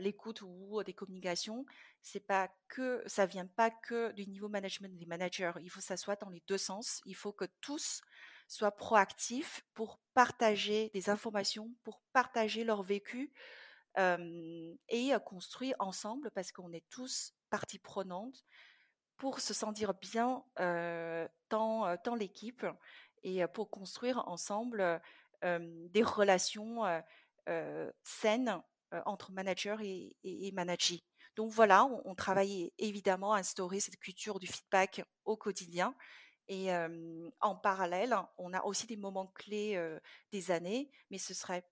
l'écoute 0.00 0.42
ou 0.42 0.82
des 0.82 0.94
communications 0.94 1.64
c'est 2.04 2.20
pas 2.20 2.50
que 2.68 3.02
ça 3.06 3.24
vient 3.24 3.46
pas 3.46 3.70
que 3.70 4.12
du 4.12 4.26
niveau 4.26 4.48
management 4.48 4.94
des 4.94 5.06
managers. 5.06 5.52
Il 5.62 5.70
faut 5.70 5.80
que 5.80 5.86
ça 5.86 5.96
soit 5.96 6.20
dans 6.20 6.28
les 6.28 6.42
deux 6.46 6.58
sens. 6.58 7.00
Il 7.06 7.16
faut 7.16 7.32
que 7.32 7.46
tous 7.62 8.02
soient 8.46 8.76
proactifs 8.76 9.64
pour 9.72 9.98
partager 10.12 10.90
des 10.92 11.08
informations 11.08 11.72
pour 11.82 12.02
partager 12.12 12.62
leur 12.62 12.82
vécu 12.82 13.32
et 13.96 15.12
construire 15.24 15.76
ensemble 15.78 16.30
parce 16.32 16.52
qu'on 16.52 16.72
est 16.72 16.84
tous 16.90 17.32
partie 17.48 17.78
prenante 17.78 18.44
pour 19.16 19.40
se 19.40 19.54
sentir 19.54 19.94
bien 19.94 20.44
dans, 21.48 21.96
dans 22.04 22.14
l'équipe 22.14 22.66
et 23.22 23.46
pour 23.46 23.70
construire 23.70 24.28
ensemble 24.28 25.00
des 25.42 26.02
relations 26.02 26.82
saines 28.02 28.62
entre 29.06 29.32
manager 29.32 29.80
et, 29.80 30.16
et, 30.22 30.52
manager. 30.52 30.98
Donc 31.36 31.50
voilà, 31.50 31.84
on, 32.04 32.14
travaille 32.14 32.72
évidemment 32.78 33.32
à 33.32 33.38
instaurer 33.38 33.80
cette 33.80 33.98
culture 33.98 34.38
du 34.38 34.46
feedback 34.46 35.02
au 35.24 35.36
quotidien. 35.36 35.94
Et 36.48 36.68
en 37.40 37.56
parallèle, 37.56 38.14
on 38.38 38.52
a 38.52 38.62
aussi 38.62 38.86
des 38.86 38.96
moments 38.96 39.26
clés 39.28 39.80
des 40.30 40.50
années, 40.50 40.90
mais 41.10 41.18
ce 41.18 41.34
serait 41.34 41.64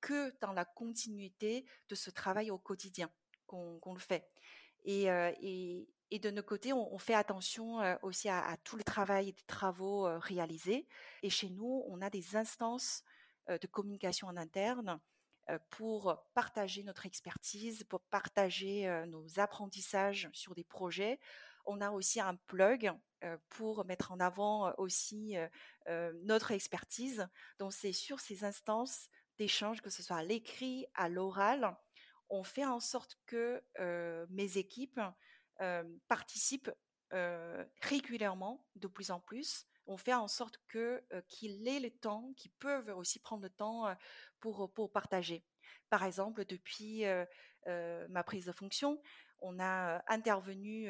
que 0.00 0.34
dans 0.40 0.52
la 0.52 0.64
continuité 0.64 1.66
de 1.88 1.94
ce 1.94 2.10
travail 2.10 2.50
au 2.50 2.58
quotidien 2.58 3.10
qu'on 3.46 3.94
le 3.94 4.00
fait. 4.00 4.28
Et, 4.84 5.04
et, 5.04 5.88
et, 6.10 6.18
de 6.18 6.30
notre 6.30 6.48
côté, 6.48 6.72
on, 6.72 6.98
fait 6.98 7.14
attention 7.14 7.78
aussi 8.02 8.28
à, 8.28 8.56
tout 8.64 8.76
le 8.76 8.84
travail 8.84 9.28
et 9.28 9.32
les 9.32 9.44
travaux 9.46 10.08
réalisés. 10.18 10.88
Et 11.22 11.30
chez 11.30 11.50
nous, 11.50 11.84
on 11.86 12.00
a 12.00 12.10
des 12.10 12.34
instances 12.34 13.04
de 13.48 13.66
communication 13.66 14.28
en 14.28 14.36
interne 14.36 15.00
pour 15.70 16.16
partager 16.34 16.82
notre 16.82 17.06
expertise, 17.06 17.84
pour 17.84 18.00
partager 18.02 18.88
nos 19.06 19.38
apprentissages 19.38 20.28
sur 20.32 20.54
des 20.54 20.64
projets. 20.64 21.20
On 21.64 21.80
a 21.80 21.90
aussi 21.90 22.20
un 22.20 22.36
plug 22.46 22.92
pour 23.48 23.84
mettre 23.84 24.12
en 24.12 24.20
avant 24.20 24.72
aussi 24.78 25.36
notre 26.22 26.52
expertise. 26.52 27.28
Donc 27.58 27.72
c'est 27.72 27.92
sur 27.92 28.20
ces 28.20 28.44
instances 28.44 29.08
d'échange, 29.38 29.80
que 29.82 29.90
ce 29.90 30.02
soit 30.02 30.16
à 30.16 30.22
l'écrit, 30.22 30.86
à 30.94 31.08
l'oral, 31.08 31.76
on 32.28 32.42
fait 32.42 32.64
en 32.64 32.80
sorte 32.80 33.16
que 33.26 33.62
mes 34.30 34.58
équipes 34.58 35.00
participent 36.08 36.70
régulièrement, 37.82 38.66
de 38.74 38.88
plus 38.88 39.10
en 39.10 39.20
plus. 39.20 39.66
On 39.86 39.96
fait 39.96 40.14
en 40.14 40.28
sorte 40.28 40.58
que 40.68 41.02
qu'ils 41.28 41.66
aient 41.68 41.80
le 41.80 41.90
temps, 41.90 42.32
qu'ils 42.36 42.52
peuvent 42.52 42.92
aussi 42.96 43.18
prendre 43.18 43.42
le 43.42 43.50
temps 43.50 43.94
pour 44.40 44.72
pour 44.72 44.90
partager. 44.90 45.44
Par 45.90 46.04
exemple, 46.04 46.44
depuis 46.44 47.04
ma 47.66 48.22
prise 48.24 48.46
de 48.46 48.52
fonction, 48.52 49.00
on 49.40 49.58
a 49.60 50.02
intervenu 50.08 50.88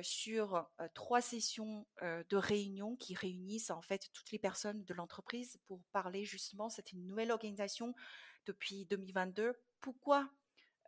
sur 0.00 0.66
trois 0.94 1.20
sessions 1.20 1.86
de 2.02 2.36
réunion 2.36 2.96
qui 2.96 3.14
réunissent 3.14 3.70
en 3.70 3.82
fait 3.82 4.08
toutes 4.12 4.30
les 4.32 4.38
personnes 4.38 4.84
de 4.84 4.94
l'entreprise 4.94 5.58
pour 5.66 5.82
parler 5.92 6.24
justement, 6.24 6.70
c'est 6.70 6.92
une 6.92 7.06
nouvelle 7.06 7.30
organisation 7.30 7.94
depuis 8.46 8.86
2022. 8.86 9.54
Pourquoi 9.80 10.30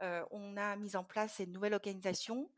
on 0.01 0.57
a 0.57 0.77
mis 0.77 0.97
en 0.97 1.05
place 1.05 1.35
cette 1.35 1.51
nouvelle 1.51 1.75
organisation? 1.75 2.51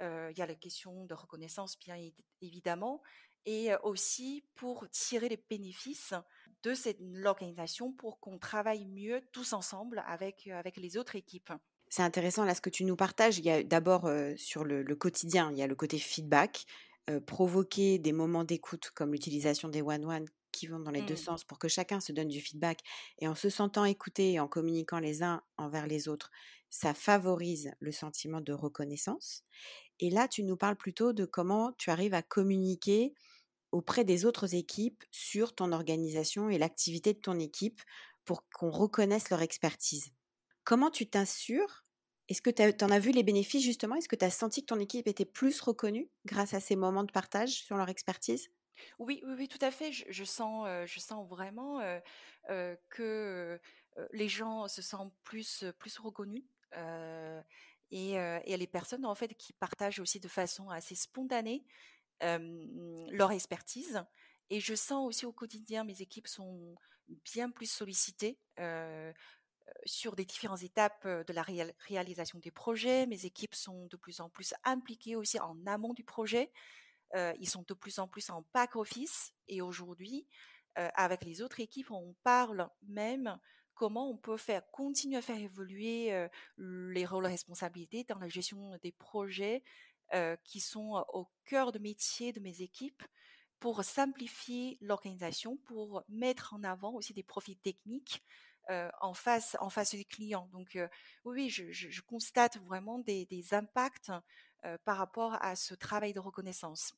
Il 0.00 0.34
y 0.36 0.42
a 0.42 0.46
la 0.46 0.54
question 0.54 1.04
de 1.04 1.14
reconnaissance 1.14 1.78
bien 1.78 1.96
évidemment, 2.40 3.02
et 3.46 3.70
aussi 3.82 4.44
pour 4.54 4.88
tirer 4.90 5.28
les 5.28 5.42
bénéfices 5.48 6.14
de 6.62 6.74
cette 6.74 7.00
organisation 7.24 7.92
pour 7.92 8.20
qu'on 8.20 8.38
travaille 8.38 8.86
mieux 8.86 9.22
tous 9.32 9.52
ensemble 9.52 10.02
avec, 10.06 10.46
avec 10.48 10.76
les 10.76 10.96
autres 10.96 11.16
équipes 11.16 11.52
c'est 11.92 12.02
intéressant 12.02 12.44
là 12.44 12.54
ce 12.54 12.60
que 12.60 12.70
tu 12.70 12.84
nous 12.84 12.94
partages. 12.94 13.38
Il 13.38 13.44
y 13.44 13.50
a 13.50 13.64
d'abord 13.64 14.08
sur 14.36 14.62
le, 14.62 14.84
quotidien, 14.94 15.50
il 15.50 15.58
y 15.58 15.62
a 15.62 15.66
le 15.66 15.74
côté 15.74 15.98
feedback, 15.98 16.64
provoquer 17.26 17.98
des 17.98 18.12
moments 18.12 18.44
d'écoute 18.44 18.92
comme 18.94 19.12
l'utilisation 19.12 19.68
des 19.68 19.82
one-one 19.82 20.24
qui 20.52 20.66
vont 20.66 20.78
dans 20.78 20.90
les 20.90 21.02
deux 21.02 21.14
mmh. 21.14 21.18
sens 21.18 21.44
pour 21.44 21.58
que 21.58 21.68
chacun 21.68 22.00
se 22.00 22.12
donne 22.12 22.28
du 22.28 22.40
feedback 22.40 22.80
et 23.18 23.28
en 23.28 23.34
se 23.34 23.50
sentant 23.50 23.84
écouté 23.84 24.32
et 24.32 24.40
en 24.40 24.48
communiquant 24.48 24.98
les 24.98 25.22
uns 25.22 25.42
envers 25.56 25.86
les 25.86 26.08
autres, 26.08 26.30
ça 26.70 26.94
favorise 26.94 27.72
le 27.80 27.92
sentiment 27.92 28.40
de 28.40 28.52
reconnaissance. 28.52 29.44
Et 30.00 30.10
là, 30.10 30.28
tu 30.28 30.42
nous 30.42 30.56
parles 30.56 30.76
plutôt 30.76 31.12
de 31.12 31.24
comment 31.24 31.72
tu 31.78 31.90
arrives 31.90 32.14
à 32.14 32.22
communiquer 32.22 33.14
auprès 33.70 34.04
des 34.04 34.24
autres 34.24 34.54
équipes 34.54 35.04
sur 35.12 35.54
ton 35.54 35.72
organisation 35.72 36.50
et 36.50 36.58
l'activité 36.58 37.12
de 37.12 37.20
ton 37.20 37.38
équipe 37.38 37.80
pour 38.24 38.48
qu'on 38.50 38.70
reconnaisse 38.70 39.30
leur 39.30 39.42
expertise. 39.42 40.12
Comment 40.64 40.90
tu 40.90 41.08
t'assures? 41.08 41.84
Est-ce 42.28 42.42
que 42.42 42.50
tu 42.50 42.84
en 42.84 42.90
as 42.90 42.98
vu 42.98 43.10
les 43.10 43.22
bénéfices 43.22 43.64
justement? 43.64 43.96
Est-ce 43.96 44.08
que 44.08 44.16
tu 44.16 44.24
as 44.24 44.30
senti 44.30 44.62
que 44.62 44.66
ton 44.66 44.80
équipe 44.80 45.06
était 45.06 45.24
plus 45.24 45.60
reconnue 45.60 46.10
grâce 46.26 46.54
à 46.54 46.60
ces 46.60 46.76
moments 46.76 47.04
de 47.04 47.12
partage 47.12 47.50
sur 47.50 47.76
leur 47.76 47.88
expertise? 47.88 48.50
Oui, 48.98 49.22
oui, 49.26 49.34
oui, 49.36 49.48
tout 49.48 49.58
à 49.60 49.70
fait. 49.70 49.92
Je, 49.92 50.24
sens, 50.24 50.66
je 50.86 51.00
sens 51.00 51.28
vraiment 51.28 51.80
que 52.88 53.60
les 54.12 54.28
gens 54.28 54.68
se 54.68 54.82
sentent 54.82 55.14
plus, 55.24 55.64
plus 55.78 55.98
reconnus. 55.98 56.44
Et, 57.90 58.16
les 58.56 58.66
personnes 58.66 59.04
en 59.04 59.14
fait 59.14 59.34
qui 59.34 59.52
partagent 59.52 60.00
aussi 60.00 60.20
de 60.20 60.28
façon 60.28 60.70
assez 60.70 60.94
spontanée 60.94 61.64
leur 62.20 63.32
expertise. 63.32 64.02
Et 64.50 64.60
je 64.60 64.74
sens 64.74 65.06
aussi 65.06 65.26
au 65.26 65.32
quotidien 65.32 65.84
mes 65.84 66.02
équipes 66.02 66.28
sont 66.28 66.74
bien 67.24 67.50
plus 67.50 67.70
sollicitées 67.70 68.38
sur 69.84 70.16
des 70.16 70.24
différentes 70.24 70.62
étapes 70.62 71.06
de 71.06 71.32
la 71.32 71.44
réalisation 71.88 72.38
des 72.38 72.50
projets. 72.50 73.06
Mes 73.06 73.24
équipes 73.24 73.54
sont 73.54 73.86
de 73.86 73.96
plus 73.96 74.20
en 74.20 74.28
plus 74.28 74.54
impliquées 74.64 75.16
aussi 75.16 75.38
en 75.40 75.56
amont 75.66 75.94
du 75.94 76.04
projet. 76.04 76.52
ils 77.14 77.48
sont 77.48 77.64
de 77.66 77.74
plus 77.74 77.98
en 77.98 78.08
plus 78.08 78.30
en 78.30 78.44
back 78.52 78.76
office. 78.76 79.32
Et 79.48 79.62
aujourd'hui, 79.62 80.26
avec 80.74 81.24
les 81.24 81.42
autres 81.42 81.60
équipes, 81.60 81.90
on 81.90 82.14
parle 82.22 82.68
même 82.82 83.38
comment 83.80 84.10
on 84.10 84.16
peut 84.18 84.36
faire 84.36 84.70
continuer 84.72 85.16
à 85.16 85.22
faire 85.22 85.38
évoluer 85.38 86.12
les 86.58 87.06
rôles 87.06 87.24
et 87.24 87.30
responsabilités 87.30 88.04
dans 88.04 88.18
la 88.18 88.28
gestion 88.28 88.76
des 88.82 88.92
projets 88.92 89.62
qui 90.44 90.60
sont 90.60 91.02
au 91.14 91.26
cœur 91.46 91.72
de 91.72 91.78
métier 91.78 92.34
de 92.34 92.40
mes 92.40 92.60
équipes 92.60 93.02
pour 93.58 93.82
simplifier 93.82 94.76
l'organisation, 94.82 95.56
pour 95.56 96.04
mettre 96.10 96.52
en 96.52 96.62
avant 96.62 96.92
aussi 96.92 97.14
des 97.14 97.22
profils 97.22 97.56
techniques 97.56 98.22
en 99.00 99.14
face 99.14 99.56
en 99.60 99.70
face 99.70 99.94
du 99.94 100.04
client. 100.04 100.46
Donc 100.52 100.78
oui, 101.24 101.48
je, 101.48 102.02
constate 102.02 102.58
vraiment 102.58 102.98
des, 102.98 103.26
impacts 103.52 104.12
par 104.84 104.98
rapport 104.98 105.42
à 105.42 105.56
ce 105.56 105.72
travail 105.72 106.12
de 106.12 106.20
reconnaissance. 106.20 106.92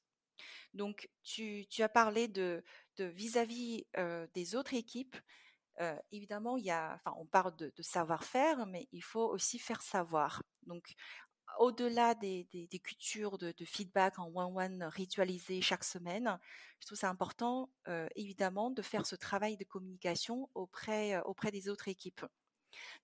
Donc 0.75 1.09
tu, 1.23 1.65
as 1.79 1.89
parlé 1.89 2.27
de 2.27 2.65
vis-à-vis 2.99 3.87
des 4.35 4.57
autres 4.57 4.75
équipes. 4.75 5.17
Évidemment, 6.11 6.57
il 6.57 6.65
y 6.65 6.71
a, 6.71 6.95
enfin, 6.95 7.15
on 7.19 7.27
parle 7.27 7.55
de, 7.57 7.73
savoir-faire, 7.81 8.67
mais 8.67 8.89
il 8.93 9.03
faut 9.03 9.29
aussi 9.29 9.59
faire 9.59 9.83
savoir. 9.83 10.43
Donc, 10.67 10.95
au-delà 11.59 12.15
des, 12.15 12.47
cultures 12.83 13.39
de, 13.39 13.55
feedback 13.65 14.19
en 14.19 14.31
one-one 14.35 14.85
ritualisé 14.85 15.61
chaque 15.61 15.85
semaine, 15.85 16.39
je 16.81 16.87
trouve 16.87 16.99
ça 16.99 17.09
important, 17.09 17.71
évidemment, 18.17 18.71
de 18.71 18.83
faire 18.83 19.07
ce 19.07 19.17
travail 19.17 19.57
de 19.57 19.65
communication 19.65 20.49
auprès, 20.55 21.21
auprès 21.23 21.51
des 21.51 21.69
autres 21.69 21.89
équipes. 21.89 22.25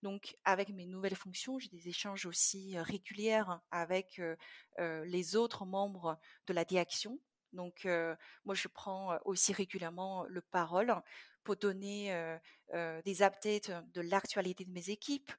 Donc, 0.03 0.37
avec 0.45 0.71
mes 0.71 0.87
nouvelles 0.87 1.16
fonctions, 1.16 1.59
j'ai 1.59 1.69
des 1.69 1.89
échanges 1.89 2.27
aussi 2.27 2.79
réguliers 2.79 3.43
avec 3.71 4.21
les 4.79 5.37
autres 5.37 5.64
membres 5.66 6.19
de 6.47 6.53
la 6.53 6.64
direction. 6.64 7.19
Donc, 7.53 7.87
moi, 8.45 8.55
je 8.55 8.69
prends 8.69 9.19
aussi 9.25 9.53
régulièrement 9.53 10.25
le 10.25 10.41
parole 10.41 11.03
pour 11.49 11.57
donner 11.57 12.14
des 13.07 13.22
updates 13.22 13.70
de 13.94 14.03
l'actualité 14.03 14.66
de 14.66 14.70
mes 14.70 14.90
équipes, 14.90 15.32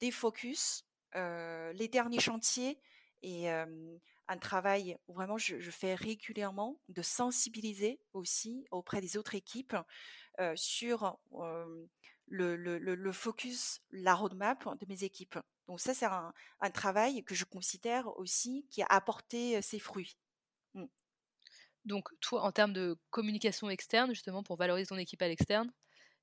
des 0.00 0.10
focus 0.10 0.84
les 1.14 1.86
derniers 1.86 2.18
chantiers 2.18 2.80
et 3.22 3.48
un 3.48 4.38
travail 4.40 4.98
où 5.06 5.14
vraiment 5.14 5.38
je, 5.38 5.70
fais 5.70 5.94
régulièrement 5.94 6.80
de 6.88 7.02
sensibiliser 7.02 8.00
aussi 8.14 8.66
auprès 8.72 9.00
des 9.00 9.16
autres 9.16 9.36
équipes 9.36 9.76
sur 10.56 11.20
le, 12.26 12.56
le, 12.56 13.12
focus, 13.12 13.80
la 13.92 14.16
roadmap 14.16 14.76
de 14.80 14.86
mes 14.88 15.04
équipes. 15.04 15.38
Donc 15.68 15.78
ça, 15.78 15.94
c'est 15.94 16.06
un, 16.06 16.32
travail 16.72 17.22
que 17.22 17.36
je 17.36 17.44
considère 17.44 18.08
aussi 18.18 18.66
qui 18.70 18.82
a 18.82 18.86
apporté 18.86 19.62
ses 19.62 19.78
fruits. 19.78 20.18
Mmh. 20.74 20.86
Donc 21.84 22.08
toi, 22.20 22.42
en 22.42 22.52
termes 22.52 22.72
de 22.72 22.96
communication 23.10 23.68
externe, 23.70 24.10
justement, 24.10 24.42
pour 24.42 24.56
valoriser 24.56 24.88
ton 24.88 24.96
équipe 24.96 25.22
à 25.22 25.28
l'externe, 25.28 25.72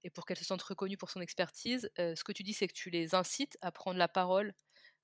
et 0.03 0.09
pour 0.09 0.25
qu'elle 0.25 0.37
se 0.37 0.45
sente 0.45 0.61
reconnue 0.63 0.97
pour 0.97 1.11
son 1.11 1.21
expertise, 1.21 1.91
ce 1.97 2.23
que 2.23 2.31
tu 2.31 2.43
dis, 2.43 2.53
c'est 2.53 2.67
que 2.67 2.73
tu 2.73 2.89
les 2.89 3.13
incites 3.13 3.57
à 3.61 3.71
prendre 3.71 3.99
la 3.99 4.07
parole, 4.07 4.53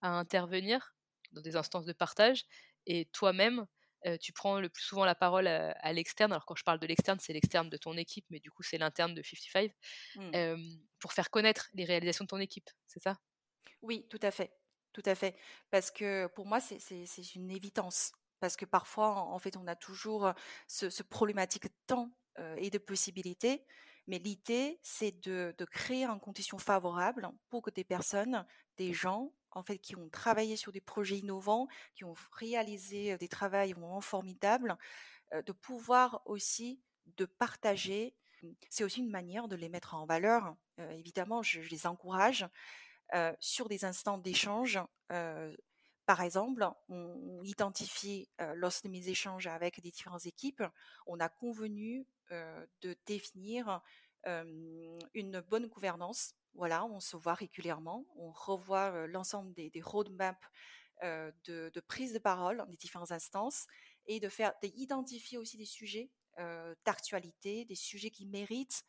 à 0.01 0.09
intervenir 0.09 0.95
dans 1.31 1.41
des 1.41 1.55
instances 1.55 1.85
de 1.85 1.93
partage, 1.93 2.45
et 2.87 3.05
toi-même, 3.13 3.67
tu 4.21 4.33
prends 4.33 4.59
le 4.59 4.69
plus 4.69 4.83
souvent 4.83 5.05
la 5.05 5.15
parole 5.15 5.47
à, 5.47 5.93
l'externe. 5.93 6.31
Alors 6.31 6.45
quand 6.45 6.55
je 6.55 6.63
parle 6.63 6.79
de 6.79 6.87
l'externe, 6.87 7.19
c'est 7.19 7.33
l'externe 7.33 7.69
de 7.69 7.77
ton 7.77 7.95
équipe, 7.97 8.25
mais 8.29 8.39
du 8.39 8.49
coup 8.49 8.63
c'est 8.63 8.77
l'interne 8.77 9.13
de 9.13 9.21
55, 9.21 9.71
mmh. 10.15 10.55
pour 10.99 11.13
faire 11.13 11.29
connaître 11.29 11.69
les 11.73 11.85
réalisations 11.85 12.25
de 12.25 12.29
ton 12.29 12.39
équipe, 12.39 12.69
c'est 12.87 13.01
ça? 13.01 13.17
Oui, 13.81 14.07
tout 14.09 14.19
à 14.21 14.31
fait, 14.31 14.51
tout 14.93 15.03
à 15.05 15.15
fait. 15.15 15.35
Parce 15.69 15.91
que 15.91 16.27
pour 16.27 16.45
moi, 16.45 16.59
c'est 16.59 17.35
une 17.35 17.51
évidence. 17.51 18.11
Parce 18.39 18.55
que 18.55 18.65
parfois, 18.65 19.15
en 19.15 19.39
fait, 19.39 19.57
on 19.57 19.67
a 19.67 19.75
toujours 19.75 20.31
ce, 20.67 20.89
ce 20.89 21.03
problématique 21.03 21.63
de 21.63 21.73
temps 21.87 22.11
et 22.57 22.69
de 22.69 22.77
possibilités. 22.77 23.65
Mais 24.07 24.19
l'idée, 24.19 24.79
c'est 24.81 25.11
de, 25.27 25.53
créer 25.69 26.05
une 26.05 26.19
condition 26.19 26.57
favorable 26.57 27.29
pour 27.49 27.61
que 27.61 27.69
des 27.69 27.83
personnes, 27.83 28.45
des 28.77 28.93
gens, 28.93 29.33
en 29.51 29.63
fait, 29.63 29.77
qui 29.79 29.95
ont 29.97 30.09
travaillé 30.09 30.55
sur 30.55 30.71
des 30.71 30.81
projets 30.81 31.17
innovants, 31.17 31.67
qui 31.93 32.05
ont 32.05 32.15
réalisé 32.31 33.17
des 33.17 33.27
travaux 33.27 33.57
vraiment 33.57 34.01
formidables, 34.01 34.77
de 35.33 35.51
pouvoir 35.51 36.21
aussi 36.25 36.81
de 37.17 37.25
partager. 37.25 38.15
C'est 38.69 38.85
aussi 38.85 39.01
une 39.01 39.11
manière 39.11 39.49
de 39.49 39.57
les 39.57 39.67
mettre 39.67 39.93
en 39.93 40.05
valeur. 40.05 40.55
évidemment, 40.77 41.43
je, 41.43 41.59
les 41.59 41.85
encourage 41.85 42.47
sur 43.41 43.67
des 43.67 43.83
instants 43.83 44.17
d'échange. 44.17 44.79
Par 46.07 46.21
exemple, 46.21 46.65
on, 46.87 47.43
identifie, 47.43 48.29
lors 48.55 48.71
de 48.81 48.89
mes 48.89 49.09
échanges 49.09 49.45
avec 49.45 49.81
des 49.81 49.91
différentes 49.91 50.25
équipes, 50.25 50.63
on 51.05 51.19
a 51.19 51.27
convenu 51.27 52.07
de 52.31 52.95
définir 53.05 53.81
une 54.25 55.41
bonne 55.49 55.67
gouvernance. 55.67 56.33
Voilà, 56.53 56.85
on 56.85 57.01
se 57.01 57.17
voit 57.17 57.33
régulièrement, 57.33 58.05
on 58.15 58.31
revoit 58.31 59.05
l'ensemble 59.07 59.53
des, 59.53 59.69
roadmaps 59.81 60.47
de, 61.03 61.79
prise 61.89 62.13
de 62.13 62.19
parole 62.19 62.65
des 62.69 62.77
différentes 62.77 63.11
instances 63.11 63.67
et 64.05 64.21
de 64.21 64.29
faire 64.29 64.53
d'identifier 64.63 65.37
aussi 65.37 65.57
des 65.57 65.65
sujets 65.65 66.09
d'actualité, 66.85 67.65
des 67.65 67.75
sujets 67.75 68.11
qui 68.11 68.25
méritent 68.25 68.85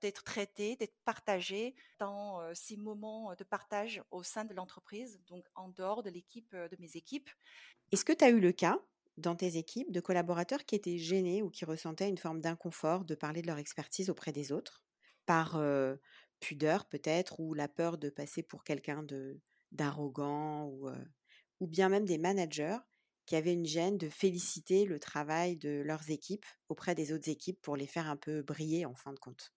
d'être 0.00 0.24
traités, 0.24 0.76
d'être 0.76 0.96
partagés 1.04 1.74
dans 1.98 2.54
ces 2.54 2.76
moments 2.76 3.34
de 3.34 3.44
partage 3.44 4.02
au 4.10 4.22
sein 4.22 4.44
de 4.44 4.54
l'entreprise, 4.54 5.20
donc 5.26 5.46
en 5.54 5.68
dehors 5.68 6.02
de 6.02 6.10
l'équipe 6.10 6.54
de 6.54 6.76
mes 6.78 6.96
équipes. 6.96 7.30
Est-ce 7.92 8.04
que 8.04 8.12
tu 8.12 8.24
as 8.24 8.30
eu 8.30 8.40
le 8.40 8.52
cas 8.52 8.80
dans 9.16 9.36
tes 9.36 9.56
équipes 9.56 9.92
de 9.92 10.00
collaborateurs 10.00 10.64
qui 10.66 10.74
étaient 10.74 10.98
gênés 10.98 11.42
ou 11.42 11.50
qui 11.50 11.64
ressentaient 11.64 12.08
une 12.08 12.18
forme 12.18 12.40
d'inconfort 12.40 13.04
de 13.04 13.14
parler 13.14 13.42
de 13.42 13.46
leur 13.46 13.58
expertise 13.58 14.10
auprès 14.10 14.32
des 14.32 14.52
autres 14.52 14.84
par 15.24 15.60
pudeur 16.40 16.86
peut-être 16.88 17.40
ou 17.40 17.54
la 17.54 17.68
peur 17.68 17.98
de 17.98 18.10
passer 18.10 18.42
pour 18.42 18.64
quelqu'un 18.64 19.04
d'arrogant 19.72 20.66
ou, 20.66 20.88
ou 21.60 21.66
bien 21.66 21.88
même 21.88 22.04
des 22.04 22.18
managers 22.18 22.78
qui 23.26 23.36
avaient 23.36 23.54
une 23.54 23.66
gêne 23.66 23.98
de 23.98 24.08
féliciter 24.08 24.84
le 24.84 25.00
travail 25.00 25.56
de 25.56 25.82
leurs 25.84 26.10
équipes 26.10 26.46
auprès 26.68 26.94
des 26.94 27.12
autres 27.12 27.28
équipes 27.28 27.60
pour 27.62 27.76
les 27.76 27.86
faire 27.88 28.08
un 28.10 28.16
peu 28.16 28.42
briller 28.42 28.86
en 28.86 28.94
fin 28.94 29.12
de 29.12 29.18
compte? 29.18 29.55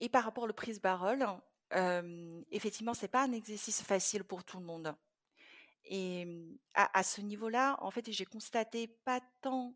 Et 0.00 0.08
par 0.08 0.24
rapport 0.24 0.44
au 0.44 0.52
prise 0.52 0.78
parole, 0.78 1.26
euh, 1.74 2.42
effectivement, 2.50 2.94
c'est 2.94 3.08
pas 3.08 3.24
un 3.24 3.32
exercice 3.32 3.82
facile 3.82 4.24
pour 4.24 4.44
tout 4.44 4.58
le 4.58 4.64
monde. 4.64 4.94
Et 5.90 6.26
à, 6.74 7.02
ce 7.02 7.22
niveau-là, 7.22 7.78
en 7.80 7.90
fait, 7.90 8.10
j'ai 8.12 8.26
constaté 8.26 8.88
pas 8.88 9.20
tant 9.40 9.74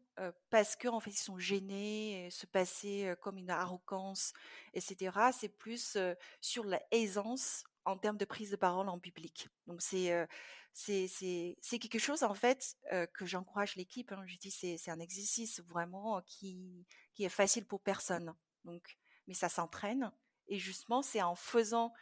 parce 0.51 0.77
qu'en 0.77 1.01
fait 1.01 1.11
ils 1.11 1.17
sont 1.17 1.39
gênés, 1.39 2.29
se 2.31 2.45
passer 2.45 3.15
comme 3.23 3.39
une 3.39 3.49
arrogance, 3.49 4.35
etc. 4.75 5.17
C'est 5.33 5.49
plus 5.49 5.97
sur 6.43 6.65
l'aisance 6.65 7.65
en 7.87 7.97
termes 7.97 8.19
de 8.19 8.27
prise 8.27 8.51
de 8.51 8.57
parole 8.57 8.91
en 8.91 8.99
public. 8.99 9.49
Donc 9.67 9.81
c'est 9.81 10.29
c'est 10.75 11.79
quelque 11.81 11.99
chose 11.99 12.23
en 12.25 12.35
fait 12.35 12.77
que 13.15 13.25
j'encourage 13.25 13.77
l'équipe. 13.77 14.13
Hein. 14.13 14.23
Je 14.27 14.37
dis 14.37 14.51
c'est 14.51 14.91
un 14.91 15.01
exercice 15.01 15.61
vraiment 15.61 16.21
qui 16.27 16.85
qui 17.15 17.25
est 17.25 17.31
facile 17.31 17.65
pour 17.65 17.81
personne. 17.81 18.35
Donc 18.67 18.99
mais 19.27 19.35
ça 19.35 19.49
s'entraîne. 19.49 20.13
Et 20.49 20.59
justement, 20.59 21.03
c'est 21.03 21.23
en 21.23 21.35
faisant, 21.35 21.93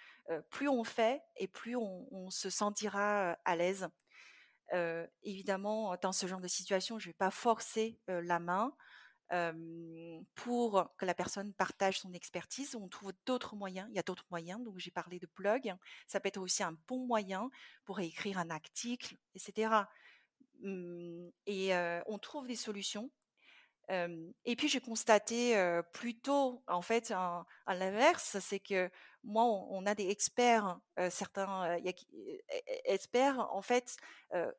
plus 0.51 0.68
on 0.68 0.85
fait 0.85 1.23
et 1.37 1.49
plus 1.49 1.77
on 1.77 2.31
se 2.31 2.51
sentira 2.51 3.37
à 3.45 3.57
l'aise 3.57 3.89
évidemment, 5.23 5.97
dans 6.03 6.12
ce 6.12 6.27
genre 6.27 6.41
de 6.41 6.49
situation, 6.49 6.99
je 6.99 7.09
ne 7.09 7.11
vais 7.11 7.16
pas 7.16 7.31
forcer 7.31 7.99
la 8.07 8.39
main 8.39 8.75
pour 10.35 10.89
que 10.99 11.07
la 11.07 11.14
personne 11.14 11.53
partage 11.55 12.01
son 12.01 12.12
expertise. 12.12 12.75
On 12.75 12.89
trouve 12.89 13.12
d'autres 13.27 13.55
moyens. 13.57 13.89
Il 13.91 13.97
y 13.97 13.99
a 13.99 14.03
d'autres 14.03 14.27
moyens. 14.31 14.62
Donc, 14.62 14.79
j'ai 14.79 14.91
parlé 14.91 15.18
de 15.18 15.29
blog. 15.37 15.75
Ça 16.07 16.21
peut 16.21 16.29
être 16.29 16.41
aussi 16.41 16.62
un 16.62 16.77
bon 16.89 17.07
moyen 17.07 17.51
pour 17.85 18.01
écrire 18.01 18.39
un 18.39 18.51
article, 18.51 19.16
etc. 19.35 19.73
et 20.62 21.73
mmh, 21.75 22.03
on 22.07 22.18
trouve 22.18 22.47
des 22.47 22.57
solutions 22.57 23.11
et 24.45 24.57
puis 24.57 24.68
j'ai 24.68 24.80
constaté 24.80 25.55
plutôt, 25.93 26.62
en 26.68 26.82
fait, 26.82 27.11
à 27.11 27.74
l'inverse, 27.74 28.38
c'est 28.41 28.61
que 28.61 28.91
moi, 29.24 29.45
on, 29.45 29.84
a 29.86 29.95
des 29.95 30.09
experts, 30.11 30.78
certains 31.11 31.76
y 31.78 31.88
a, 31.88 31.93
experts, 32.84 33.49
en 33.53 33.62
fait, 33.62 33.97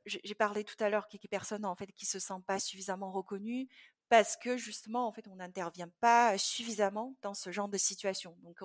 j'ai 0.05 0.35
parlé 0.35 0.63
tout 0.63 0.81
à 0.83 0.89
l'heure 0.89 1.07
quelques 1.07 1.29
personnes 1.29 1.65
en 1.65 1.75
fait 1.75 1.91
qui 1.93 2.05
se 2.05 2.19
sentent 2.19 2.45
pas 2.45 2.59
suffisamment 2.59 3.11
reconnues 3.11 3.69
parce 4.09 4.35
que 4.35 4.57
justement, 4.57 5.07
en 5.07 5.11
fait, 5.13 5.27
on 5.29 5.37
n'intervient 5.37 5.89
pas 6.01 6.37
suffisamment 6.37 7.15
dans 7.21 7.33
ce 7.33 7.51
genre 7.51 7.69
de 7.69 7.77
situation. 7.77 8.35
Donc 8.43 8.59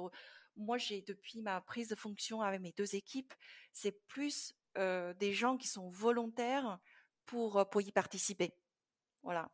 moi, 0.57 0.79
j'ai 0.79 1.03
depuis 1.03 1.43
ma 1.43 1.61
prise 1.61 1.89
de 1.89 1.95
fonction 1.95 2.43
avec 2.43 2.61
mes 2.61 2.73
deux 2.73 2.97
équipes, 2.97 3.33
c'est 3.73 3.93
plus 4.09 4.55
des 4.75 5.33
gens 5.33 5.57
qui 5.57 5.69
sont 5.69 5.89
volontaires 5.91 6.79
pour 7.25 7.69
pour 7.71 7.81
y 7.83 7.93
participer. 7.93 8.53
Voilà. 9.23 9.51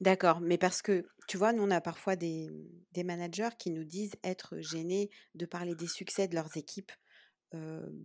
D'accord, 0.00 0.40
mais 0.40 0.58
parce 0.58 0.82
que, 0.82 1.06
tu 1.26 1.38
vois, 1.38 1.52
nous, 1.52 1.62
on 1.62 1.70
a 1.70 1.80
parfois 1.80 2.16
des, 2.16 2.50
des 2.92 3.02
managers 3.04 3.48
qui 3.58 3.70
nous 3.70 3.84
disent 3.84 4.14
être 4.22 4.58
gênés 4.60 5.10
de 5.34 5.46
parler 5.46 5.74
des 5.74 5.86
succès 5.88 6.28
de 6.28 6.34
leurs 6.34 6.56
équipes 6.56 6.92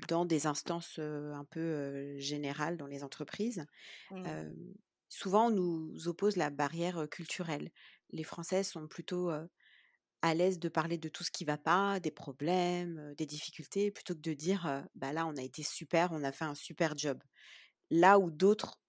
dans 0.08 0.26
des 0.26 0.48
instances 0.48 1.00
un 1.00 1.46
peu 1.50 2.18
générales 2.20 2.78
dans 2.78 2.88
les 2.88 3.04
entreprises. 3.04 3.66
Mmh. 4.10 4.42
souvent, 5.10 5.48
on 5.48 5.52
nous 5.52 6.08
oppose 6.08 6.38
la 6.38 6.50
barrière 6.50 7.08
culturelle. 7.10 7.72
Les 8.12 8.24
Français 8.24 8.64
sont 8.64 8.88
plutôt 8.88 9.30
à 10.22 10.34
l'aise 10.36 10.60
de 10.60 10.70
parler 10.70 10.98
de 10.98 11.10
tout 11.10 11.24
ce 11.24 11.32
qui 11.32 11.46
va 11.46 11.58
pas, 11.58 12.00
des 12.00 12.12
problèmes, 12.12 13.14
des 13.18 13.26
difficultés, 13.26 13.92
plutôt 13.92 14.16
que 14.16 14.22
de 14.22 14.34
dire, 14.34 14.86
bah 14.96 15.14
là, 15.14 15.26
on 15.28 15.38
a 15.38 15.42
été 15.44 15.64
super, 15.64 16.12
on 16.12 16.24
a 16.24 16.32
fait 16.32 16.46
un 16.46 16.56
super 16.56 16.98
job. 16.98 17.22
Là 17.92 18.20
où 18.20 18.32
d'autres 18.32 18.82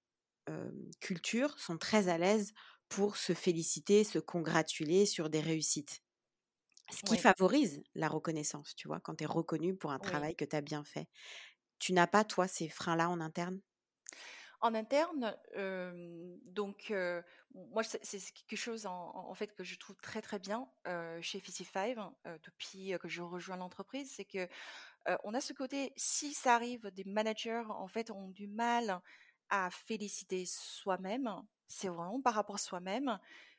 cultures 1.00 1.58
sont 1.58 1.78
très 1.78 2.08
à 2.08 2.18
l'aise 2.18 2.52
pour 2.92 3.16
se 3.16 3.32
féliciter, 3.32 4.04
se 4.04 4.18
congratuler 4.18 5.06
sur 5.06 5.30
des 5.30 5.40
réussites. 5.40 6.02
Ce 6.90 7.02
qui 7.02 7.16
favorise 7.16 7.82
la 7.94 8.06
reconnaissance, 8.08 8.74
tu 8.74 8.86
vois, 8.86 9.00
quand 9.00 9.16
tu 9.16 9.24
es 9.24 9.26
reconnu 9.26 9.74
pour 9.74 9.92
un 9.92 9.98
travail 9.98 10.36
que 10.36 10.44
tu 10.44 10.54
as 10.54 10.60
bien 10.60 10.84
fait. 10.84 11.08
Tu 11.78 11.94
n'as 11.94 12.06
pas, 12.06 12.22
toi, 12.22 12.46
ces 12.46 12.68
freins-là 12.68 13.08
en 13.08 13.20
interne? 13.20 13.62
En 14.60 14.74
interne, 14.74 15.36
donc 16.44 16.92
moi 17.54 17.82
c'est 17.82 18.20
quelque 18.34 18.56
chose 18.56 18.86
en, 18.86 19.34
fait 19.34 19.52
que 19.54 19.64
je 19.64 19.76
trouve 19.76 19.96
très 19.96 20.22
très 20.22 20.38
bien 20.38 20.68
chez 21.20 21.40
55 21.40 21.96
depuis 22.44 22.92
que 23.00 23.08
je 23.08 23.22
rejoins 23.22 23.56
l'entreprise, 23.56 24.12
c'est 24.14 24.24
que 24.24 24.46
on 25.24 25.34
a 25.34 25.40
ce 25.40 25.52
côté 25.52 25.92
si 25.96 26.32
ça 26.34 26.54
arrive 26.54 26.92
des 26.92 27.04
managers 27.04 27.64
en 27.70 27.88
fait 27.88 28.12
ont 28.12 28.28
du 28.28 28.46
mal 28.46 29.00
à 29.48 29.68
féliciter 29.70 30.44
soi-même, 30.46 31.28
c'est 31.72 31.88
vraiment 31.88 32.20
par 32.20 32.34
rapport 32.34 32.56
à 32.56 32.58
soi-même, 32.58 33.18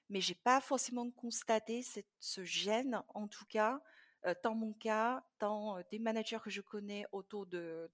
mais 0.10 0.22
j'ai 0.22 0.36
pas 0.36 0.62
forcément 0.62 1.10
constaté 1.10 1.84
ce 2.20 2.44
gêne, 2.44 3.02
en 3.10 3.28
tout 3.28 3.46
cas, 3.46 3.82
dans 4.44 4.54
mon 4.54 4.74
cas, 4.74 5.24
dans 5.40 5.82
des 5.90 5.98
managers 5.98 6.38
que 6.44 6.52
je 6.52 6.62
connais 6.62 7.06
autour 7.12 7.48
de, 7.48 7.90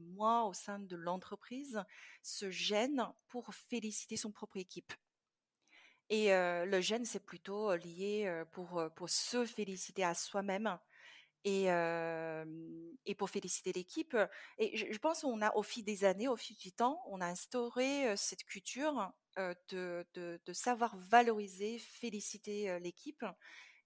moi, 0.00 0.44
au 0.44 0.54
sein 0.54 0.78
de 0.78 0.96
l'entreprise, 0.96 1.84
ce 2.22 2.50
gêne 2.50 3.06
pour 3.28 3.54
féliciter 3.54 4.16
son 4.16 4.32
propre 4.32 4.56
équipe. 4.56 4.92
Et 6.08 6.30
le 6.30 6.80
gêne, 6.80 7.04
c'est 7.04 7.24
plutôt 7.24 7.74
lié 7.76 8.42
pour, 8.52 8.90
se 9.06 9.44
féliciter 9.44 10.02
à 10.02 10.14
soi-même 10.14 10.78
Et, 11.44 11.68
pour 13.18 13.28
féliciter 13.28 13.72
l'équipe, 13.74 14.16
et 14.56 14.76
je, 14.76 14.98
pense 14.98 15.20
qu'on 15.20 15.42
a 15.42 15.54
au 15.56 15.62
fil 15.62 15.84
des 15.84 16.04
années, 16.04 16.28
au 16.28 16.36
fil 16.36 16.56
du 16.56 16.72
temps, 16.72 17.02
on 17.06 17.20
a 17.20 17.26
instauré 17.26 18.16
cette 18.16 18.44
culture 18.44 19.12
de, 19.36 20.06
de, 20.14 20.52
savoir 20.52 20.96
valoriser, 20.96 21.78
féliciter 21.78 22.78
l'équipe. 22.80 23.24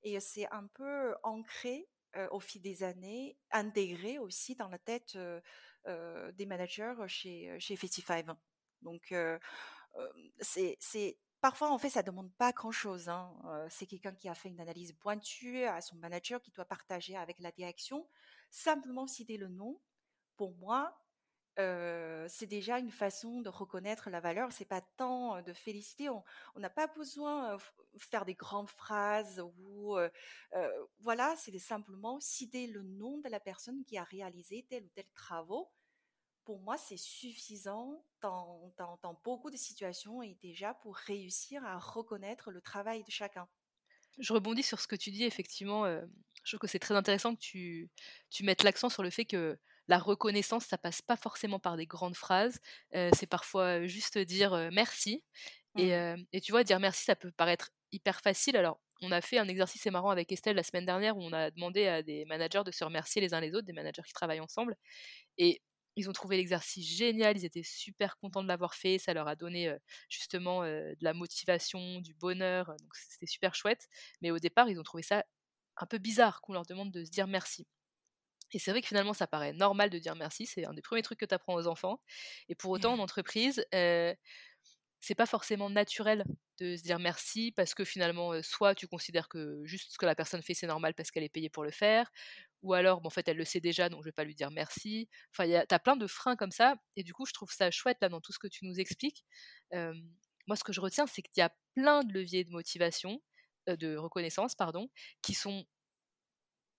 Et 0.02 0.18
c'est 0.20 0.50
un 0.52 0.66
peu 0.74 1.14
ancré 1.22 1.88
au 2.30 2.40
fil 2.40 2.62
des 2.62 2.82
années, 2.82 3.36
intégré 3.50 4.18
aussi 4.18 4.54
dans 4.54 4.68
la 4.68 4.78
tête 4.78 5.18
des 5.86 6.46
managers 6.46 6.94
chez, 7.06 7.54
chez 7.58 7.76
55. 7.76 8.26
Donc, 8.82 9.14
c'est 10.40 11.18
Parfois, 11.40 11.70
en 11.70 11.78
fait, 11.78 11.90
ça 11.90 12.02
demande 12.02 12.32
pas 12.34 12.52
grand-chose. 12.52 13.08
Hein. 13.08 13.32
c'est 13.70 13.86
quelqu'un 13.86 14.14
qui 14.14 14.28
a 14.28 14.34
fait 14.34 14.48
une 14.48 14.60
analyse 14.60 14.92
pointue 14.94 15.64
à 15.64 15.80
son 15.80 15.96
manager 15.96 16.40
qui 16.40 16.50
doit 16.50 16.64
partager 16.64 17.16
avec 17.16 17.38
la 17.38 17.52
direction. 17.52 18.08
Simplement 18.50 19.06
citer 19.06 19.36
le 19.36 19.48
nom, 19.48 19.80
pour 20.36 20.56
moi, 20.56 20.98
c'est 21.56 22.46
déjà 22.46 22.78
une 22.78 22.90
façon 22.90 23.40
de 23.40 23.48
reconnaître 23.48 24.10
la 24.10 24.20
valeur. 24.20 24.52
C'est 24.52 24.64
pas 24.64 24.82
tant 24.96 25.40
de 25.42 25.52
féliciter. 25.52 26.08
On 26.08 26.22
n'a 26.56 26.70
pas 26.70 26.86
besoin 26.86 27.56
de 27.56 27.98
faire 27.98 28.24
des 28.24 28.34
grandes 28.34 28.70
phrases 28.70 29.40
ou 29.40 29.96
voilà, 31.00 31.34
c'est 31.36 31.56
simplement 31.58 32.20
citer 32.20 32.66
le 32.66 32.82
nom 32.82 33.18
de 33.18 33.28
la 33.28 33.40
personne 33.40 33.84
qui 33.84 33.98
a 33.98 34.04
réalisé 34.04 34.66
tel 34.68 34.84
ou 34.84 34.88
tel 34.94 35.08
travaux 35.14 35.70
pour 36.46 36.60
moi, 36.60 36.78
c'est 36.78 36.96
suffisant 36.96 38.04
dans, 38.22 38.72
beaucoup 39.24 39.50
de 39.50 39.56
situations 39.56 40.22
et 40.22 40.38
déjà 40.40 40.74
pour 40.74 40.96
réussir 40.96 41.62
à 41.64 41.76
reconnaître 41.76 42.52
le 42.52 42.60
travail 42.60 43.02
de 43.02 43.10
chacun. 43.10 43.48
Je 44.18 44.32
rebondis 44.32 44.62
sur 44.62 44.80
ce 44.80 44.86
que 44.86 44.94
tu 44.96 45.10
dis, 45.10 45.24
effectivement. 45.24 45.84
Je 45.86 46.50
trouve 46.50 46.60
que 46.60 46.68
c'est 46.68 46.78
très 46.78 46.94
intéressant 46.94 47.34
que 47.34 47.40
tu 47.40 47.90
mettes 48.42 48.62
l'accent 48.62 48.88
sur 48.88 49.02
le 49.02 49.10
fait 49.10 49.24
que 49.24 49.58
la 49.88 49.98
reconnaissance, 49.98 50.64
ça 50.66 50.78
passe 50.78 51.02
pas 51.02 51.16
forcément 51.16 51.58
par 51.58 51.76
des 51.76 51.86
grandes 51.86 52.16
phrases. 52.16 52.58
Euh, 52.94 53.10
c'est 53.14 53.26
parfois 53.26 53.86
juste 53.86 54.18
dire 54.18 54.52
euh, 54.52 54.70
merci. 54.72 55.22
Et, 55.78 55.94
mmh. 55.94 56.24
et, 56.32 56.40
tu 56.40 56.52
vois, 56.52 56.64
dire 56.64 56.80
merci, 56.80 57.04
ça 57.04 57.16
peut 57.16 57.30
paraître 57.32 57.70
hyper 57.92 58.20
facile. 58.20 58.56
Alors, 58.56 58.80
on 59.02 59.12
a 59.12 59.20
fait 59.20 59.38
un 59.38 59.46
exercice, 59.46 59.82
c'est 59.82 59.90
marrant, 59.90 60.08
avec 60.08 60.32
Estelle 60.32 60.56
la 60.56 60.62
semaine 60.62 60.86
dernière, 60.86 61.18
où 61.18 61.22
on 61.22 61.32
a 61.32 61.50
demandé 61.50 61.86
à 61.86 62.02
des 62.02 62.24
managers 62.24 62.62
de 62.64 62.70
se 62.70 62.82
remercier 62.82 63.20
les 63.20 63.34
uns 63.34 63.40
les 63.40 63.54
autres, 63.54 63.66
des 63.66 63.74
managers 63.74 64.02
qui 64.06 64.14
travaillent 64.14 64.40
ensemble. 64.40 64.74
Et 65.36 65.60
ils 65.96 66.08
ont 66.08 66.12
trouvé 66.12 66.38
l'exercice 66.38 66.86
génial, 66.96 67.36
ils 67.36 67.44
étaient 67.44 67.62
super 67.62 68.16
contents 68.16 68.42
de 68.42 68.48
l'avoir 68.48 68.74
fait, 68.74 68.98
ça 68.98 69.12
leur 69.12 69.28
a 69.28 69.36
donné 69.36 69.74
justement 70.08 70.62
de 70.62 70.96
la 71.00 71.14
motivation, 71.14 72.00
du 72.00 72.14
bonheur, 72.14 72.68
donc 72.68 72.94
c'était 72.94 73.26
super 73.26 73.54
chouette. 73.54 73.86
Mais 74.22 74.30
au 74.30 74.38
départ, 74.38 74.68
ils 74.68 74.78
ont 74.78 74.82
trouvé 74.82 75.02
ça 75.02 75.24
un 75.76 75.86
peu 75.86 75.98
bizarre 75.98 76.40
qu'on 76.40 76.52
leur 76.52 76.66
demande 76.66 76.90
de 76.90 77.04
se 77.04 77.10
dire 77.10 77.26
merci. 77.26 77.66
Et 78.52 78.58
c'est 78.58 78.70
vrai 78.70 78.80
que 78.80 78.88
finalement, 78.88 79.12
ça 79.12 79.26
paraît 79.26 79.52
normal 79.52 79.90
de 79.90 79.98
dire 79.98 80.14
merci, 80.16 80.46
c'est 80.46 80.64
un 80.64 80.74
des 80.74 80.82
premiers 80.82 81.02
trucs 81.02 81.18
que 81.20 81.26
tu 81.26 81.34
apprends 81.34 81.54
aux 81.54 81.66
enfants. 81.66 82.00
Et 82.48 82.54
pour 82.54 82.70
autant, 82.70 82.94
en 82.94 82.98
entreprise, 82.98 83.64
c'est 83.72 85.14
pas 85.14 85.26
forcément 85.26 85.70
naturel 85.70 86.24
de 86.58 86.74
se 86.74 86.82
dire 86.82 86.98
merci 86.98 87.52
parce 87.52 87.74
que 87.74 87.84
finalement, 87.84 88.40
soit 88.42 88.74
tu 88.74 88.88
considères 88.88 89.28
que 89.28 89.60
juste 89.64 89.92
ce 89.92 89.98
que 89.98 90.06
la 90.06 90.14
personne 90.14 90.42
fait, 90.42 90.54
c'est 90.54 90.66
normal 90.66 90.94
parce 90.94 91.10
qu'elle 91.10 91.22
est 91.22 91.28
payée 91.28 91.50
pour 91.50 91.64
le 91.64 91.70
faire, 91.70 92.10
ou 92.62 92.72
alors, 92.74 93.04
en 93.04 93.10
fait, 93.10 93.28
elle 93.28 93.36
le 93.36 93.44
sait 93.44 93.60
déjà, 93.60 93.88
donc 93.88 94.02
je 94.02 94.08
vais 94.08 94.12
pas 94.12 94.24
lui 94.24 94.34
dire 94.34 94.50
merci. 94.50 95.08
Enfin, 95.32 95.46
tu 95.46 95.74
as 95.74 95.78
plein 95.78 95.96
de 95.96 96.06
freins 96.06 96.36
comme 96.36 96.50
ça, 96.50 96.76
et 96.96 97.02
du 97.04 97.12
coup, 97.12 97.26
je 97.26 97.32
trouve 97.32 97.52
ça 97.52 97.70
chouette 97.70 97.98
là 98.00 98.08
dans 98.08 98.20
tout 98.20 98.32
ce 98.32 98.38
que 98.38 98.48
tu 98.48 98.64
nous 98.64 98.80
expliques. 98.80 99.24
moi, 99.72 100.56
ce 100.56 100.64
que 100.64 100.72
je 100.72 100.80
retiens, 100.80 101.06
c'est 101.06 101.22
qu'il 101.22 101.38
y 101.38 101.42
a 101.42 101.52
plein 101.74 102.02
de 102.04 102.12
leviers 102.12 102.44
de 102.44 102.50
motivation, 102.50 103.20
de 103.66 103.96
reconnaissance, 103.96 104.54
pardon, 104.54 104.88
qui 105.22 105.34
sont 105.34 105.66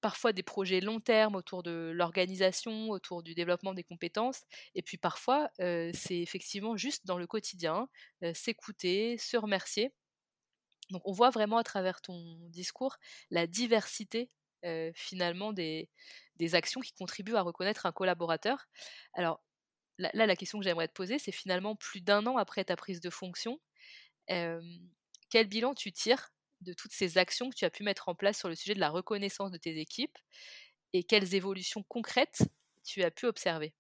parfois 0.01 0.33
des 0.33 0.43
projets 0.43 0.79
long 0.79 0.99
terme 0.99 1.35
autour 1.35 1.63
de 1.63 1.91
l'organisation, 1.93 2.89
autour 2.89 3.23
du 3.23 3.35
développement 3.35 3.73
des 3.73 3.83
compétences, 3.83 4.43
et 4.75 4.81
puis 4.81 4.97
parfois, 4.97 5.49
c'est 5.57 6.19
effectivement 6.19 6.77
juste 6.77 7.05
dans 7.05 7.17
le 7.17 7.27
quotidien, 7.27 7.89
s'écouter, 8.33 9.17
se 9.17 9.37
remercier. 9.37 9.91
Donc 10.91 11.01
on 11.05 11.11
voit 11.11 11.29
vraiment 11.29 11.57
à 11.57 11.63
travers 11.63 12.01
ton 12.01 12.37
discours 12.49 12.97
la 13.29 13.47
diversité 13.47 14.29
finalement 14.93 15.53
des, 15.53 15.89
actions 16.53 16.81
qui 16.81 16.93
contribuent 16.93 17.35
à 17.35 17.41
reconnaître 17.41 17.85
un 17.85 17.91
collaborateur. 17.91 18.67
Alors 19.13 19.41
là, 19.97 20.11
la 20.13 20.35
question 20.35 20.59
que 20.59 20.65
j'aimerais 20.65 20.87
te 20.87 20.93
poser, 20.93 21.19
c'est 21.19 21.31
finalement 21.31 21.75
plus 21.75 22.01
d'un 22.01 22.25
an 22.27 22.37
après 22.37 22.63
ta 22.63 22.75
prise 22.75 23.01
de 23.01 23.09
fonction, 23.09 23.59
quel 24.27 25.47
bilan 25.47 25.73
tu 25.73 25.91
tires 25.91 26.31
de 26.62 26.74
toutes 26.74 26.93
ces 26.93 27.18
actions 27.18 27.49
que 27.49 27.55
tu 27.55 27.66
as 27.66 27.70
pu 27.70 27.84
mettre 27.84 28.10
en 28.10 28.16
place 28.16 28.38
sur 28.38 28.49
le 28.49 28.55
sujet 28.55 28.74
de 28.74 28.80
la 28.80 28.89
reconnaissance 28.89 29.51
de 29.51 29.58
tes 29.58 29.80
équipes 29.80 30.18
et 30.93 31.03
quelles 31.03 31.36
évolutions 31.36 31.84
concrètes 31.84 32.43
tu 32.84 33.03
as 33.03 33.12
pu 33.12 33.26
observer? 33.26 33.74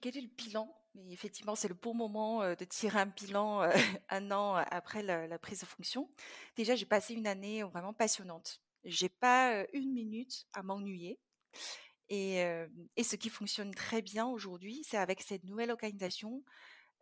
Quel 0.00 0.16
est 0.16 0.22
le 0.22 0.28
bilan? 0.28 0.74
Effectivement, 1.10 1.54
c'est 1.54 1.68
le 1.68 1.74
bon 1.74 1.94
moment 1.94 2.40
de 2.54 2.64
tirer 2.64 3.00
un 3.00 3.06
bilan 3.06 3.62
un 4.10 4.30
an 4.30 4.54
après 4.54 5.02
la, 5.02 5.38
prise 5.38 5.60
de 5.60 5.66
fonction. 5.66 6.10
Déjà, 6.56 6.74
j'ai 6.76 6.86
passé 6.86 7.14
une 7.14 7.26
année 7.26 7.62
vraiment 7.62 7.92
passionnante. 7.92 8.62
J'ai 8.84 9.08
pas 9.08 9.64
une 9.72 9.92
minute 9.92 10.46
à 10.52 10.62
m'ennuyer. 10.62 11.18
Et, 12.08 12.44
ce 13.02 13.16
qui 13.16 13.30
fonctionne 13.30 13.74
très 13.74 14.02
bien 14.02 14.26
aujourd'hui, 14.26 14.82
c'est 14.84 14.98
avec 14.98 15.22
cette 15.22 15.44
nouvelle 15.44 15.70
organisation. 15.70 16.44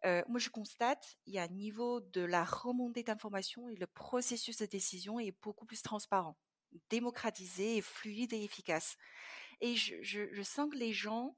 Moi, 0.04 0.38
je 0.38 0.48
constate, 0.48 1.16
il 1.26 1.34
y 1.34 1.38
a 1.38 1.42
un 1.42 1.48
niveau 1.48 2.00
de 2.00 2.22
la 2.22 2.44
remontée 2.44 3.02
d'informations 3.02 3.68
et 3.68 3.76
le 3.76 3.86
processus 3.86 4.58
de 4.58 4.66
décision 4.66 5.18
est 5.20 5.34
beaucoup 5.42 5.66
plus 5.66 5.82
transparent, 5.82 6.36
démocratisé 6.88 7.82
fluide 7.82 8.32
et 8.32 8.42
efficace. 8.42 8.96
Et 9.60 9.76
je, 9.76 10.42
sens 10.42 10.70
que 10.70 10.78
les 10.78 10.92
gens 10.92 11.36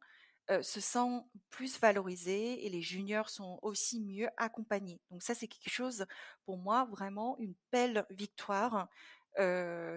se 0.61 0.81
sentent 0.81 1.27
plus 1.51 1.81
valorisés 1.81 2.65
et 2.65 2.69
les 2.69 2.83
juniors 2.83 3.31
sont 3.31 3.59
aussi 3.63 4.01
mieux 4.01 4.29
accompagnés. 4.37 5.01
Donc 5.11 5.23
ça, 5.23 5.35
c'est 5.35 5.49
quelque 5.49 5.73
chose, 5.73 6.07
pour 6.45 6.59
moi, 6.59 6.85
vraiment 6.85 7.37
une 7.39 7.55
belle 7.73 8.07
victoire 8.11 8.89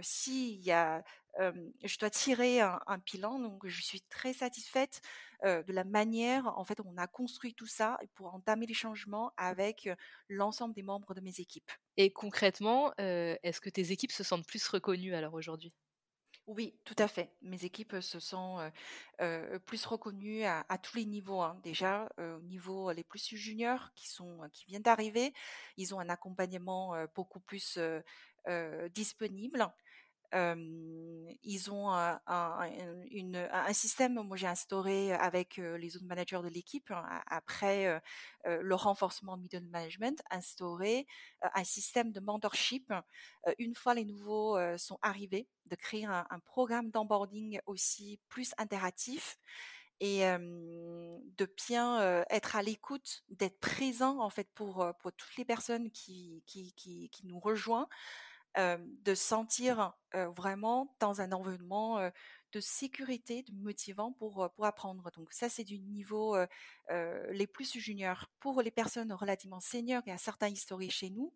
si 0.01 0.55
y 0.57 0.71
a, 0.71 1.03
je 1.39 1.97
dois 1.97 2.09
tirer 2.09 2.61
un, 2.61 2.79
un, 2.87 2.97
bilan, 2.97 3.39
donc 3.39 3.67
je 3.67 3.81
suis 3.81 4.01
très 4.01 4.33
satisfaite 4.33 5.01
de 5.43 5.73
la 5.73 5.83
manière 5.83 6.47
en 6.57 6.63
fait 6.65 6.79
on 6.85 6.97
a 6.97 7.07
construit 7.07 7.53
tout 7.53 7.65
ça 7.65 7.97
pour 8.15 8.33
entamer 8.33 8.65
les 8.65 8.73
changements 8.73 9.31
avec 9.37 9.89
l'ensemble 10.29 10.73
des 10.73 10.83
membres 10.83 11.13
de 11.13 11.21
mes 11.21 11.39
équipes. 11.39 11.71
Et 11.97 12.11
concrètement, 12.11 12.93
est-ce 12.97 13.61
que 13.61 13.69
tes 13.69 13.91
équipes 13.91 14.11
se 14.11 14.23
sentent 14.23 14.45
plus 14.45 14.67
reconnues 14.67 15.13
alors 15.15 15.33
aujourd'hui? 15.33 15.73
Oui, 16.47 16.75
tout 16.83 16.95
à 16.99 17.07
fait. 17.07 17.31
Mes 17.41 17.65
équipes 17.65 17.95
se 18.01 18.19
sont 18.19 18.71
plus 19.65 19.85
reconnues 19.85 20.43
à, 20.43 20.77
tous 20.81 20.97
les 20.97 21.05
niveaux. 21.05 21.41
Hein. 21.41 21.59
Déjà, 21.63 22.07
au 22.19 22.41
niveau 22.41 22.91
les 22.91 23.03
plus 23.03 23.35
juniors 23.35 23.89
qui 23.95 24.07
sont 24.07 24.41
qui 24.53 24.65
viennent 24.65 24.83
d'arriver, 24.83 25.33
ils 25.77 25.95
ont 25.95 25.99
un 25.99 26.09
accompagnement 26.09 26.95
beaucoup 27.15 27.39
plus 27.39 27.79
ils 30.33 31.71
ont 31.71 31.89
un, 31.91 33.73
système, 33.73 34.21
moi 34.21 34.37
j'ai 34.37 34.47
instauré 34.47 35.13
avec 35.13 35.57
les 35.57 35.95
autres 35.95 36.05
managers 36.05 36.41
de 36.43 36.49
l'équipe, 36.49 36.91
hein, 36.91 37.21
après 37.27 38.01
le 38.45 38.75
renforcement 38.75 39.37
middle 39.37 39.65
management, 39.69 40.21
instauré 40.31 41.07
un 41.41 41.63
système 41.63 42.11
de 42.11 42.19
mentorship 42.19 42.93
une 43.59 43.75
fois 43.75 43.93
les 43.93 44.05
nouveaux 44.05 44.57
sont 44.77 44.99
arrivés, 45.01 45.47
de 45.65 45.75
créer 45.75 46.05
un, 46.05 46.25
programme 46.45 46.91
d'onboarding 46.91 47.59
aussi 47.65 48.19
plus 48.27 48.53
interactif 48.57 49.37
et 49.99 50.21
de 50.21 51.55
bien 51.67 52.23
être 52.29 52.55
à 52.55 52.61
l'écoute, 52.61 53.23
d'être 53.29 53.59
présent 53.59 54.19
en 54.19 54.29
fait 54.29 54.49
pour, 54.53 54.85
pour 54.99 55.11
toutes 55.13 55.37
les 55.37 55.45
personnes 55.45 55.91
qui, 55.91 56.43
qui, 56.45 56.73
qui 56.75 57.21
nous 57.25 57.39
rejoignent, 57.39 57.87
de 58.57 59.15
sentir 59.15 59.93
vraiment 60.13 60.95
dans 60.99 61.21
un 61.21 61.31
environnement 61.31 62.09
de 62.53 62.59
sécurité, 62.61 63.43
de 63.43 63.51
motivant 63.53 64.13
pour, 64.13 64.49
pour 64.55 64.65
apprendre. 64.65 65.11
Donc 65.15 65.33
ça, 65.33 65.49
c'est 65.49 65.63
du 65.65 65.79
niveau 65.79 66.37
les 66.89 67.47
plus 67.47 67.77
juniors. 67.77 68.29
Pour 68.39 68.61
les 68.61 68.71
personnes 68.71 69.11
relativement 69.13 69.59
seniors 69.59 70.03
et 70.05 70.11
à 70.11 70.17
certains 70.17 70.49
historiques 70.49 70.91
chez 70.91 71.09
nous, 71.09 71.33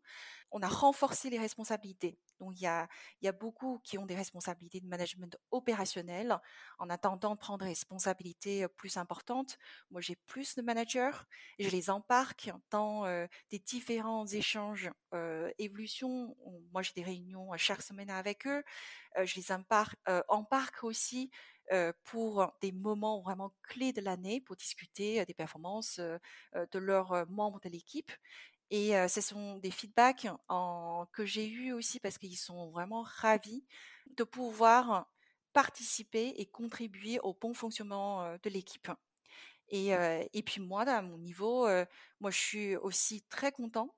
on 0.52 0.62
a 0.62 0.68
renforcé 0.68 1.30
les 1.30 1.40
responsabilités. 1.40 2.18
Donc 2.40 2.54
il 2.56 2.64
y 2.64 2.68
a, 2.68 2.88
beaucoup 3.32 3.80
qui 3.84 3.98
ont 3.98 4.06
des 4.06 4.16
responsabilités 4.16 4.80
de 4.80 4.88
management 4.88 5.38
opérationnel 5.52 6.40
en 6.80 6.90
attendant 6.90 7.36
de 7.36 7.40
prendre 7.40 7.60
des 7.60 7.72
responsabilités 7.72 8.68
plus 8.68 8.98
importantes. 8.98 9.58
Moi, 9.92 10.02
j'ai 10.02 10.16
plus 10.16 10.56
de 10.56 10.62
managers, 10.62 11.12
je 11.60 11.70
les 11.70 11.90
embarque 11.90 12.52
dans 12.72 13.06
des 13.52 13.60
différents 13.60 14.26
échanges, 14.26 14.92
évolutions. 15.58 16.36
Moi, 16.72 16.82
j'ai 16.82 16.94
des 16.96 17.04
réunions 17.04 17.52
chaque 17.58 17.82
semaine 17.82 18.10
avec 18.10 18.48
eux. 18.48 18.64
je 19.24 19.36
les 19.36 19.52
embarque, 19.52 19.98
embarque 20.28 20.84
aussi 20.84 21.30
pour 22.04 22.52
des 22.62 22.72
moments 22.72 23.22
vraiment 23.22 23.54
clés 23.64 23.94
de 23.94 24.02
l'année 24.02 24.42
pour 24.42 24.56
discuter 24.56 25.24
des 25.26 25.34
performances 25.34 26.00
de 26.00 26.80
leurs 26.80 27.28
membres 27.30 27.60
de 27.60 27.70
l'équipe. 27.70 28.12
Et 28.72 28.94
ce 29.08 29.22
sont 29.22 29.58
des 29.58 29.72
feedbacks 29.72 30.28
que 31.12 31.26
j'ai 31.26 31.48
eus 31.48 31.74
aussi 31.74 32.00
parce 32.00 32.18
qu'ils 32.18 32.38
sont 32.38 32.70
vraiment 32.70 33.04
ravis 33.04 33.66
de 34.16 34.24
pouvoir 34.24 35.08
participer 35.54 36.34
et 36.38 36.46
contribuer 36.46 37.20
au 37.22 37.34
bon 37.34 37.54
fonctionnement 37.54 38.36
de 38.42 38.50
l'équipe. 38.50 38.90
Et, 39.70 39.92
et, 40.34 40.44
puis 40.44 40.62
moi, 40.62 40.84
à 40.84 41.02
mon 41.02 41.18
niveau, 41.18 41.68
moi 42.20 42.32
je 42.32 42.38
suis 42.38 42.76
aussi 42.78 43.24
très 43.24 43.52
content. 43.52 43.96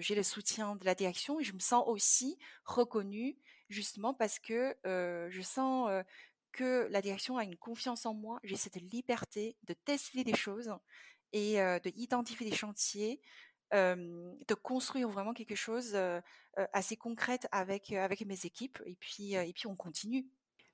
j'ai 0.00 0.14
le 0.14 0.22
soutien 0.22 0.76
de 0.76 0.84
la 0.84 0.94
direction 0.94 1.38
et 1.38 1.44
je 1.44 1.52
me 1.52 1.60
sens 1.60 1.84
aussi 1.86 2.38
reconnue 2.64 3.36
justement 3.68 4.14
parce 4.14 4.38
que 4.38 4.76
je 4.84 5.42
sens 5.42 5.90
que 6.52 6.88
la 6.90 7.02
direction 7.02 7.36
a 7.36 7.44
une 7.44 7.56
confiance 7.56 8.06
en 8.06 8.14
moi. 8.14 8.38
J'ai 8.44 8.56
cette 8.56 8.80
liberté 8.92 9.56
de 9.64 9.74
tester 9.74 10.24
des 10.24 10.36
choses 10.36 10.70
et 11.32 11.56
de 11.56 11.92
identifier 11.96 12.48
des 12.48 12.56
chantiers, 12.56 13.20
de 13.72 14.54
construire 14.54 15.08
vraiment 15.08 15.34
quelque 15.34 15.54
chose 15.54 15.96
assez 16.72 16.96
concret 16.96 17.38
avec, 17.52 17.92
avec 17.92 18.24
mes 18.26 18.46
équipes 18.46 18.80
et 18.86 18.96
puis, 18.96 19.34
et 19.34 19.52
puis 19.52 19.66
on 19.66 19.76
continue. 19.76 20.26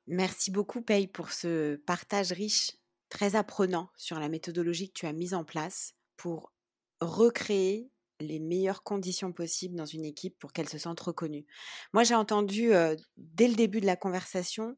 Merci 0.06 0.50
beaucoup 0.50 0.82
Paye 0.82 1.06
pour 1.06 1.32
ce 1.32 1.76
partage 1.76 2.32
riche, 2.32 2.72
très 3.08 3.36
apprenant 3.36 3.90
sur 3.96 4.18
la 4.18 4.28
méthodologie 4.28 4.88
que 4.88 4.98
tu 4.98 5.06
as 5.06 5.12
mise 5.12 5.34
en 5.34 5.44
place 5.44 5.94
pour 6.16 6.52
recréer 7.00 7.90
les 8.20 8.38
meilleures 8.38 8.84
conditions 8.84 9.32
possibles 9.32 9.74
dans 9.74 9.86
une 9.86 10.04
équipe 10.04 10.38
pour 10.38 10.52
qu'elle 10.52 10.68
se 10.68 10.78
sente 10.78 11.00
reconnue. 11.00 11.46
Moi, 11.92 12.04
j'ai 12.04 12.14
entendu 12.14 12.70
dès 13.16 13.48
le 13.48 13.54
début 13.54 13.80
de 13.80 13.86
la 13.86 13.96
conversation 13.96 14.76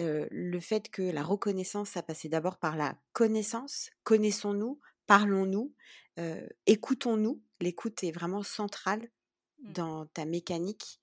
le 0.00 0.60
fait 0.60 0.88
que 0.88 1.02
la 1.02 1.22
reconnaissance, 1.22 1.90
ça 1.90 2.02
passait 2.02 2.28
d'abord 2.28 2.58
par 2.58 2.76
la 2.76 2.96
connaissance. 3.12 3.90
Connaissons-nous, 4.04 4.80
parlons-nous, 5.06 5.74
écoutons-nous. 6.66 7.42
L'écoute 7.60 8.02
est 8.04 8.12
vraiment 8.12 8.42
centrale 8.42 9.10
mmh. 9.62 9.72
dans 9.72 10.06
ta 10.06 10.24
mécanique, 10.24 11.00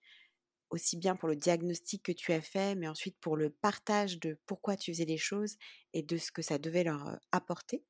aussi 0.69 0.97
bien 0.97 1.15
pour 1.15 1.29
le 1.29 1.35
diagnostic 1.35 2.03
que 2.03 2.11
tu 2.11 2.33
as 2.33 2.41
fait, 2.41 2.75
mais 2.75 2.87
ensuite 2.87 3.17
pour 3.19 3.37
le 3.37 3.49
partage 3.49 4.19
de 4.19 4.39
pourquoi 4.45 4.75
tu 4.75 4.91
faisais 4.91 5.05
les 5.05 5.17
choses 5.17 5.55
et 5.93 6.01
de 6.01 6.17
ce 6.17 6.31
que 6.31 6.41
ça 6.41 6.57
devait 6.57 6.83
leur 6.83 7.19
apporter. 7.31 7.83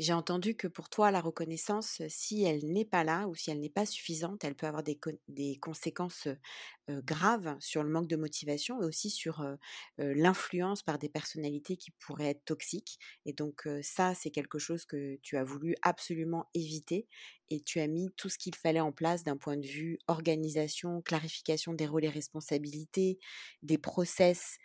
J'ai 0.00 0.12
entendu 0.12 0.56
que 0.56 0.66
pour 0.66 0.88
toi, 0.88 1.12
la 1.12 1.20
reconnaissance, 1.20 2.02
si 2.08 2.42
elle 2.42 2.66
n'est 2.66 2.84
pas 2.84 3.04
là 3.04 3.28
ou 3.28 3.36
si 3.36 3.52
elle 3.52 3.60
n'est 3.60 3.70
pas 3.70 3.86
suffisante, 3.86 4.42
elle 4.42 4.56
peut 4.56 4.66
avoir 4.66 4.82
des, 4.82 4.98
conséquences 5.60 6.26
graves 6.88 7.56
sur 7.60 7.84
le 7.84 7.90
manque 7.90 8.08
de 8.08 8.16
motivation 8.16 8.82
et 8.82 8.86
aussi 8.86 9.08
sur 9.08 9.46
l'influence 9.98 10.82
par 10.82 10.98
des 10.98 11.08
personnalités 11.08 11.76
qui 11.76 11.92
pourraient 11.92 12.30
être 12.30 12.44
toxiques. 12.44 12.98
Et 13.24 13.32
donc 13.32 13.68
ça, 13.82 14.14
c'est 14.14 14.30
quelque 14.30 14.58
chose 14.58 14.84
que 14.84 15.16
tu 15.22 15.36
as 15.36 15.44
voulu 15.44 15.76
absolument 15.82 16.50
éviter 16.54 17.06
et 17.50 17.60
tu 17.60 17.78
as 17.78 17.86
mis 17.86 18.10
tout 18.16 18.28
ce 18.28 18.38
qu'il 18.38 18.56
fallait 18.56 18.80
en 18.80 18.90
place 18.90 19.22
d'un 19.22 19.36
point 19.36 19.56
de 19.56 19.66
vue 19.66 19.98
organisation, 20.08 21.02
clarification 21.02 21.72
des 21.72 21.86
rôles 21.86 22.04
et 22.04 22.08
responsabilités, 22.08 23.18
des 23.62 23.78
process 23.78 24.58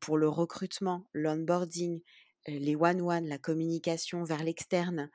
pour 0.00 0.18
le 0.18 0.28
recrutement, 0.28 1.08
l'onboarding, 1.12 2.02
les 2.46 2.76
one-one, 2.76 3.26
la 3.26 3.38
communication 3.38 4.24
vers 4.24 4.42
l'externe, 4.42 5.10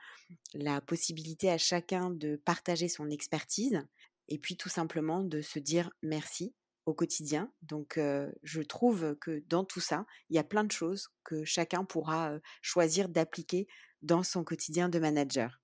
la 0.53 0.81
possibilité 0.81 1.49
à 1.49 1.57
chacun 1.57 2.09
de 2.09 2.35
partager 2.37 2.87
son 2.87 3.09
expertise 3.09 3.85
et 4.27 4.37
puis 4.37 4.57
tout 4.57 4.69
simplement 4.69 5.23
de 5.23 5.41
se 5.41 5.59
dire 5.59 5.89
merci 6.01 6.53
au 6.85 6.93
quotidien. 6.93 7.51
Donc 7.61 7.99
je 8.43 8.61
trouve 8.61 9.15
que 9.19 9.43
dans 9.47 9.65
tout 9.65 9.81
ça, 9.81 10.05
il 10.29 10.35
y 10.35 10.39
a 10.39 10.43
plein 10.43 10.63
de 10.63 10.71
choses 10.71 11.09
que 11.23 11.43
chacun 11.43 11.83
pourra 11.83 12.33
choisir 12.61 13.09
d'appliquer 13.09 13.67
dans 14.01 14.23
son 14.23 14.43
quotidien 14.43 14.89
de 14.89 14.99
manager. 14.99 15.61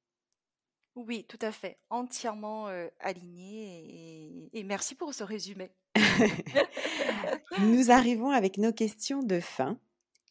Oui, 0.95 1.26
tout 1.28 1.39
à 1.41 1.51
fait, 1.51 1.80
entièrement 1.89 2.68
aligné 2.99 4.49
et 4.53 4.64
merci 4.64 4.95
pour 4.95 5.14
ce 5.14 5.24
résumé. 5.24 5.72
Nous 7.59 7.91
arrivons 7.91 8.32
avec 8.32 8.57
nos 8.57 8.74
questions 8.74 9.24
de 9.24 9.39
fin. 9.39 9.80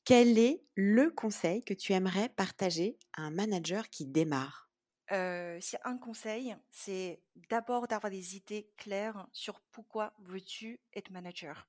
Quel 0.04 0.38
est 0.38 0.64
le 0.76 1.10
conseil 1.10 1.64
que 1.64 1.74
tu 1.74 1.92
aimerais 1.92 2.28
partager 2.28 3.00
à 3.14 3.22
un 3.22 3.32
manager 3.32 3.90
qui 3.90 4.06
démarre? 4.06 4.70
Euh, 5.10 5.58
C'est 5.60 5.78
un 5.84 5.98
conseil, 5.98 6.56
c'est 6.70 7.22
d'abord 7.50 7.86
d'avoir 7.88 8.10
des 8.10 8.36
idées 8.36 8.72
claires 8.76 9.26
sur 9.32 9.60
pourquoi 9.60 10.14
veux-tu 10.18 10.80
être 10.94 11.10
manager 11.10 11.68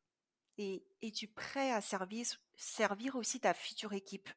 et 0.58 0.86
es-tu 1.02 1.28
prêt 1.30 1.72
à 1.72 1.82
servir, 1.82 3.16
aussi 3.16 3.40
ta 3.42 3.54
future 3.56 3.94
équipe? 3.94 4.30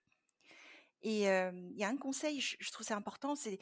Et 1.03 1.23
il 1.25 1.77
y 1.77 1.85
a 1.85 1.89
un 1.89 1.97
conseil, 1.97 2.41
je, 2.41 2.71
trouve 2.73 2.87
c'est 2.87 2.95
important, 2.95 3.35
c'est 3.35 3.59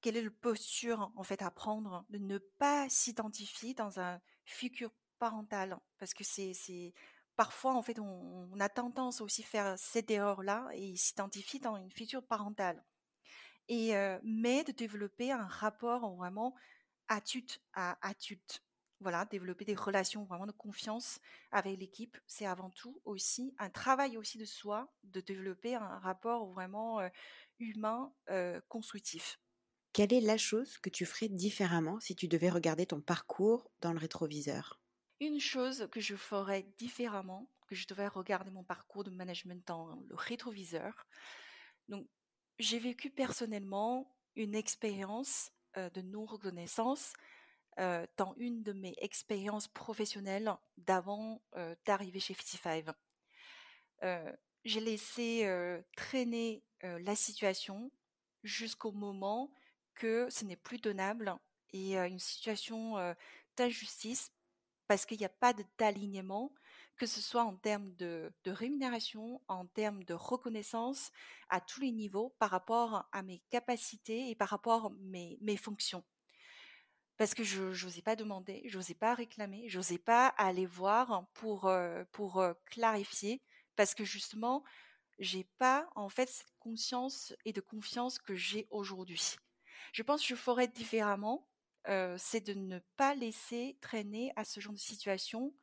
quelle 0.00 0.16
est 0.16 0.22
le 0.22 0.30
posture 0.30 1.12
en 1.16 1.22
fait 1.22 1.42
à 1.42 1.50
prendre 1.50 2.04
de 2.08 2.18
ne 2.18 2.38
pas 2.38 2.88
s'identifier 2.88 3.74
dans 3.74 4.00
un 4.00 4.20
futur 4.44 4.90
parental 5.18 5.78
parce 5.98 6.14
que 6.14 6.24
c'est 6.24 6.94
parfois, 7.40 7.72
en 7.74 7.80
fait, 7.80 7.98
on, 7.98 8.60
a 8.60 8.68
tendance 8.68 9.22
aussi 9.22 9.40
à 9.40 9.46
faire 9.46 9.78
cette 9.78 10.10
erreur-là 10.10 10.68
et 10.74 10.94
s'identifie 10.94 11.58
dans 11.58 11.74
une 11.76 11.90
future 11.90 12.22
parentale. 12.22 12.84
Et, 13.66 13.94
mais 14.22 14.62
de 14.62 14.72
développer 14.72 15.32
un 15.32 15.46
rapport 15.46 16.14
vraiment 16.16 16.54
adulte 17.08 17.62
à 17.72 17.96
adulte. 18.06 18.62
Voilà, 19.00 19.24
développer 19.24 19.64
des 19.64 19.74
relations 19.74 20.24
vraiment 20.24 20.44
de 20.44 20.52
confiance 20.52 21.18
avec 21.50 21.80
l'équipe, 21.80 22.18
c'est 22.26 22.44
avant 22.44 22.68
tout 22.68 23.00
aussi 23.06 23.54
un 23.58 23.70
travail 23.70 24.18
aussi 24.18 24.36
de 24.36 24.44
soi, 24.44 24.92
de 25.04 25.22
développer 25.22 25.74
un 25.76 25.98
rapport 26.00 26.46
vraiment 26.52 27.00
humain 27.58 28.12
constructif. 28.68 29.38
Quelle 29.94 30.12
est 30.12 30.20
la 30.20 30.36
chose 30.36 30.76
que 30.76 30.90
tu 30.90 31.06
ferais 31.06 31.30
différemment 31.30 32.00
si 32.00 32.14
tu 32.14 32.28
devais 32.28 32.50
regarder 32.50 32.84
ton 32.84 33.00
parcours 33.00 33.70
dans 33.80 33.94
le 33.94 33.98
rétroviseur? 33.98 34.79
Une 35.20 35.38
chose 35.38 35.88
que 35.92 36.00
je 36.00 36.16
ferais 36.16 36.66
différemment, 36.78 37.48
que 37.68 37.74
je 37.74 37.86
devrais 37.86 38.08
regarder 38.08 38.50
mon 38.50 38.64
parcours 38.64 39.04
de 39.04 39.10
management 39.10 39.62
dans 39.66 39.94
le 40.08 40.14
rétroviseur. 40.14 41.06
Donc, 41.88 42.08
j'ai 42.58 42.78
vécu 42.78 43.10
personnellement 43.10 44.16
une 44.34 44.54
expérience 44.54 45.52
de 45.76 46.00
non-reconnaissance 46.00 47.12
dans 47.76 48.34
une 48.36 48.62
de 48.62 48.72
mes 48.72 48.94
expériences 48.98 49.68
professionnelles 49.68 50.52
d'avant 50.76 51.42
d'arriver 51.84 52.20
chez 52.20 52.34
55. 52.34 52.86
j'ai 54.64 54.80
laissé 54.80 55.82
traîner 55.96 56.64
la 56.82 57.14
situation 57.14 57.90
jusqu'au 58.42 58.92
moment 58.92 59.52
que 59.94 60.28
ce 60.30 60.44
n'est 60.44 60.56
plus 60.56 60.80
tenable 60.80 61.34
et 61.72 61.96
une 61.96 62.18
situation 62.18 63.14
d'injustice 63.56 64.32
parce 64.90 65.06
qu'il 65.06 65.18
n'y 65.18 65.24
a 65.24 65.28
pas 65.28 65.54
d'alignement, 65.78 66.52
que 66.96 67.06
ce 67.06 67.20
soit 67.20 67.44
en 67.44 67.54
termes 67.54 67.94
de, 67.94 68.32
rémunération, 68.44 69.40
en 69.46 69.64
termes 69.66 70.02
de 70.02 70.14
reconnaissance 70.14 71.12
à 71.48 71.60
tous 71.60 71.80
les 71.80 71.92
niveaux 71.92 72.34
par 72.40 72.50
rapport 72.50 73.08
à 73.12 73.22
mes 73.22 73.38
capacités 73.50 74.30
et 74.30 74.34
par 74.34 74.48
rapport 74.48 74.86
à 74.86 74.90
mes, 74.98 75.56
fonctions. 75.56 76.02
Parce 77.18 77.34
que 77.34 77.44
je 77.44 77.84
n'osais 77.84 78.02
pas 78.02 78.16
demander, 78.16 78.64
je 78.66 78.78
n'osais 78.78 78.96
pas 78.96 79.14
réclamer, 79.14 79.68
je 79.68 79.76
n'osais 79.78 79.98
pas 79.98 80.26
aller 80.26 80.66
voir 80.66 81.24
pour, 81.34 81.68
euh, 81.68 82.02
euh, 82.18 82.54
clarifier, 82.66 83.40
parce 83.76 83.94
que 83.94 84.02
justement, 84.02 84.64
j'ai 85.20 85.44
pas 85.58 85.88
en 85.94 86.08
fait 86.08 86.28
cette 86.28 86.52
conscience 86.58 87.32
et 87.44 87.52
de 87.52 87.60
confiance 87.60 88.18
que 88.18 88.34
j'ai 88.34 88.66
aujourd'hui. 88.70 89.36
Je 89.92 90.02
pense 90.02 90.22
que 90.22 90.26
je 90.26 90.34
ferais 90.34 90.66
différemment 90.66 91.46
c'est 92.16 92.40
de 92.46 92.54
ne 92.54 92.78
pas 92.96 93.14
laisser 93.14 93.78
traîner 93.80 94.32
à 94.36 94.44
ce 94.44 94.60
genre 94.60 94.72
de 94.74 94.78
situation 94.78 95.54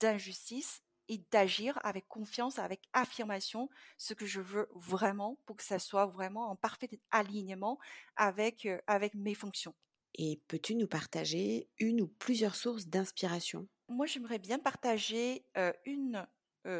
d'injustice 0.00 0.82
et 1.08 1.18
d'agir 1.30 1.78
avec 1.84 2.08
confiance, 2.08 2.58
avec 2.58 2.82
affirmation, 2.92 3.68
ce 3.98 4.14
que 4.14 4.24
je 4.24 4.40
veux 4.40 4.68
vraiment 4.74 5.38
pour 5.46 5.56
que 5.56 5.64
ça 5.64 5.78
soit 5.78 6.06
vraiment 6.06 6.50
en 6.50 6.56
parfait 6.56 6.88
alignement 7.10 7.78
avec, 8.16 8.68
avec 8.86 9.14
mes 9.14 9.34
fonctions. 9.34 9.74
Et 10.14 10.40
peux-tu 10.48 10.74
nous 10.74 10.86
partager 10.88 11.68
une 11.78 12.00
ou 12.00 12.08
plusieurs 12.08 12.54
sources 12.54 12.86
d'inspiration? 12.86 13.68
Moi, 13.88 14.06
j'aimerais 14.06 14.38
bien 14.38 14.58
partager 14.58 15.46
une 15.84 16.26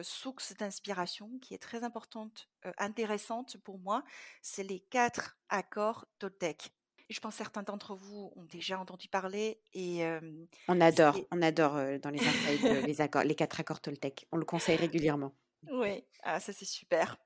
source 0.02 0.54
d'inspiration 0.56 1.38
qui 1.40 1.54
est 1.54 1.58
très 1.58 1.82
importante, 1.84 2.48
intéressante 2.78 3.56
pour 3.58 3.78
moi. 3.78 4.04
C'est 4.40 4.62
les 4.62 4.80
quatre 4.80 5.36
accords 5.48 6.06
Toltec 6.18 6.72
je 7.12 7.20
pense 7.20 7.34
que 7.34 7.38
certains 7.38 7.62
d'entre 7.62 7.94
vous 7.94 8.32
ont 8.36 8.44
déjà 8.44 8.78
entendu 8.78 9.08
parler. 9.08 9.60
Et, 9.74 10.04
on 10.68 10.80
adore, 10.80 11.18
on 11.30 11.42
adore 11.42 11.74
dans 12.00 12.10
les, 12.10 12.20
les, 12.82 13.00
accords, 13.00 13.24
les 13.24 13.34
quatre 13.34 13.60
accords 13.60 13.80
Toltec. 13.80 14.26
On 14.32 14.36
le 14.36 14.44
conseille 14.44 14.76
régulièrement. 14.76 15.34
Oui, 15.70 16.04
ah, 16.22 16.40
ça 16.40 16.52
c'est 16.52 16.64
super. 16.64 17.16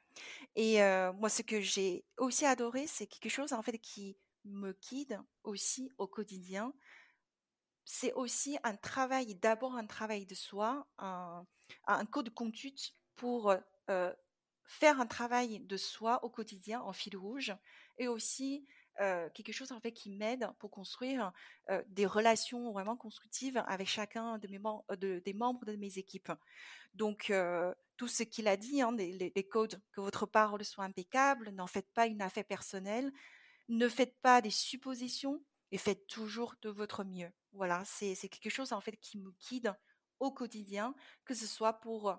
Et 0.54 0.78
moi, 1.18 1.28
ce 1.28 1.42
que 1.42 1.60
j'ai 1.60 2.04
aussi 2.18 2.44
adoré, 2.44 2.86
c'est 2.86 3.06
quelque 3.06 3.30
chose 3.30 3.52
en 3.52 3.62
fait 3.62 3.78
qui 3.78 4.16
me 4.44 4.72
guide 4.90 5.20
aussi 5.44 5.90
au 5.98 6.06
quotidien. 6.06 6.72
C'est 7.84 8.12
aussi 8.14 8.58
un 8.64 8.74
travail, 8.74 9.34
d'abord 9.36 9.76
un 9.76 9.86
travail 9.86 10.26
de 10.26 10.34
soi, 10.34 10.86
un, 10.98 11.46
un 11.86 12.06
code 12.06 12.26
de 12.26 12.30
conduite 12.30 12.92
pour 13.14 13.54
faire 14.66 15.00
un 15.00 15.06
travail 15.06 15.60
de 15.60 15.76
soi 15.76 16.22
au 16.24 16.30
quotidien 16.30 16.80
en 16.82 16.92
fil 16.92 17.16
rouge 17.16 17.54
et 17.98 18.08
aussi 18.08 18.66
quelque 19.34 19.52
chose 19.52 19.72
en 19.72 19.80
fait 19.80 19.92
qui 19.92 20.10
m'aide 20.10 20.48
pour 20.58 20.70
construire 20.70 21.32
des 21.88 22.06
relations 22.06 22.72
vraiment 22.72 22.96
constructives 22.96 23.62
avec 23.66 23.88
chacun 23.88 24.38
de 24.38 24.48
mes 24.48 25.20
des 25.20 25.34
membres 25.34 25.64
de 25.64 25.76
mes 25.76 25.98
équipes. 25.98 26.32
Donc 26.94 27.32
tout 27.96 28.08
ce 28.08 28.22
qu'il 28.22 28.48
a 28.48 28.56
dit, 28.56 28.82
hein, 28.82 28.94
les, 28.96 29.48
codes, 29.48 29.80
que 29.92 30.00
votre 30.00 30.26
parole 30.26 30.64
soit 30.64 30.84
impeccable, 30.84 31.50
n'en 31.50 31.66
faites 31.66 31.90
pas 31.92 32.06
une 32.06 32.22
affaire 32.22 32.44
personnelle, 32.44 33.12
ne 33.68 33.88
faites 33.88 34.16
pas 34.20 34.40
des 34.40 34.50
suppositions 34.50 35.42
et 35.72 35.78
faites 35.78 36.06
toujours 36.06 36.54
de 36.62 36.70
votre 36.70 37.04
mieux. 37.04 37.30
Voilà, 37.52 37.82
c'est 37.84 38.14
quelque 38.28 38.50
chose 38.50 38.72
en 38.72 38.80
fait 38.80 38.96
qui 38.96 39.18
me 39.18 39.30
guide 39.48 39.74
au 40.20 40.30
quotidien, 40.30 40.94
que 41.24 41.34
ce 41.34 41.46
soit 41.46 41.74
pour 41.74 42.16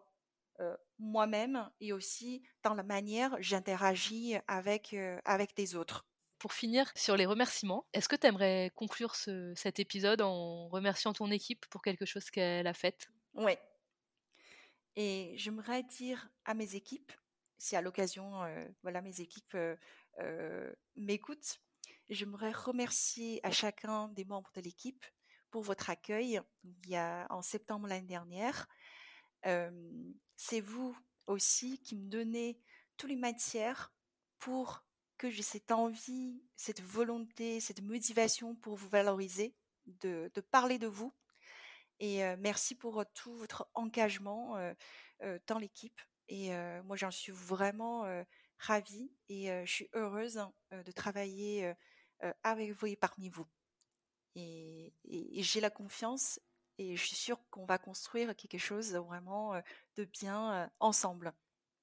moi-même 0.98 1.70
et 1.80 1.94
aussi 1.94 2.44
dans 2.64 2.74
la 2.74 2.84
manière 2.84 3.36
j'interagis 3.40 4.36
avec, 4.48 4.96
avec 5.26 5.56
des 5.56 5.76
autres. 5.76 6.06
Pour 6.40 6.54
finir 6.54 6.92
sur 6.96 7.18
les 7.18 7.26
remerciements, 7.26 7.86
est-ce 7.94 8.08
que 8.08 8.16
tu 8.16 8.28
aimerais 8.28 8.72
conclure 8.76 9.16
cet 9.16 9.80
épisode 9.80 10.22
en 10.22 10.68
remerciant 10.68 11.14
ton 11.14 11.32
équipe 11.32 11.66
pour 11.68 11.82
quelque 11.82 12.06
chose 12.06 12.30
qu'elle 12.30 12.68
a 12.68 12.74
fait? 12.74 13.08
Oui. 13.34 13.54
Et 14.96 15.34
j'aimerais 15.36 15.84
dire 15.84 16.30
à 16.46 16.54
mes 16.54 16.76
équipes, 16.76 17.12
si 17.58 17.76
à 17.76 17.82
l'occasion, 17.82 18.32
voilà, 18.84 19.02
mes 19.02 19.22
équipes 19.22 19.58
m'écoutent, 20.96 21.60
j'aimerais 22.10 22.52
remercier 22.52 23.40
à 23.44 23.52
chacun 23.52 24.08
des 24.10 24.26
membres 24.26 24.52
de 24.56 24.62
l'équipe 24.62 25.06
pour 25.50 25.64
votre 25.64 25.90
accueil 25.90 26.40
il 26.64 26.90
y 26.90 26.96
a, 26.96 27.26
en 27.30 27.42
septembre 27.42 27.88
l'année 27.88 28.08
dernière. 28.08 28.68
c'est 30.36 30.62
vous 30.62 30.98
aussi 31.26 31.80
qui 31.82 31.96
me 31.96 32.10
donnez 32.10 32.60
toutes 32.96 33.10
les 33.10 33.16
matières 33.16 33.94
pour 34.40 34.87
que 35.18 35.30
j'ai 35.30 35.44
cette 35.44 35.72
envie, 35.72 36.42
cette 36.56 36.82
volonté, 36.82 37.60
cette 37.60 37.82
motivation 37.82 38.56
pour 38.56 38.76
vous 38.76 38.90
valoriser, 38.90 39.56
de, 39.86 40.30
parler 40.52 40.78
de 40.78 40.88
vous. 40.88 41.14
Et 42.00 42.20
merci 42.38 42.76
pour 42.76 43.04
tout 43.14 43.34
votre 43.36 43.68
engagement 43.74 44.56
dans 45.48 45.58
l'équipe. 45.58 46.00
Et 46.30 46.52
moi, 46.84 46.96
j'en 46.96 47.12
suis 47.12 47.32
vraiment 47.32 48.06
ravie 48.60 49.12
et 49.30 49.48
je 49.66 49.72
suis 49.72 49.90
heureuse 49.94 50.40
de 50.72 50.92
travailler 50.92 51.74
avec 52.44 52.72
vous 52.72 52.88
et 52.88 52.96
parmi 52.96 53.30
vous. 53.30 53.48
Et, 54.36 54.94
j'ai 55.04 55.62
la 55.62 55.72
confiance 55.72 56.40
et 56.78 56.96
je 56.96 57.04
suis 57.04 57.16
sûre 57.16 57.40
qu'on 57.50 57.66
va 57.66 57.80
construire 57.80 58.36
quelque 58.36 58.60
chose 58.60 58.94
vraiment 58.94 59.60
de 59.96 60.06
bien 60.06 60.70
ensemble. 60.80 61.34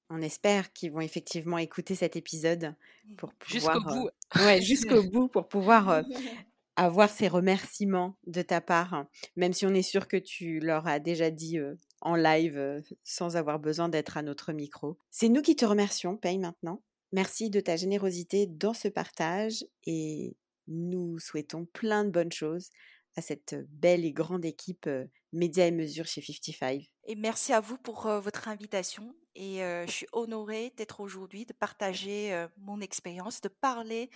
On 0.09 0.21
espère 0.21 0.71
qu'ils 0.73 0.91
vont 0.91 1.01
effectivement 1.01 1.57
écouter 1.57 1.95
cet 1.95 2.15
épisode 2.15 2.75
pour 3.17 3.33
jusqu'au 3.47 3.81
bout. 3.81 4.09
ouais, 4.35 4.61
jusqu'au 4.61 5.03
bout 5.11 5.27
pour 5.27 5.47
pouvoir 5.47 6.03
avoir 6.75 7.09
ces 7.09 7.27
remerciements 7.27 8.15
de 8.27 8.41
ta 8.41 8.61
part, 8.61 9.05
même 9.35 9.53
si 9.53 9.65
on 9.65 9.73
est 9.73 9.81
sûr 9.81 10.07
que 10.07 10.17
tu 10.17 10.59
leur 10.59 10.87
as 10.87 10.99
déjà 10.99 11.31
dit 11.31 11.57
en 12.01 12.15
live 12.15 12.83
sans 13.03 13.37
avoir 13.37 13.59
besoin 13.59 13.89
d'être 13.89 14.17
à 14.17 14.21
notre 14.21 14.53
micro. 14.53 14.97
C'est 15.09 15.29
nous 15.29 15.41
qui 15.41 15.55
te 15.55 15.65
remercions, 15.65 16.17
Paye 16.17 16.37
maintenant. 16.37 16.81
Merci 17.11 17.49
de 17.49 17.59
ta 17.59 17.77
générosité 17.77 18.45
dans 18.45 18.73
ce 18.73 18.87
partage 18.87 19.65
et 19.85 20.35
nous 20.67 21.17
souhaitons 21.19 21.65
plein 21.65 22.03
de 22.03 22.09
bonnes 22.09 22.31
choses 22.31 22.69
à 23.15 23.21
cette 23.21 23.55
belle 23.69 24.05
et 24.05 24.11
grande 24.11 24.45
équipe 24.45 24.89
Média 25.33 25.65
et 25.65 25.71
Mesure 25.71 26.05
chez 26.05 26.21
55. 26.21 26.83
Et 27.07 27.15
merci 27.15 27.53
à 27.53 27.59
vous 27.59 27.77
pour 27.77 28.07
votre 28.07 28.47
invitation. 28.47 29.15
Et 29.35 29.57
je 29.59 29.91
suis 29.91 30.07
honorée 30.13 30.73
d'être 30.77 31.01
aujourd'hui, 31.01 31.45
de 31.45 31.53
partager 31.53 32.45
mon 32.57 32.79
expérience, 32.79 33.41
de 33.41 33.49
parler 33.49 34.09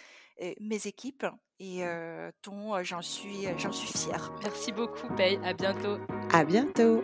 mes 0.60 0.88
équipes 0.88 1.26
et 1.60 1.84
dont 2.44 2.82
j'en 2.84 3.02
suis, 3.02 3.48
j'en 3.58 3.72
suis 3.72 3.92
fière. 3.98 4.34
Merci 4.44 4.72
beaucoup, 4.72 5.14
Paye. 5.16 5.40
À 5.44 5.54
bientôt. 5.54 5.98
À 6.32 6.46
bientôt. 6.46 7.04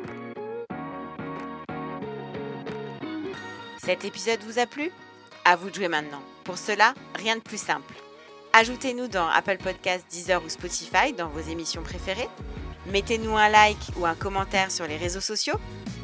Cet 3.83 4.03
épisode 4.05 4.39
vous 4.41 4.59
a 4.59 4.65
plu? 4.65 4.91
À 5.43 5.55
vous 5.55 5.69
de 5.69 5.75
jouer 5.75 5.89
maintenant. 5.89 6.21
Pour 6.43 6.57
cela, 6.57 6.93
rien 7.15 7.35
de 7.35 7.41
plus 7.41 7.61
simple 7.61 7.93
Ajoutez-nous 8.57 9.09
dans 9.09 9.27
Apple 9.27 9.57
Podcasts, 9.57 10.09
Deezer 10.09 10.41
ou 10.41 10.47
Spotify 10.47 11.11
dans 11.11 11.27
vos 11.27 11.41
émissions 11.41 11.83
préférées. 11.83 12.29
Mettez-nous 12.89 13.35
un 13.35 13.49
like 13.49 13.89
ou 13.97 14.05
un 14.05 14.15
commentaire 14.15 14.71
sur 14.71 14.87
les 14.87 14.95
réseaux 14.95 15.19
sociaux. 15.19 15.57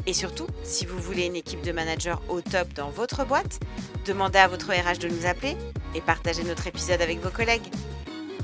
Et 0.05 0.11
surtout, 0.11 0.47
si 0.61 0.85
vous 0.85 0.99
voulez 0.99 1.27
une 1.27 1.37
équipe 1.37 1.61
de 1.61 1.71
managers 1.71 2.17
au 2.27 2.41
top 2.41 2.73
dans 2.73 2.89
votre 2.89 3.23
boîte, 3.25 3.61
demandez 4.05 4.39
à 4.39 4.49
votre 4.49 4.67
RH 4.67 4.99
de 4.99 5.07
nous 5.07 5.25
appeler 5.25 5.55
et 5.95 6.01
partagez 6.01 6.43
notre 6.43 6.67
épisode 6.67 7.01
avec 7.01 7.21
vos 7.21 7.29
collègues. 7.29 7.71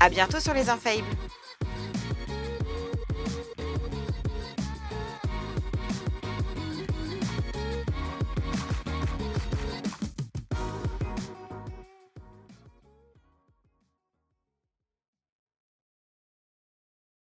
À 0.00 0.08
bientôt 0.08 0.40
sur 0.40 0.54
les 0.54 0.70
Infaillibles. 0.70 1.04